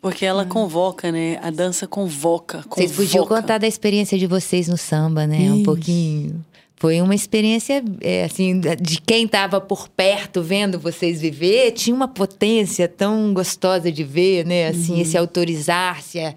Porque 0.01 0.25
ela 0.25 0.45
convoca, 0.45 1.11
né? 1.11 1.39
A 1.43 1.51
dança 1.51 1.85
convoca. 1.87 2.65
Vocês 2.71 2.93
podiam 2.93 3.25
convoca. 3.25 3.41
contar 3.43 3.59
da 3.59 3.67
experiência 3.67 4.17
de 4.17 4.27
vocês 4.29 4.69
no 4.69 4.77
samba, 4.77 5.27
né? 5.27 5.51
Um 5.51 5.65
pouquinho. 5.65 6.45
Foi 6.79 7.01
uma 7.01 7.15
experiência, 7.15 7.83
é, 8.03 8.25
assim, 8.25 8.61
de 8.61 9.01
quem 9.01 9.25
estava 9.25 9.61
por 9.61 9.89
perto 9.89 10.43
vendo 10.43 10.79
vocês 10.79 11.21
viver, 11.23 11.71
tinha 11.73 11.97
uma 11.97 12.07
potência 12.09 12.87
tão 12.87 13.33
gostosa 13.33 13.91
de 13.91 14.05
ver, 14.05 14.45
né? 14.45 14.69
Assim, 14.69 14.95
Uhum. 14.97 15.01
esse 15.01 15.17
autorizar-se 15.17 16.21
a 16.21 16.35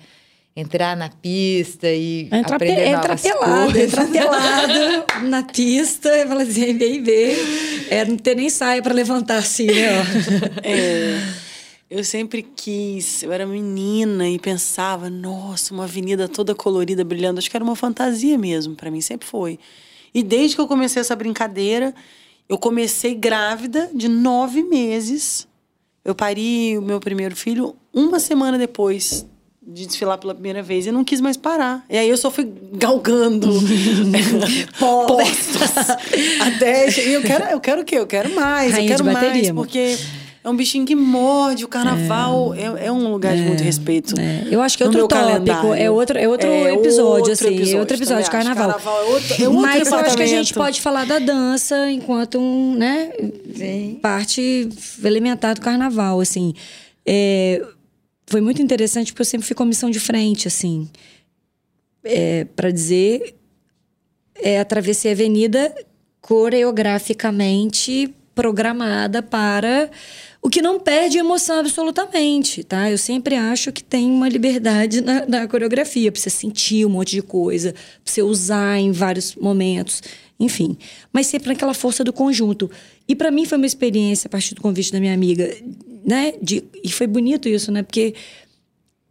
entrar 0.55 0.95
na 0.95 1.09
pista 1.09 1.87
e 1.89 2.29
Entra, 2.31 2.57
pe 2.57 2.65
aprender 2.71 2.87
entra 2.87 3.01
novas 3.09 3.21
pelado, 3.21 3.71
coisas. 3.73 3.93
entra 3.93 4.05
pelado 4.05 5.05
na 5.29 5.43
pista 5.43 6.09
e 6.15 6.25
fala 6.27 6.43
assim, 6.43 6.77
vem 6.77 7.03
ver. 7.03 7.37
É, 7.89 8.05
não 8.05 8.15
ter 8.17 8.35
nem 8.35 8.49
saia 8.49 8.81
pra 8.81 8.93
levantar 8.93 9.37
assim, 9.39 9.65
né? 9.67 9.89
ó. 9.99 10.59
É, 10.63 11.19
eu 11.89 12.03
sempre 12.03 12.43
quis, 12.43 13.23
eu 13.23 13.31
era 13.33 13.45
menina 13.45 14.27
e 14.29 14.39
pensava, 14.39 15.09
nossa, 15.09 15.73
uma 15.73 15.83
avenida 15.83 16.29
toda 16.29 16.55
colorida, 16.55 17.03
brilhando. 17.03 17.39
Acho 17.39 17.49
que 17.49 17.57
era 17.57 17.63
uma 17.63 17.75
fantasia 17.75 18.37
mesmo, 18.37 18.73
para 18.75 18.89
mim 18.89 19.01
sempre 19.01 19.27
foi. 19.27 19.59
E 20.13 20.23
desde 20.23 20.55
que 20.55 20.61
eu 20.61 20.67
comecei 20.67 20.99
essa 21.01 21.15
brincadeira, 21.15 21.93
eu 22.47 22.57
comecei 22.57 23.13
grávida 23.13 23.89
de 23.93 24.07
nove 24.07 24.63
meses. 24.63 25.47
Eu 26.03 26.15
pari 26.15 26.77
o 26.77 26.81
meu 26.81 26.99
primeiro 26.99 27.35
filho 27.35 27.75
uma 27.93 28.19
semana 28.19 28.57
depois 28.57 29.25
de 29.61 29.85
desfilar 29.85 30.17
pela 30.17 30.33
primeira 30.33 30.63
vez 30.63 30.87
e 30.87 30.91
não 30.91 31.03
quis 31.03 31.21
mais 31.21 31.37
parar. 31.37 31.85
E 31.87 31.97
aí 31.97 32.09
eu 32.09 32.17
só 32.17 32.31
fui 32.31 32.51
galgando 32.73 33.47
postos 34.79 35.89
até 36.39 36.89
e 36.89 37.13
eu 37.13 37.21
quero 37.21 37.45
eu 37.45 37.59
quero 37.59 37.81
o 37.81 37.85
quê? 37.85 37.99
Eu 37.99 38.07
quero 38.07 38.33
mais, 38.33 38.71
Rainha 38.71 38.85
eu 38.85 38.97
quero 38.97 39.05
mais 39.05 39.51
porque 39.51 39.95
é 40.43 40.49
um 40.49 40.55
bichinho 40.55 40.85
que 40.85 40.95
morde. 40.95 41.65
O 41.65 41.67
carnaval 41.67 42.53
é, 42.53 42.85
é 42.87 42.91
um 42.91 43.11
lugar 43.11 43.35
de 43.35 43.41
muito 43.41 43.63
respeito. 43.63 44.19
É, 44.19 44.47
eu 44.49 44.61
acho 44.61 44.77
que 44.77 44.83
é 44.83 44.85
outro 44.85 45.07
tópico, 45.07 45.19
calendário. 45.19 45.73
é 45.73 45.89
outro, 45.91 46.17
é 46.17 46.27
outro 46.27 46.47
É 46.47 46.73
episódio, 46.73 47.31
outro 47.31 47.31
assim, 47.33 47.75
é 47.75 47.79
outro 47.79 47.97
episódio, 47.97 48.21
acho. 48.21 48.31
carnaval. 48.31 48.69
Carnaval 48.69 49.01
é 49.01 49.05
outro, 49.05 49.43
é 49.43 49.47
outro 49.47 49.61
Mas 49.61 49.91
eu 49.91 49.97
acho 49.97 50.17
que 50.17 50.23
a 50.23 50.27
gente 50.27 50.53
pode 50.53 50.81
falar 50.81 51.05
da 51.05 51.19
dança 51.19 51.91
enquanto 51.91 52.39
um, 52.39 52.75
né, 52.75 53.11
parte 54.01 54.69
elementar 55.03 55.55
do 55.55 55.61
carnaval, 55.61 56.19
assim. 56.21 56.53
É, 57.05 57.61
foi 58.25 58.39
muito 58.39 58.61
interessante 58.61 59.11
porque 59.11 59.21
eu 59.21 59.25
sempre 59.25 59.45
fui 59.45 59.55
comissão 59.55 59.89
de 59.89 59.99
frente, 59.99 60.47
assim, 60.47 60.87
é, 62.03 62.45
para 62.55 62.71
dizer 62.71 63.35
é, 64.41 64.59
atravessei 64.59 65.11
a 65.11 65.13
avenida 65.13 65.73
coreograficamente 66.21 68.13
programada 68.33 69.21
para 69.21 69.89
o 70.41 70.49
que 70.49 70.61
não 70.61 70.79
perde 70.79 71.17
emoção 71.17 71.59
absolutamente, 71.59 72.63
tá? 72.63 72.89
Eu 72.89 72.97
sempre 72.97 73.35
acho 73.35 73.71
que 73.71 73.83
tem 73.83 74.09
uma 74.09 74.29
liberdade 74.29 75.01
na, 75.01 75.25
na 75.25 75.47
coreografia, 75.47 76.11
pra 76.11 76.19
você 76.19 76.29
sentir 76.29 76.85
um 76.85 76.89
monte 76.89 77.11
de 77.11 77.21
coisa, 77.21 77.73
pra 77.73 77.81
você 78.05 78.21
usar 78.21 78.79
em 78.79 78.91
vários 78.91 79.35
momentos, 79.35 80.01
enfim. 80.39 80.77
Mas 81.11 81.27
sempre 81.27 81.49
naquela 81.49 81.73
força 81.73 82.03
do 82.03 82.13
conjunto. 82.13 82.71
E 83.07 83.15
para 83.15 83.31
mim 83.31 83.45
foi 83.45 83.57
uma 83.57 83.67
experiência, 83.67 84.27
a 84.27 84.29
partir 84.29 84.55
do 84.55 84.61
convite 84.61 84.93
da 84.93 84.99
minha 84.99 85.13
amiga, 85.13 85.53
né? 86.05 86.33
De, 86.41 86.63
e 86.83 86.89
foi 86.89 87.05
bonito 87.05 87.49
isso, 87.49 87.69
né? 87.69 87.83
Porque 87.83 88.13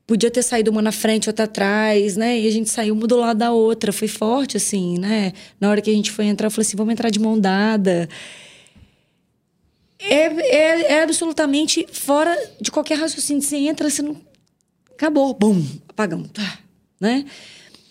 podia 0.06 0.30
ter 0.30 0.42
saído 0.42 0.70
uma 0.70 0.80
na 0.80 0.92
frente, 0.92 1.28
outra 1.28 1.44
atrás, 1.44 2.16
né? 2.16 2.40
E 2.40 2.48
a 2.48 2.50
gente 2.50 2.70
saiu 2.70 2.94
uma 2.94 3.06
do 3.06 3.16
lado 3.16 3.36
da 3.36 3.52
outra. 3.52 3.92
Foi 3.92 4.08
forte, 4.08 4.56
assim, 4.56 4.98
né? 4.98 5.34
Na 5.60 5.68
hora 5.68 5.82
que 5.82 5.90
a 5.90 5.94
gente 5.94 6.10
foi 6.10 6.24
entrar, 6.24 6.46
eu 6.46 6.50
falei 6.50 6.66
assim: 6.66 6.76
vamos 6.78 6.92
entrar 6.92 7.10
de 7.10 7.20
mão 7.20 7.38
dada. 7.38 8.08
É, 10.00 10.26
é, 10.26 10.92
é 10.94 11.02
absolutamente 11.02 11.86
fora 11.92 12.36
de 12.60 12.70
qualquer 12.70 12.98
raciocínio. 12.98 13.42
Você 13.42 13.56
entra, 13.56 13.90
você 13.90 14.02
não. 14.02 14.16
Acabou, 14.92 15.32
bum, 15.34 15.64
apagão, 15.88 16.24
tá, 16.24 16.58
né? 17.00 17.24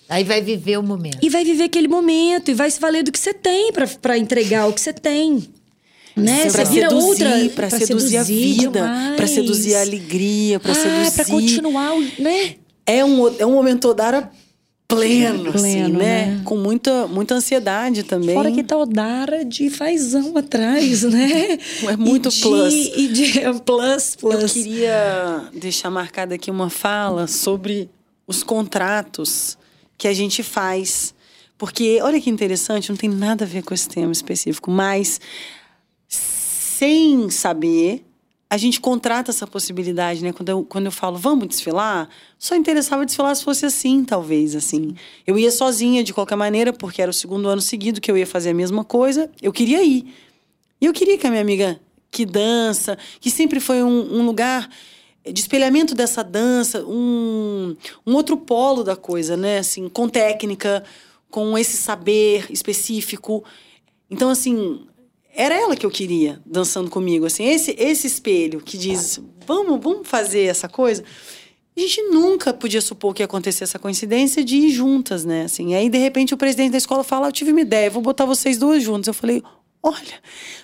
Aí 0.10 0.24
vai 0.24 0.41
viver 0.41 0.78
o 0.78 0.84
momento. 0.84 1.18
E 1.22 1.30
vai 1.30 1.43
viver 1.43 1.66
aquele 1.66 1.88
momento, 1.88 2.49
e 2.49 2.53
vai 2.53 2.70
se 2.72 2.80
valer 2.80 3.03
do 3.03 3.12
que 3.12 3.20
você 3.20 3.34
tem 3.34 3.72
pra- 3.74 3.88
pra 3.88 4.18
entregar 4.18 4.68
o 4.68 4.74
que 4.74 4.80
você 4.82 4.93
tem. 4.93 5.47
Né? 6.16 6.49
Pra 6.49 6.66
Você 6.66 6.74
vira 6.74 6.89
seduzir, 6.89 7.10
outra. 7.28 7.49
pra 7.55 7.70
seduzir 7.70 8.18
a 8.18 8.24
vida, 8.24 8.72
demais. 8.72 9.16
pra 9.18 9.28
seduzir 9.28 9.76
a 9.76 9.82
alegria, 9.82 10.60
pra 10.60 10.72
ah, 10.72 10.76
seduzir. 10.76 11.12
pra 11.14 11.26
continuar, 11.26 11.93
o- 11.93 12.01
né? 12.22 12.55
É 12.86 13.05
um, 13.05 13.28
é 13.38 13.45
um 13.45 13.51
momento 13.51 13.88
Odara 13.88 14.32
pleno, 14.88 15.49
assim, 15.49 15.59
Pleno, 15.79 15.99
né? 15.99 16.25
né? 16.27 16.41
Com 16.45 16.55
muita, 16.57 17.07
muita 17.07 17.35
ansiedade 17.35 18.03
também. 18.03 18.33
Fora 18.35 18.51
que 18.51 18.63
tá 18.63 18.77
o 18.77 18.85
Dara 18.85 19.43
de 19.43 19.69
fazão 19.69 20.38
atrás, 20.38 21.03
né? 21.03 21.57
É 21.89 21.97
muito 21.97 22.29
E 22.29 22.31
de- 22.31 22.41
plus. 22.41 22.73
E 22.73 23.07
de 23.09 23.31
plus, 23.65 24.15
plus. 24.15 24.41
Eu 24.43 24.63
queria 24.63 25.49
deixar 25.53 25.89
marcada 25.91 26.35
aqui 26.35 26.49
uma 26.49 26.69
fala 26.69 27.27
sobre 27.27 27.89
os 28.25 28.43
contratos 28.43 29.57
que 29.97 30.07
a 30.07 30.13
gente 30.13 30.41
faz. 30.41 31.13
Porque, 31.57 31.99
olha 32.01 32.21
que 32.21 32.29
interessante, 32.29 32.89
não 32.89 32.95
tem 32.97 33.09
nada 33.09 33.43
a 33.43 33.47
ver 33.47 33.63
com 33.63 33.73
esse 33.73 33.89
tema 33.89 34.11
específico, 34.11 34.69
mas 34.71 35.19
sem 36.07 37.29
saber, 37.29 38.05
a 38.49 38.55
gente 38.55 38.79
contrata 38.79 39.31
essa 39.31 39.45
possibilidade, 39.45 40.23
né? 40.23 40.31
Quando 40.31 40.49
eu, 40.49 40.63
quando 40.63 40.85
eu 40.85 40.91
falo, 40.91 41.17
vamos 41.17 41.47
desfilar, 41.47 42.07
só 42.39 42.55
interessava 42.55 43.05
desfilar 43.05 43.35
se 43.35 43.43
fosse 43.43 43.65
assim, 43.65 44.05
talvez, 44.05 44.55
assim. 44.55 44.95
Eu 45.25 45.37
ia 45.37 45.51
sozinha, 45.51 46.03
de 46.03 46.13
qualquer 46.13 46.37
maneira, 46.37 46.71
porque 46.71 47.01
era 47.01 47.11
o 47.11 47.13
segundo 47.13 47.49
ano 47.49 47.61
seguido 47.61 47.99
que 47.99 48.09
eu 48.09 48.17
ia 48.17 48.25
fazer 48.25 48.51
a 48.51 48.53
mesma 48.53 48.85
coisa. 48.85 49.29
Eu 49.41 49.51
queria 49.51 49.83
ir. 49.83 50.13
E 50.79 50.85
eu 50.85 50.93
queria 50.93 51.17
que 51.17 51.27
a 51.27 51.29
minha 51.29 51.41
amiga 51.41 51.79
que 52.09 52.25
dança, 52.25 52.97
que 53.19 53.29
sempre 53.29 53.59
foi 53.59 53.83
um, 53.83 54.19
um 54.19 54.25
lugar 54.25 54.69
de 55.25 55.39
espelhamento 55.41 55.93
dessa 55.93 56.23
dança, 56.23 56.85
um, 56.85 57.75
um 58.05 58.13
outro 58.13 58.37
polo 58.37 58.81
da 58.81 58.95
coisa, 58.95 59.35
né? 59.35 59.59
Assim, 59.59 59.89
com 59.89 60.07
técnica, 60.07 60.85
com 61.29 61.57
esse 61.57 61.75
saber 61.75 62.45
específico. 62.49 63.43
Então, 64.09 64.29
assim, 64.29 64.87
era 65.38 65.53
ela 65.53 65.75
que 65.75 65.85
eu 65.85 65.91
queria 65.91 66.41
dançando 66.43 66.89
comigo, 66.89 67.27
assim, 67.27 67.45
esse 67.45 67.75
esse 67.77 68.07
espelho 68.07 68.59
que 68.59 68.75
diz, 68.75 69.21
vamos, 69.45 69.79
vamos 69.81 70.07
fazer 70.07 70.45
essa 70.45 70.67
coisa. 70.67 71.03
A 71.75 71.79
gente 71.79 72.01
nunca 72.09 72.51
podia 72.51 72.81
supor 72.81 73.13
que 73.13 73.21
ia 73.21 73.25
acontecer 73.25 73.63
essa 73.63 73.77
coincidência 73.77 74.43
de 74.43 74.55
ir 74.55 74.71
juntas, 74.71 75.23
né? 75.23 75.43
Assim, 75.43 75.75
aí 75.75 75.91
de 75.91 75.97
repente 75.99 76.33
o 76.33 76.38
presidente 76.38 76.71
da 76.71 76.77
escola 76.79 77.03
fala: 77.03 77.27
"Eu 77.27 77.31
tive 77.31 77.51
uma 77.51 77.61
ideia, 77.61 77.88
vou 77.88 78.01
botar 78.01 78.25
vocês 78.25 78.57
duas 78.57 78.81
juntas". 78.81 79.07
Eu 79.07 79.13
falei: 79.13 79.43
"Olha, 79.83 80.19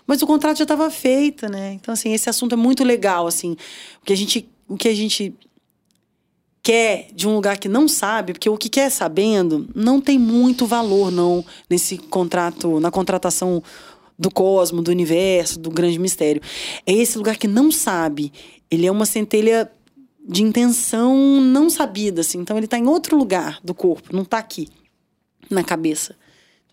mas 0.08 0.24
o 0.24 0.28
contrato 0.28 0.58
já 0.58 0.64
estava 0.64 0.90
feito, 0.90 1.48
né?". 1.48 1.74
Então 1.74 1.94
assim, 1.94 2.12
esse 2.12 2.28
assunto 2.28 2.54
é 2.54 2.56
muito 2.56 2.84
legal, 2.84 3.28
assim, 3.28 3.56
o 4.02 4.06
que 4.06 4.12
a 4.12 4.18
gente 4.18 4.50
o 4.68 4.76
que 4.76 4.88
a 4.88 4.96
gente 4.96 5.36
quer 6.64 7.10
de 7.14 7.28
um 7.28 7.36
lugar 7.36 7.58
que 7.58 7.68
não 7.68 7.90
sabe, 7.90 8.32
porque 8.32 8.50
o 8.50 8.58
que 8.58 8.70
quer 8.70 8.90
sabendo 8.90 9.68
não 9.76 10.00
tem 10.00 10.18
muito 10.18 10.66
valor 10.66 11.12
não 11.12 11.46
nesse 11.70 11.98
contrato, 11.98 12.80
na 12.80 12.90
contratação 12.90 13.62
do 14.24 14.32
cosmo, 14.32 14.82
do 14.82 14.90
universo, 14.90 15.60
do 15.60 15.70
grande 15.70 16.00
mistério. 16.00 16.42
É 16.86 16.94
esse 16.94 17.18
lugar 17.18 17.36
que 17.36 17.48
não 17.48 17.72
sabe. 17.72 18.32
Ele 18.72 18.88
é 18.88 18.92
uma 18.92 19.06
centelha 19.06 19.70
de 20.26 20.42
intenção 20.42 21.42
não 21.42 21.70
sabida, 21.70 22.22
assim. 22.22 22.40
Então 22.40 22.56
ele 22.56 22.66
está 22.66 22.78
em 22.78 22.88
outro 22.88 23.18
lugar 23.18 23.60
do 23.62 23.74
corpo, 23.74 24.16
não 24.16 24.24
está 24.24 24.38
aqui 24.38 24.70
na 25.50 25.64
cabeça. 25.64 26.16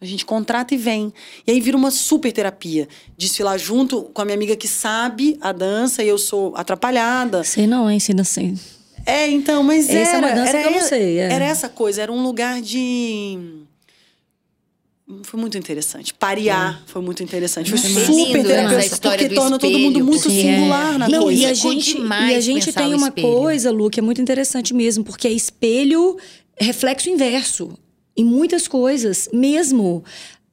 A 0.01 0.07
gente 0.07 0.25
contrata 0.25 0.75
e 0.75 0.79
vem. 0.79 1.13
E 1.47 1.51
aí 1.51 1.61
vira 1.61 1.77
uma 1.77 1.91
super 1.91 2.33
terapia. 2.33 2.89
Desfilar 3.19 3.59
junto 3.59 4.05
com 4.05 4.23
a 4.23 4.25
minha 4.25 4.37
amiga 4.37 4.57
que 4.57 4.69
sabe 4.69 5.37
a 5.43 5.53
dança 5.53 6.03
e 6.03 6.09
eu 6.09 6.17
sou 6.17 6.55
atrapalhada. 6.57 7.45
Sei 7.45 7.67
não, 7.67 7.91
hein? 7.91 7.97
Ensina 7.97 8.23
assim. 8.23 8.57
É, 9.05 9.29
então, 9.29 9.63
mas 9.63 9.91
Essa 9.91 9.99
é 10.15 10.17
era, 10.17 10.27
uma 10.27 10.35
dança 10.35 10.49
era, 10.51 10.63
que 10.63 10.69
eu 10.69 10.81
não 10.81 10.89
sei, 10.89 11.19
é. 11.19 11.33
Era 11.33 11.45
essa 11.45 11.69
coisa, 11.69 12.03
era 12.03 12.13
um 12.13 12.23
lugar 12.23 12.63
de 12.63 13.60
foi 15.23 15.39
muito 15.41 15.57
interessante. 15.59 16.15
Parear 16.15 16.83
foi 16.87 17.03
muito 17.03 17.23
interessante. 17.23 17.71
Foi 17.71 17.79
É 17.79 17.83
super 17.83 18.37
lindo 18.37 18.49
terapêutico, 18.49 18.95
história 18.95 19.19
porque 19.19 19.35
do 19.35 19.41
torna 19.41 19.59
todo 19.59 19.71
espelho, 19.71 19.85
mundo 19.87 20.05
muito 20.05 20.23
porque- 20.23 20.41
singular 20.43 20.99
na 20.99 21.09
Não, 21.09 21.23
coisa. 21.23 21.41
e 21.43 21.47
a 21.47 21.55
Ficou 21.55 21.73
gente, 21.73 21.99
e 21.99 22.35
a 22.35 22.41
gente 22.41 22.73
tem 22.73 22.95
uma 22.95 23.09
espelho. 23.09 23.27
coisa, 23.29 23.71
Lu, 23.71 23.91
que 23.91 24.01
é 24.01 24.03
muito 24.03 24.21
interessante 24.21 24.73
mesmo, 24.75 25.05
porque 25.05 25.27
é 25.29 25.33
espelho, 25.33 26.17
reflexo 26.59 27.09
inverso. 27.11 27.71
Em 28.17 28.25
muitas 28.25 28.67
coisas, 28.69 29.29
mesmo. 29.33 30.05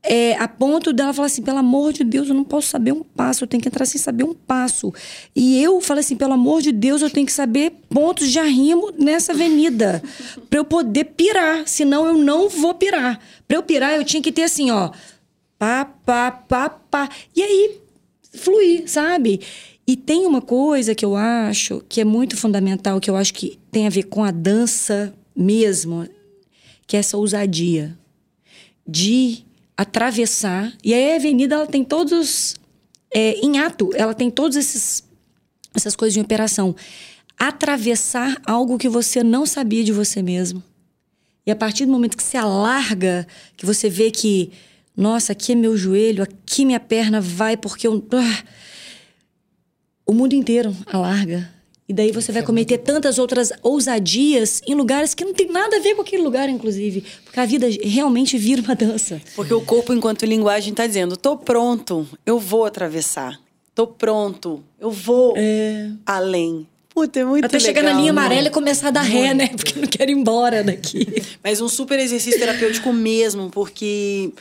É, 0.10 0.38
a 0.38 0.48
ponto 0.48 0.94
dela 0.94 1.14
falar 1.14 1.26
assim: 1.26 1.42
pelo 1.42 1.58
amor 1.58 1.92
de 1.92 2.06
Deus, 2.06 2.30
eu 2.30 2.34
não 2.34 2.46
posso 2.46 2.70
saber 2.70 2.94
um 2.94 3.04
passo, 3.04 3.44
eu 3.44 3.48
tenho 3.48 3.62
que 3.62 3.68
entrar 3.68 3.86
sem 3.86 4.00
saber 4.00 4.24
um 4.24 4.34
passo. 4.34 4.94
E 5.36 5.62
eu 5.62 5.82
falei 5.82 6.00
assim: 6.00 6.16
pelo 6.16 6.32
amor 6.32 6.62
de 6.62 6.72
Deus, 6.72 7.02
eu 7.02 7.10
tenho 7.10 7.26
que 7.26 7.32
saber 7.32 7.74
pontos 7.90 8.32
de 8.32 8.40
arrimo 8.40 8.94
nessa 8.98 9.34
avenida. 9.34 10.02
pra 10.50 10.60
eu 10.60 10.64
poder 10.64 11.04
pirar, 11.04 11.68
senão 11.68 12.06
eu 12.06 12.18
não 12.18 12.48
vou 12.48 12.74
pirar. 12.74 13.20
Pra 13.46 13.58
eu 13.58 13.64
pirar, 13.64 13.96
eu 13.96 14.06
tinha 14.06 14.24
que 14.24 14.32
ter 14.32 14.44
assim, 14.44 14.72
ó. 14.72 14.92
Pá, 15.60 15.84
pá, 15.84 16.32
pá, 16.32 16.70
pá. 16.70 17.10
E 17.36 17.44
aí, 17.44 17.78
fluir, 18.34 18.90
sabe? 18.90 19.42
E 19.86 19.98
tem 19.98 20.26
uma 20.26 20.42
coisa 20.42 20.96
que 20.96 21.04
eu 21.04 21.18
acho 21.18 21.84
que 21.90 22.00
é 22.00 22.06
muito 22.06 22.38
fundamental, 22.38 23.02
que 23.02 23.10
eu 23.10 23.18
acho 23.18 23.34
que 23.34 23.60
tem 23.70 23.88
a 23.88 23.90
ver 23.90 24.04
com 24.04 24.24
a 24.24 24.32
dança 24.32 25.14
mesmo, 25.36 26.08
que 26.86 26.96
é 26.96 27.00
essa 27.00 27.18
ousadia 27.18 27.98
de 28.88 29.47
atravessar. 29.78 30.74
E 30.84 30.94
aí 30.94 31.14
a 31.14 31.16
avenida 31.16 31.56
ela 31.56 31.68
tem 31.68 31.84
todos 31.84 32.56
é, 33.14 33.34
em 33.34 33.60
ato, 33.60 33.92
ela 33.94 34.14
tem 34.14 34.32
todos 34.32 34.58
esses 34.58 35.06
essas 35.76 35.96
coisas 35.96 36.18
em 36.18 36.22
operação. 36.22 36.76
Atravessar 37.38 38.42
algo 38.48 38.80
que 38.80 38.90
você 38.90 39.24
não 39.24 39.46
sabia 39.46 39.84
de 39.84 39.94
você 39.94 40.24
mesmo. 40.24 40.64
E 41.46 41.52
a 41.52 41.56
partir 41.56 41.86
do 41.86 41.92
momento 41.92 42.18
que 42.18 42.24
você 42.24 42.36
alarga, 42.36 43.28
que 43.56 43.66
você 43.66 43.90
vê 43.90 44.10
que, 44.10 44.52
nossa, 44.96 45.32
aqui 45.34 45.52
é 45.52 45.56
meu 45.56 45.78
joelho, 45.78 46.24
aqui 46.24 46.66
minha 46.66 46.80
perna 46.80 47.22
vai 47.22 47.56
porque 47.56 47.88
eu. 47.88 48.06
Ah, 48.12 48.44
o 50.06 50.14
mundo 50.14 50.34
inteiro 50.34 50.76
alarga. 50.88 51.57
E 51.90 51.94
daí 51.94 52.12
você 52.12 52.34
vai 52.34 52.44
cometer 52.44 52.80
tantas 52.80 53.18
outras 53.18 53.50
ousadias 53.64 54.62
em 54.68 54.76
lugares 54.76 55.14
que 55.14 55.24
não 55.24 55.34
tem 55.34 55.48
nada 55.50 55.78
a 55.78 55.80
ver 55.80 55.96
com 55.96 56.02
aquele 56.02 56.22
lugar, 56.22 56.50
inclusive. 56.50 57.04
Porque 57.24 57.40
a 57.40 57.46
vida 57.46 57.68
realmente 57.82 58.38
vira 58.38 58.62
uma 58.62 58.76
dança. 58.76 59.22
Porque 59.36 59.54
o 59.54 59.62
corpo, 59.62 59.94
enquanto 59.94 60.26
linguagem, 60.26 60.72
está 60.72 60.86
dizendo: 60.86 61.16
tô 61.16 61.38
pronto, 61.38 62.06
eu 62.26 62.38
vou 62.40 62.66
atravessar. 62.66 63.40
Tô 63.74 63.88
pronto, 63.88 64.62
eu 64.80 64.92
vou 64.92 65.34
além. 66.06 66.68
Puta, 66.90 67.20
é 67.20 67.24
muito 67.26 67.46
Até 67.46 67.60
chegar 67.60 67.82
legal, 67.82 67.94
na 67.96 68.02
linha 68.02 68.12
né? 68.12 68.20
amarela 68.22 68.48
e 68.48 68.52
começar 68.52 68.88
a 68.88 68.92
dar 68.92 69.02
ré, 69.04 69.32
né? 69.34 69.48
Porque 69.56 69.78
eu 69.78 69.82
não 69.84 69.88
quero 69.88 70.10
ir 70.10 70.16
embora 70.16 70.64
daqui. 70.64 71.06
Mas 71.44 71.62
um 71.62 71.70
super 71.70 72.00
exercício 72.00 72.40
terapêutico 72.40 72.92
mesmo, 72.92 73.52
porque 73.52 74.34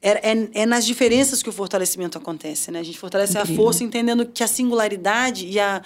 é, 0.00 0.30
é- 0.32 0.48
é 0.62 0.64
nas 0.66 0.86
diferenças 0.86 1.42
que 1.42 1.48
o 1.48 1.52
fortalecimento 1.52 2.16
acontece, 2.16 2.70
né? 2.70 2.78
A 2.78 2.82
gente 2.84 2.98
fortalece 2.98 3.36
a 3.36 3.44
força 3.44 3.82
entendendo 3.82 4.24
que 4.26 4.44
a 4.44 4.46
singularidade 4.46 5.48
e 5.48 5.58
a, 5.58 5.82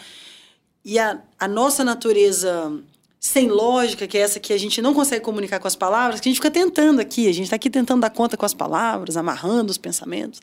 e 0.89 0.99
a, 0.99 1.19
a 1.39 1.47
nossa 1.47 1.85
natureza 1.85 2.73
sem 3.21 3.47
lógica, 3.47 4.07
que 4.09 4.17
é 4.17 4.23
essa 4.23 4.41
que 4.41 4.55
a 4.55 4.59
gente 4.59 4.81
não 4.81 4.95
consegue 4.95 5.23
comunicar 5.23 5.61
com 5.61 5.69
as 5.69 5.77
palavras, 5.77 6.19
que 6.19 6.31
a 6.31 6.33
gente 6.33 6.39
fica 6.39 6.51
tentando 6.51 6.99
aqui, 6.99 7.29
a 7.29 7.33
gente 7.35 7.45
está 7.45 7.57
aqui 7.57 7.69
tentando 7.69 8.01
dar 8.01 8.09
conta 8.09 8.39
com 8.39 8.47
as 8.47 8.55
palavras, 8.55 9.15
amarrando 9.15 9.71
os 9.71 9.77
pensamentos. 9.77 10.41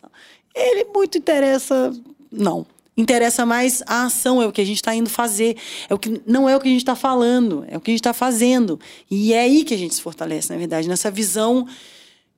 Ele 0.54 0.86
muito 0.94 1.18
interessa, 1.18 1.92
não. 2.32 2.64
Interessa 2.96 3.44
mais 3.44 3.82
a 3.88 4.04
ação, 4.04 4.40
é 4.40 4.46
o 4.46 4.52
que 4.52 4.62
a 4.62 4.66
gente 4.66 4.76
está 4.76 4.94
indo 4.94 5.10
fazer. 5.10 5.58
É 5.90 5.96
o 5.96 5.98
que, 5.98 6.22
não 6.28 6.48
é 6.48 6.56
o 6.56 6.60
que 6.60 6.68
a 6.68 6.72
gente 6.72 6.82
está 6.82 6.96
falando, 6.96 7.66
é 7.68 7.76
o 7.76 7.82
que 7.82 7.90
a 7.90 7.94
gente 7.94 8.02
está 8.02 8.14
fazendo. 8.14 8.80
E 9.10 9.34
é 9.34 9.40
aí 9.40 9.64
que 9.64 9.74
a 9.74 9.78
gente 9.78 9.96
se 9.96 10.02
fortalece, 10.04 10.52
na 10.54 10.60
verdade, 10.60 10.88
nessa 10.88 11.10
visão 11.10 11.68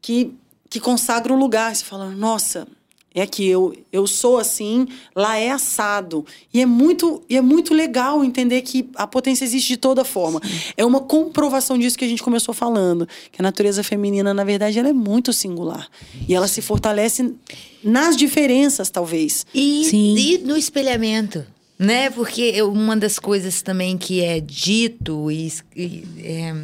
que, 0.01 0.33
que 0.69 0.79
consagra 0.79 1.33
um 1.33 1.37
lugar. 1.37 1.75
Você 1.75 1.83
fala, 1.83 2.09
nossa, 2.09 2.69
é 3.15 3.23
aqui, 3.23 3.47
eu, 3.47 3.75
eu 3.91 4.05
sou 4.05 4.37
assim, 4.37 4.87
lá 5.15 5.37
é 5.37 5.49
assado. 5.49 6.25
E 6.53 6.61
é 6.61 6.65
muito, 6.65 7.23
e 7.27 7.35
é 7.35 7.41
muito 7.41 7.73
legal 7.73 8.23
entender 8.23 8.61
que 8.61 8.89
a 8.95 9.07
potência 9.07 9.43
existe 9.43 9.69
de 9.69 9.77
toda 9.77 10.05
forma. 10.05 10.39
É 10.75 10.85
uma 10.85 10.99
comprovação 10.99 11.79
disso 11.79 11.97
que 11.97 12.05
a 12.05 12.07
gente 12.07 12.21
começou 12.21 12.53
falando, 12.53 13.07
que 13.31 13.41
a 13.41 13.43
natureza 13.43 13.83
feminina, 13.83 14.33
na 14.33 14.43
verdade, 14.43 14.77
ela 14.77 14.89
é 14.89 14.93
muito 14.93 15.33
singular. 15.33 15.87
E 16.27 16.35
ela 16.35 16.47
se 16.47 16.61
fortalece 16.61 17.33
nas 17.83 18.15
diferenças, 18.15 18.89
talvez. 18.89 19.47
E, 19.51 19.85
Sim. 19.85 20.15
e 20.15 20.37
no 20.37 20.55
espelhamento, 20.55 21.43
né? 21.79 22.11
Porque 22.11 22.61
uma 22.61 22.95
das 22.95 23.17
coisas 23.17 23.63
também 23.63 23.97
que 23.97 24.21
é 24.21 24.39
dito 24.39 25.31
e, 25.31 25.51
e, 25.75 26.03
é, 26.23 26.55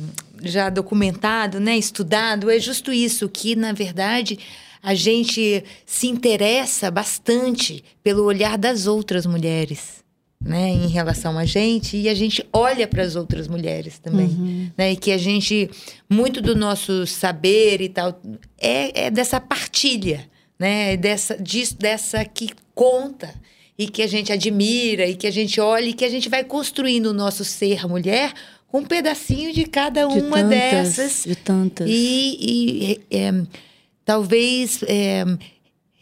já 0.44 0.70
documentado, 0.70 1.60
né, 1.60 1.78
estudado, 1.78 2.52
é 2.52 2.60
justo 2.60 2.92
isso, 2.92 3.30
que 3.30 3.56
na 3.56 3.72
verdade 3.72 4.38
a 4.84 4.94
gente 4.94 5.64
se 5.86 6.08
interessa 6.08 6.92
bastante 6.92 7.82
pelo 8.04 8.26
olhar 8.26 8.58
das 8.58 8.86
outras 8.86 9.26
mulheres. 9.26 10.04
Né, 10.46 10.72
em 10.72 10.88
relação 10.88 11.40
a 11.40 11.46
gente 11.46 11.96
e 11.96 12.10
a 12.10 12.14
gente 12.14 12.46
olha 12.52 12.86
para 12.86 13.02
as 13.02 13.16
outras 13.16 13.48
mulheres 13.48 13.98
também, 13.98 14.74
né, 14.78 14.92
e 14.92 14.98
que 14.98 15.14
a 15.14 15.18
gente 15.18 15.70
muito 16.10 16.42
do 16.42 16.54
nosso 16.54 17.08
saber 17.08 17.80
e 17.80 17.88
tal 17.88 18.20
é, 18.60 19.06
é 19.06 19.10
dessa 19.10 19.40
partilha, 19.40 20.30
né, 20.60 20.98
dessa 20.98 21.42
disso, 21.42 21.78
dessa 21.78 22.26
que 22.26 22.50
conta 22.76 23.34
e 23.78 23.88
que 23.88 24.02
a 24.02 24.08
gente 24.08 24.34
admira 24.34 25.08
e 25.08 25.16
que 25.16 25.28
a 25.28 25.32
gente 25.32 25.62
olha 25.62 25.86
e 25.86 25.94
que 25.94 26.04
a 26.04 26.10
gente 26.10 26.28
vai 26.28 26.44
construindo 26.44 27.06
o 27.06 27.14
nosso 27.14 27.46
ser 27.46 27.88
mulher 27.88 28.34
com 28.68 28.80
um 28.80 28.86
pedacinho 28.86 29.54
de 29.54 29.66
cada 29.66 30.06
De 30.08 30.20
uma 30.20 30.42
tantas, 30.42 30.50
dessas 30.50 31.24
de 31.26 31.36
tantas. 31.36 31.88
e, 31.90 32.38
e, 32.42 33.02
é, 33.12 33.28
é, 33.28 33.44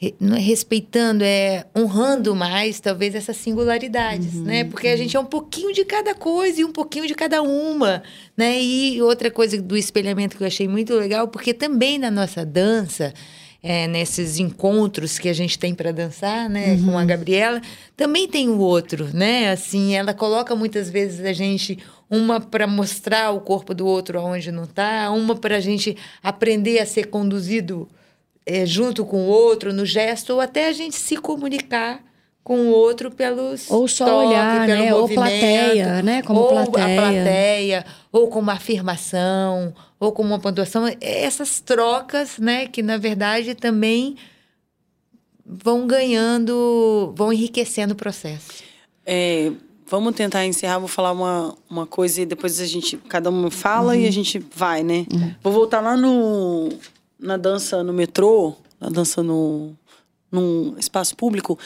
re- 0.01 0.15
não 0.19 0.35
é 0.35 0.39
respeitando, 0.39 1.23
é 1.23 1.65
honrando 1.77 2.35
mais, 2.35 2.79
talvez, 2.79 3.13
essas 3.13 3.37
singularidades, 3.37 4.33
né? 4.35 4.63
Porque 4.63 4.87
a 4.87 4.95
gente 4.97 5.15
é 5.15 5.19
um 5.19 5.25
pouquinho 5.25 5.71
de 5.73 5.85
cada 5.85 6.15
coisa 6.15 6.61
e 6.61 6.65
um 6.65 6.71
pouquinho 6.71 7.05
de 7.07 7.13
cada 7.13 7.41
uma, 7.43 8.01
né? 8.35 8.61
E 8.61 9.01
outra 9.01 9.29
coisa 9.29 9.61
do 9.61 9.77
espelhamento 9.77 10.35
que 10.37 10.43
eu 10.43 10.47
achei 10.47 10.67
muito 10.67 10.93
legal, 10.95 11.27
porque 11.27 11.53
também 11.53 11.99
na 11.99 12.09
nossa 12.09 12.43
dança, 12.43 13.13
é, 13.63 13.85
nesses 13.87 14.39
encontros 14.39 15.19
que 15.19 15.29
a 15.29 15.33
gente 15.33 15.59
tem 15.59 15.75
para 15.75 15.91
dançar, 15.91 16.49
né, 16.49 16.79
com 16.83 16.97
a 16.97 17.05
Gabriela, 17.05 17.61
também 17.95 18.27
tem 18.27 18.49
o 18.49 18.57
outro, 18.57 19.07
né? 19.13 19.51
Assim, 19.51 19.93
ela 19.93 20.15
coloca 20.15 20.55
muitas 20.55 20.89
vezes 20.89 21.23
a 21.23 21.31
gente 21.31 21.77
uma 22.11 22.41
para 22.41 22.67
mostrar 22.67 23.31
o 23.31 23.39
corpo 23.39 23.73
do 23.73 23.87
outro 23.87 24.19
aonde 24.19 24.51
não 24.51 24.65
está, 24.65 25.09
uma 25.11 25.33
para 25.33 25.55
a 25.55 25.61
gente 25.61 25.97
aprender 26.21 26.79
a 26.79 26.85
ser 26.85 27.05
conduzido 27.05 27.87
é, 28.45 28.65
junto 28.65 29.05
com 29.05 29.23
o 29.23 29.27
outro 29.27 29.71
no 29.71 29.85
gesto 29.85 30.33
ou 30.33 30.41
até 30.41 30.67
a 30.67 30.73
gente 30.73 30.97
se 30.97 31.15
comunicar 31.15 32.03
com 32.43 32.57
o 32.67 32.69
outro 32.71 33.11
pelos 33.11 33.69
Ou 33.69 33.87
só 33.87 34.05
toque, 34.05 34.27
olhar, 34.27 34.65
pelo 34.65 34.83
né? 34.83 34.93
Ou 34.93 35.07
plateia, 35.07 36.01
né? 36.01 36.21
Como 36.23 36.39
ou 36.41 36.49
plateia. 36.49 36.85
a 36.85 37.01
plateia, 37.01 37.85
ou 38.11 38.27
como 38.27 38.41
uma 38.41 38.53
afirmação, 38.53 39.73
ou 39.99 40.11
como 40.11 40.29
uma 40.29 40.39
pontuação. 40.39 40.85
Essas 40.99 41.59
trocas, 41.59 42.39
né? 42.39 42.65
Que, 42.65 42.81
na 42.81 42.97
verdade, 42.97 43.53
também 43.53 44.17
vão 45.45 45.85
ganhando, 45.85 47.13
vão 47.15 47.31
enriquecendo 47.31 47.93
o 47.93 47.97
processo. 47.97 48.63
É, 49.05 49.51
vamos 49.91 50.15
tentar 50.15 50.45
encerrar, 50.45 50.79
vou 50.79 50.87
falar 50.87 51.11
uma, 51.11 51.53
uma 51.69 51.85
coisa 51.85 52.21
e 52.21 52.25
depois 52.25 52.61
a 52.61 52.65
gente, 52.65 52.95
cada 53.09 53.29
um 53.29 53.51
fala 53.51 53.97
e 53.97 54.07
a 54.07 54.11
gente 54.11 54.39
vai, 54.55 54.83
né? 54.83 55.05
Vou 55.43 55.51
voltar 55.51 55.81
lá 55.81 55.97
no, 55.97 56.69
na 57.19 57.35
dança 57.35 57.83
no 57.83 57.91
metrô, 57.91 58.55
na 58.79 58.89
dança 58.89 59.21
no, 59.21 59.75
num 60.31 60.75
espaço 60.79 61.13
público, 61.13 61.59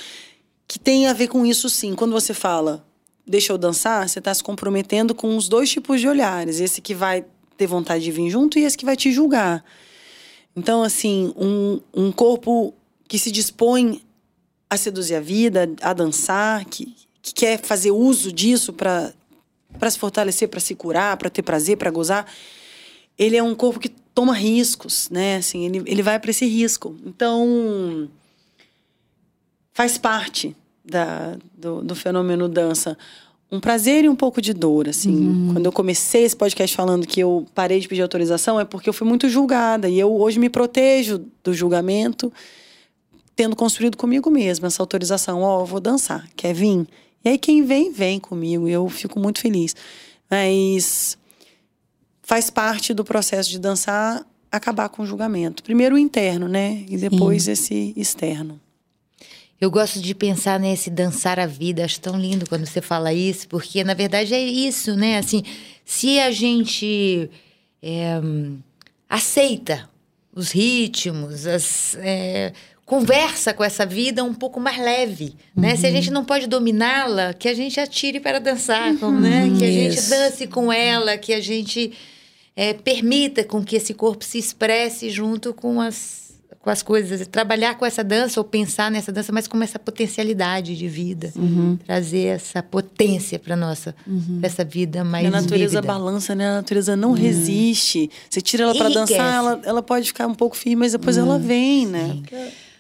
que 0.68 0.80
tem 0.80 1.06
a 1.06 1.14
ver 1.14 1.28
com 1.28 1.46
isso 1.46 1.70
sim. 1.70 1.94
Quando 1.94 2.14
você 2.14 2.34
fala, 2.34 2.84
deixa 3.28 3.54
eu 3.54 3.60
dançar, 3.60 4.10
você 4.10 4.18
está 4.18 4.34
se 4.34 4.44
comprometendo 4.44 5.14
com 5.14 5.38
os 5.38 5.48
dois 5.48 5.70
tipos 5.70 6.02
de 6.02 6.08
olhares. 6.08 6.60
Esse 6.60 6.82
que 6.82 6.96
vai 6.96 7.24
ter 7.56 7.68
vontade 7.68 8.04
de 8.04 8.12
vir 8.12 8.32
junto 8.32 8.58
e 8.58 8.64
esse 8.64 8.76
que 8.76 8.86
vai 8.86 8.98
te 8.98 9.12
julgar. 9.12 9.64
Então, 10.56 10.82
assim, 10.82 11.32
um, 11.38 11.80
um 11.94 12.12
corpo 12.12 12.74
que 13.08 13.20
se 13.20 13.30
dispõe 13.32 14.02
a 14.68 14.78
seduzir 14.78 15.14
a 15.14 15.22
vida, 15.22 15.72
a 15.80 15.94
dançar, 15.94 16.66
que, 16.66 16.92
que 17.26 17.34
quer 17.34 17.60
fazer 17.60 17.90
uso 17.90 18.32
disso 18.32 18.72
para 18.72 19.12
para 19.80 19.90
se 19.90 20.00
fortalecer, 20.00 20.48
para 20.48 20.60
se 20.62 20.74
curar, 20.74 21.18
para 21.18 21.30
ter 21.30 21.42
prazer, 21.42 21.76
para 21.76 21.92
gozar, 21.92 22.26
ele 23.18 23.36
é 23.36 23.44
um 23.44 23.54
corpo 23.54 23.78
que 23.78 23.90
toma 23.90 24.34
riscos, 24.34 25.10
né? 25.10 25.38
Assim, 25.38 25.66
ele, 25.66 25.84
ele 25.86 26.02
vai 26.02 26.18
para 26.18 26.32
esse 26.32 26.46
risco. 26.46 26.96
Então, 27.06 28.10
faz 29.74 29.98
parte 29.98 30.56
da, 30.86 31.36
do, 31.58 31.82
do 31.82 31.94
fenômeno 31.94 32.48
dança 32.48 32.98
um 33.52 33.60
prazer 33.60 34.06
e 34.06 34.10
um 34.10 34.16
pouco 34.16 34.42
de 34.42 34.54
dor, 34.54 34.88
assim. 34.88 35.50
Quando 35.52 35.66
eu 35.66 35.72
comecei 35.72 36.24
esse 36.24 36.36
podcast 36.36 36.76
falando 36.76 37.06
que 37.06 37.20
eu 37.20 37.46
parei 37.54 37.80
de 37.80 37.88
pedir 37.88 38.02
autorização, 38.02 38.60
é 38.60 38.66
porque 38.66 38.88
eu 38.88 38.94
fui 38.94 39.08
muito 39.08 39.28
julgada. 39.30 39.90
E 39.90 40.00
eu 40.00 40.14
hoje 40.14 40.40
me 40.40 40.50
protejo 40.50 41.22
do 41.44 41.54
julgamento, 41.54 42.32
tendo 43.36 43.56
construído 43.56 43.98
comigo 43.98 44.30
mesma 44.30 44.68
essa 44.68 44.82
autorização. 44.82 45.42
Ó, 45.42 45.62
eu 45.62 45.66
vou 45.66 45.80
dançar, 45.80 46.28
quer 46.36 46.54
vir? 46.54 46.88
E 47.26 47.30
aí 47.30 47.38
quem 47.40 47.66
vem, 47.66 47.92
vem 47.92 48.20
comigo. 48.20 48.68
E 48.68 48.72
eu 48.72 48.88
fico 48.88 49.20
muito 49.20 49.42
feliz. 49.42 49.76
Mas 50.30 51.18
faz 52.22 52.52
parte 52.52 52.94
do 52.94 53.04
processo 53.04 53.50
de 53.50 53.60
dançar 53.60 54.26
acabar 54.52 54.90
com 54.90 55.04
o 55.04 55.06
julgamento. 55.06 55.64
Primeiro 55.64 55.96
o 55.96 56.00
interno, 56.00 56.48
né? 56.48 56.86
E 56.88 56.98
depois 56.98 57.48
esse 57.48 57.94
externo. 57.98 58.62
Eu 59.60 59.72
gosto 59.72 60.00
de 60.02 60.14
pensar 60.14 60.60
nesse 60.60 60.90
dançar 60.90 61.40
a 61.40 61.46
vida. 61.46 61.84
Acho 61.84 62.00
tão 62.00 62.20
lindo 62.20 62.48
quando 62.48 62.66
você 62.66 62.82
fala 62.82 63.14
isso, 63.14 63.48
porque 63.48 63.84
na 63.84 63.94
verdade 63.94 64.34
é 64.34 64.42
isso, 64.42 64.96
né? 64.96 65.18
Assim, 65.18 65.44
se 65.84 66.20
a 66.20 66.30
gente 66.32 67.30
é, 67.82 68.22
aceita 69.10 69.90
os 70.34 70.52
ritmos, 70.52 71.48
as, 71.48 71.96
é, 72.00 72.52
conversa 72.86 73.54
com 73.54 73.64
essa 73.64 73.86
vida 73.86 74.24
um 74.24 74.34
pouco 74.34 74.60
mais 74.60 74.78
leve, 74.78 75.36
né? 75.56 75.76
Se 75.76 75.88
a 75.88 75.92
gente 75.92 76.12
não 76.12 76.24
pode 76.24 76.46
dominá-la, 76.48 77.34
que 77.34 77.48
a 77.48 77.54
gente 77.54 77.80
atire 77.80 78.20
para 78.20 78.40
dançar, 78.40 78.96
como, 78.98 79.20
né? 79.20 79.52
Que 79.58 79.66
a 79.66 79.72
gente 79.72 79.98
Isso. 79.98 80.10
dance 80.10 80.46
com 80.46 80.72
ela, 80.72 81.18
que 81.18 81.34
a 81.34 81.42
gente 81.42 81.94
é, 82.56 82.74
permita 82.74 83.44
com 83.44 83.64
que 83.64 83.76
esse 83.76 83.94
corpo 83.94 84.24
se 84.24 84.38
expresse 84.38 85.10
junto 85.10 85.54
com 85.54 85.82
as 85.82 86.24
com 86.62 86.72
as 86.72 86.82
coisas, 86.82 87.28
trabalhar 87.28 87.76
com 87.76 87.86
essa 87.86 88.04
dança 88.04 88.40
ou 88.40 88.44
pensar 88.44 88.90
nessa 88.90 89.12
dança, 89.12 89.32
mas 89.32 89.48
com 89.48 89.62
essa 89.62 89.78
potencialidade 89.78 90.76
de 90.76 90.88
vida, 90.88 91.32
trazer 91.86 92.26
essa 92.26 92.64
potência 92.64 93.38
para 93.38 93.56
nossa, 93.56 93.96
pra 94.40 94.48
essa 94.48 94.66
vida 94.66 95.04
mais 95.04 95.26
E 95.26 95.28
a 95.28 95.30
natureza 95.30 95.80
vívida. 95.80 95.82
balança, 95.84 96.34
né? 96.34 96.50
A 96.50 96.54
natureza 96.56 96.96
não 96.96 97.12
resiste. 97.12 98.10
Você 98.28 98.42
tira 98.42 98.64
ela 98.64 98.74
para 98.74 98.90
dançar, 98.90 99.36
ela, 99.36 99.62
ela 99.64 99.84
pode 99.84 100.08
ficar 100.08 100.26
um 100.26 100.34
pouco 100.34 100.58
firme, 100.58 100.78
mas 100.78 100.94
depois 100.94 101.18
ela 101.18 101.38
vem, 101.38 101.86
né? 101.86 102.18
Porque 102.20 102.36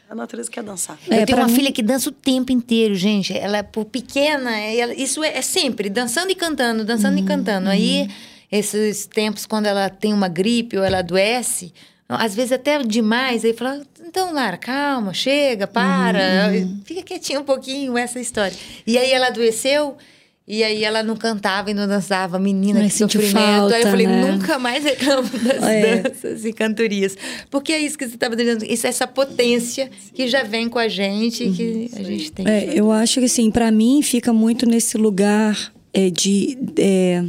a 0.09 0.15
natureza 0.15 0.49
quer 0.51 0.63
dançar. 0.63 0.97
Eu 1.07 1.13
É, 1.13 1.25
tenho 1.25 1.27
pra 1.27 1.37
uma 1.37 1.47
mim- 1.47 1.55
filha 1.55 1.71
que 1.71 1.81
dança 1.81 2.09
o 2.09 2.11
tempo 2.11 2.51
inteiro, 2.51 2.95
gente. 2.95 3.35
Ela, 3.37 3.63
por 3.63 3.85
pequena, 3.85 4.55
ela- 4.57 4.93
isso 4.93 5.23
é, 5.23 5.37
é 5.37 5.41
sempre, 5.41 5.89
dançando 5.89 6.31
e 6.31 6.35
cantando, 6.35 6.83
dançando 6.85 7.17
e 7.19 7.23
cantando. 7.23 7.69
Aí, 7.69 8.07
esses 8.51 9.05
tempos, 9.07 9.45
quando 9.45 9.65
ela 9.65 9.89
tem 9.89 10.13
uma 10.13 10.27
gripe 10.27 10.77
ou 10.77 10.83
ela 10.83 10.99
adoece, 10.99 11.73
às 12.07 12.35
vezes 12.35 12.51
até 12.51 12.77
demais, 12.83 13.43
aí 13.43 13.53
fala, 13.53 13.81
então, 14.07 14.31
Lara, 14.31 14.57
calma, 14.57 15.13
chega, 15.13 15.65
para, 15.65 16.51
fica 16.85 17.01
quietinha 17.01 17.39
um 17.39 17.43
pouquinho, 17.43 17.97
essa 17.97 18.19
história. 18.19 18.55
E 18.85 18.97
aí 18.97 19.11
ela 19.11 19.27
adoeceu... 19.27 19.97
E 20.47 20.63
aí 20.63 20.83
ela 20.83 21.01
não 21.01 21.15
cantava 21.15 21.71
e 21.71 21.73
não 21.73 21.87
dançava, 21.87 22.37
menina, 22.37 22.81
Ai, 22.81 22.87
que 22.87 22.93
sofrimento. 22.93 23.35
aí 23.37 23.43
eu 23.55 23.69
falta, 23.71 23.89
falei, 23.89 24.05
né? 24.05 24.31
nunca 24.31 24.59
mais 24.59 24.83
reclamo 24.83 25.27
das 25.27 25.63
É. 25.63 25.97
danças 26.03 26.45
e 26.45 26.53
cantorias. 26.53 27.17
Porque 27.49 27.73
é 27.73 27.79
isso 27.79 27.97
que 27.97 28.07
você 28.07 28.13
estava 28.13 28.35
dizendo, 28.35 28.63
isso 28.63 28.85
é 28.85 28.89
essa 28.91 29.07
potência 29.07 29.89
que 30.13 30.27
já 30.27 30.43
vem 30.43 30.69
com 30.69 30.77
a 30.77 30.87
gente, 30.87 31.49
que 31.49 31.89
a 31.95 32.03
gente 32.03 32.31
tem. 32.31 32.47
É, 32.47 32.79
eu 32.79 32.91
acho 32.91 33.19
que 33.19 33.25
assim, 33.25 33.49
para 33.49 33.71
mim 33.71 34.03
fica 34.03 34.31
muito 34.31 34.67
nesse 34.67 34.99
lugar 34.99 35.73
é, 35.91 36.11
de 36.11 36.55
é, 36.77 37.23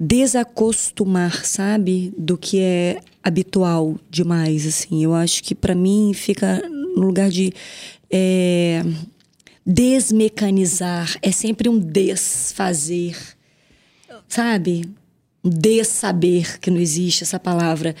desacostumar, 0.00 1.44
sabe, 1.44 2.12
do 2.16 2.38
que 2.38 2.60
é 2.60 3.00
habitual 3.22 3.98
demais, 4.10 4.66
assim. 4.66 5.02
Eu 5.02 5.14
acho 5.14 5.42
que 5.42 5.54
para 5.54 5.74
mim 5.74 6.12
fica 6.14 6.62
no 6.68 7.02
lugar 7.06 7.28
de 7.28 7.52
é, 8.10 8.82
desmecanizar. 9.66 11.18
É 11.20 11.32
sempre 11.32 11.68
um 11.68 11.78
desfazer, 11.78 13.16
sabe? 14.28 14.88
Um 15.42 15.50
dessaber, 15.50 16.60
que 16.60 16.70
não 16.70 16.78
existe 16.78 17.24
essa 17.24 17.40
palavra. 17.40 17.96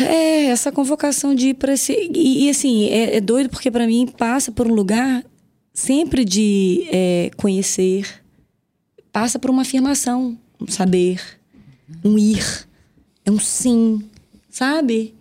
É, 0.00 0.46
essa 0.46 0.72
convocação 0.72 1.34
de 1.34 1.48
ir 1.48 1.54
para 1.54 1.74
esse. 1.74 1.92
E, 1.92 2.46
e, 2.46 2.50
assim, 2.50 2.88
é, 2.88 3.16
é 3.16 3.20
doido 3.20 3.50
porque 3.50 3.70
para 3.70 3.86
mim 3.86 4.06
passa 4.06 4.50
por 4.50 4.66
um 4.66 4.74
lugar 4.74 5.24
sempre 5.72 6.24
de 6.24 6.86
é, 6.92 7.30
conhecer, 7.36 8.22
passa 9.12 9.38
por 9.38 9.50
uma 9.50 9.62
afirmação, 9.62 10.38
um 10.60 10.68
saber, 10.68 11.20
um 12.04 12.16
ir, 12.16 12.68
é 13.24 13.30
um 13.30 13.40
sim, 13.40 14.08
sabe? 14.48 15.14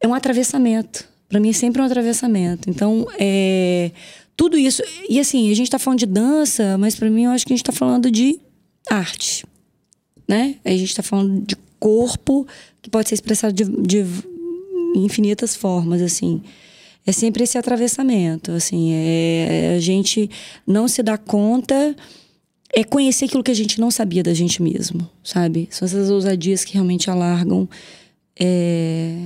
É 0.00 0.06
um 0.06 0.14
atravessamento. 0.14 1.15
Para 1.28 1.40
mim 1.40 1.50
é 1.50 1.52
sempre 1.52 1.82
um 1.82 1.84
atravessamento. 1.84 2.70
Então, 2.70 3.06
é, 3.18 3.90
tudo 4.36 4.56
isso. 4.56 4.82
E 5.08 5.18
assim, 5.18 5.50
a 5.50 5.54
gente 5.54 5.70
tá 5.70 5.78
falando 5.78 6.00
de 6.00 6.06
dança, 6.06 6.78
mas 6.78 6.94
para 6.94 7.10
mim 7.10 7.24
eu 7.24 7.30
acho 7.30 7.46
que 7.46 7.52
a 7.52 7.56
gente 7.56 7.64
tá 7.64 7.72
falando 7.72 8.10
de 8.10 8.38
arte 8.88 9.44
né? 10.28 10.56
A 10.64 10.70
gente 10.70 10.90
está 10.90 11.02
falando 11.02 11.44
de 11.46 11.56
corpo 11.78 12.46
que 12.82 12.90
pode 12.90 13.08
ser 13.08 13.14
expressado 13.14 13.52
de, 13.52 13.64
de 13.64 14.04
infinitas 14.96 15.54
formas, 15.54 16.02
assim. 16.02 16.42
É 17.06 17.12
sempre 17.12 17.44
esse 17.44 17.56
atravessamento, 17.56 18.50
assim. 18.52 18.92
É, 18.92 19.74
a 19.76 19.80
gente 19.80 20.28
não 20.66 20.88
se 20.88 21.02
dá 21.02 21.16
conta, 21.16 21.94
é 22.74 22.82
conhecer 22.82 23.26
aquilo 23.26 23.44
que 23.44 23.50
a 23.50 23.54
gente 23.54 23.80
não 23.80 23.90
sabia 23.90 24.22
da 24.22 24.34
gente 24.34 24.60
mesmo, 24.60 25.08
sabe? 25.22 25.68
São 25.70 25.86
essas 25.86 26.10
ousadias 26.10 26.64
que 26.64 26.74
realmente 26.74 27.08
alargam 27.08 27.68
é, 28.38 29.16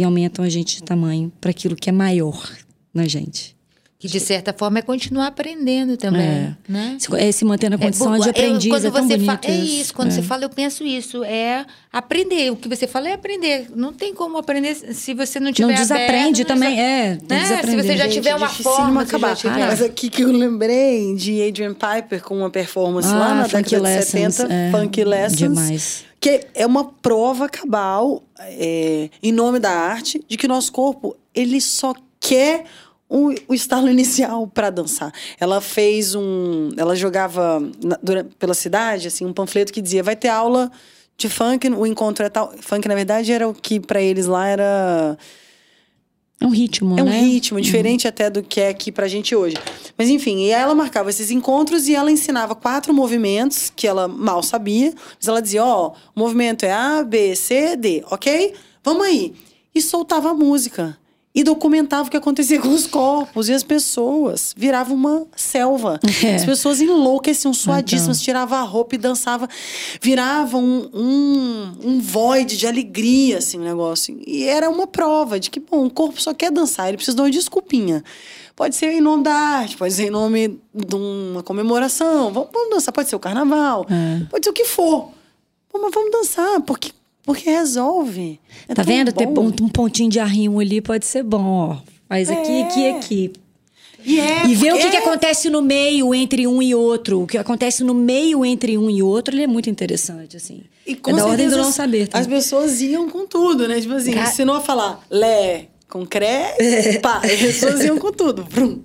e 0.00 0.04
aumentam 0.04 0.42
a 0.44 0.48
gente 0.48 0.76
de 0.76 0.82
tamanho 0.82 1.30
para 1.40 1.50
aquilo 1.50 1.76
que 1.76 1.90
é 1.90 1.92
maior 1.92 2.50
na 2.92 3.06
gente. 3.06 3.54
Que 3.98 4.08
de 4.08 4.18
certa 4.18 4.54
forma 4.54 4.78
é 4.78 4.82
continuar 4.82 5.26
aprendendo 5.26 5.94
também, 5.94 6.22
É. 6.22 6.56
né? 6.66 6.96
Se, 6.98 7.14
é, 7.16 7.30
se 7.30 7.44
manter 7.44 7.68
na 7.68 7.76
condição 7.76 8.12
bu- 8.12 8.18
de 8.20 8.28
eu- 8.28 8.30
aprendiz, 8.30 8.70
quando 8.72 8.86
é 8.86 8.90
tão 8.90 9.06
você 9.06 9.16
bonito 9.18 9.26
fa- 9.26 9.40
É 9.42 9.54
isso. 9.54 9.92
quando 9.94 10.08
É. 10.08 10.10
você 10.12 10.22
fala, 10.22 10.44
eu 10.44 10.48
penso 10.48 10.82
isso. 10.86 11.22
É 11.22 11.66
aprender. 11.92 12.50
O 12.50 12.56
que 12.56 12.66
você 12.66 12.86
fala 12.86 13.10
é 13.10 13.12
aprender. 13.12 13.66
Não 13.76 13.92
tem 13.92 14.14
como 14.14 14.38
aprender 14.38 14.74
se 14.74 15.12
você 15.12 15.38
não 15.38 15.52
tiver 15.52 15.68
Não 15.68 15.74
desaprende 15.74 16.40
aberto, 16.40 16.46
também, 16.48 16.76
não 16.76 16.82
é. 16.82 17.18
Né? 17.28 17.62
Se 17.62 17.76
você 17.76 17.94
já 17.98 18.04
Gente, 18.04 18.14
tiver 18.14 18.34
uma 18.34 18.48
forma, 18.48 19.02
acabar. 19.02 19.36
tiver- 19.36 19.58
Mas 19.66 19.82
aqui 19.82 20.08
que 20.08 20.22
eu 20.22 20.32
lembrei 20.32 21.14
de 21.14 21.46
Adrian 21.46 21.74
Piper 21.74 22.22
com 22.22 22.38
uma 22.38 22.48
performance 22.48 23.06
Ah, 23.06 23.18
lá 23.18 23.34
na 23.34 23.42
década 23.42 23.62
de 23.68 23.76
Lessons, 23.78 24.34
70, 24.34 24.48
é, 24.50 24.70
Funk 24.70 25.04
Lessons. 25.04 25.38
demais. 25.38 26.04
Que 26.20 26.46
é 26.54 26.66
uma 26.66 26.84
prova 26.84 27.48
cabal, 27.48 28.22
é, 28.38 29.08
em 29.22 29.32
nome 29.32 29.58
da 29.58 29.70
arte, 29.70 30.22
de 30.28 30.36
que 30.36 30.46
nosso 30.46 30.70
corpo, 30.70 31.16
ele 31.34 31.60
só 31.60 31.94
quer 32.20 32.64
o, 33.08 33.32
o 33.48 33.54
estalo 33.54 33.88
inicial 33.90 34.46
para 34.46 34.68
dançar. 34.68 35.12
Ela 35.40 35.60
fez 35.62 36.14
um... 36.14 36.70
Ela 36.76 36.94
jogava 36.94 37.58
na- 37.82 37.98
dura- 38.02 38.28
pela 38.38 38.52
cidade, 38.54 39.08
assim, 39.08 39.24
um 39.24 39.32
panfleto 39.32 39.72
que 39.72 39.80
dizia, 39.80 40.02
vai 40.02 40.14
ter 40.14 40.28
aula 40.28 40.70
de 41.16 41.28
funk, 41.28 41.68
o 41.70 41.86
encontro 41.86 42.24
é 42.24 42.28
tal... 42.28 42.52
Funk, 42.60 42.86
na 42.86 42.94
verdade, 42.94 43.32
era 43.32 43.48
o 43.48 43.54
que 43.54 43.80
para 43.80 44.00
eles 44.02 44.26
lá 44.26 44.46
era... 44.46 45.16
É 46.42 46.46
um 46.46 46.50
ritmo, 46.50 46.98
É 46.98 47.02
um 47.02 47.06
né? 47.06 47.20
ritmo 47.20 47.60
diferente 47.60 48.08
até 48.08 48.30
do 48.30 48.42
que 48.42 48.60
é 48.62 48.68
aqui 48.68 48.90
pra 48.90 49.06
gente 49.06 49.36
hoje. 49.36 49.56
Mas 49.98 50.08
enfim, 50.08 50.38
e 50.46 50.54
aí 50.54 50.62
ela 50.62 50.74
marcava 50.74 51.10
esses 51.10 51.30
encontros 51.30 51.86
e 51.86 51.94
ela 51.94 52.10
ensinava 52.10 52.54
quatro 52.54 52.94
movimentos 52.94 53.70
que 53.76 53.86
ela 53.86 54.08
mal 54.08 54.42
sabia. 54.42 54.94
Mas 55.18 55.28
ela 55.28 55.42
dizia, 55.42 55.62
ó, 55.62 55.92
o 56.16 56.18
movimento 56.18 56.64
é 56.64 56.72
A, 56.72 57.04
B, 57.04 57.36
C, 57.36 57.76
D, 57.76 58.02
ok? 58.10 58.54
Vamos 58.82 59.04
aí. 59.04 59.34
E 59.74 59.82
soltava 59.82 60.30
a 60.30 60.34
música. 60.34 60.96
E 61.40 61.44
documentava 61.44 62.06
o 62.08 62.10
que 62.10 62.16
acontecia 62.16 62.60
com 62.60 62.68
os 62.68 62.86
corpos 62.86 63.48
e 63.48 63.52
as 63.52 63.62
pessoas. 63.62 64.54
Virava 64.56 64.92
uma 64.92 65.26
selva. 65.34 65.98
É. 66.24 66.34
As 66.36 66.44
pessoas 66.44 66.80
enlouqueciam, 66.80 67.52
suadíssimas, 67.54 68.18
Então. 68.18 68.24
tirava 68.24 68.56
a 68.58 68.62
roupa 68.62 68.94
e 68.94 68.98
dançava. 68.98 69.48
Virava 70.00 70.56
um, 70.58 70.88
um, 70.92 71.72
um 71.84 72.00
void 72.00 72.56
de 72.56 72.66
alegria, 72.66 73.38
assim, 73.38 73.58
o 73.58 73.62
negócio. 73.62 74.20
E 74.26 74.44
era 74.44 74.68
uma 74.70 74.86
prova 74.86 75.40
de 75.40 75.50
que, 75.50 75.60
bom, 75.60 75.86
o 75.86 75.90
corpo 75.90 76.20
só 76.20 76.32
quer 76.34 76.50
dançar, 76.50 76.88
ele 76.88 76.96
precisa 76.96 77.14
de 77.16 77.22
uma 77.22 77.30
desculpinha. 77.30 78.04
Pode 78.54 78.76
ser 78.76 78.92
em 78.92 79.00
nome 79.00 79.22
da 79.24 79.32
arte, 79.34 79.76
pode 79.76 79.94
ser 79.94 80.04
em 80.08 80.10
nome 80.10 80.60
de 80.74 80.94
uma 80.94 81.42
comemoração. 81.42 82.30
Vamos, 82.32 82.50
vamos 82.52 82.70
dançar, 82.70 82.92
pode 82.92 83.08
ser 83.08 83.16
o 83.16 83.20
carnaval, 83.20 83.86
É. 83.88 84.24
pode 84.30 84.44
ser 84.44 84.50
o 84.50 84.52
que 84.52 84.64
for. 84.64 85.08
Pô, 85.70 85.78
mas 85.80 85.90
vamos 85.94 86.10
dançar, 86.10 86.60
porque, 86.62 86.90
porque 87.24 87.48
resolve. 87.50 88.40
É 88.68 88.74
Tá 88.74 88.82
vendo? 88.82 89.12
Ter 89.12 89.26
bom. 89.26 89.42
um, 89.46 89.64
um 89.64 89.68
pontinho 89.68 90.10
de 90.10 90.18
arrimo 90.20 90.60
ali 90.60 90.80
pode 90.80 91.06
ser 91.06 91.22
bom, 91.22 91.44
ó. 91.44 91.76
Faz 92.08 92.28
aqui, 92.30 92.52
É. 92.52 92.62
aqui, 92.62 92.88
aqui. 92.88 93.32
E, 94.04 94.18
é, 94.18 94.46
e 94.46 94.54
ver 94.54 94.72
o 94.72 94.76
que, 94.76 94.82
porque 94.84 94.96
que 94.96 94.96
acontece 94.96 95.50
no 95.50 95.60
meio 95.60 96.14
entre 96.14 96.46
um 96.46 96.62
e 96.62 96.74
outro. 96.74 97.22
O 97.22 97.26
que 97.26 97.36
acontece 97.36 97.84
no 97.84 97.92
meio 97.92 98.44
entre 98.46 98.78
um 98.78 98.88
e 98.88 99.02
outro, 99.02 99.34
ele 99.34 99.42
é 99.42 99.46
muito 99.46 99.68
interessante, 99.68 100.36
assim. 100.38 100.62
E 100.86 100.96
com 100.96 101.10
é 101.10 101.14
da 101.16 101.26
ordem 101.26 101.48
do 101.48 101.56
não 101.58 101.70
saber. 101.70 102.04
As 102.04 102.24
também. 102.24 102.38
pessoas 102.38 102.80
iam 102.80 103.10
com 103.10 103.26
tudo, 103.26 103.68
né? 103.68 103.78
Tipo 103.80 103.92
assim, 103.94 104.18
ensinou 104.18 104.56
a 104.56 104.60
falar 104.60 105.04
lé 105.10 105.66
com 105.86 106.06
cré, 106.06 106.56
pá. 107.02 107.18
As 107.22 107.38
pessoas 107.38 107.84
iam 107.84 107.98
com 107.98 108.10
tudo. 108.10 108.46
Vrum. 108.48 108.80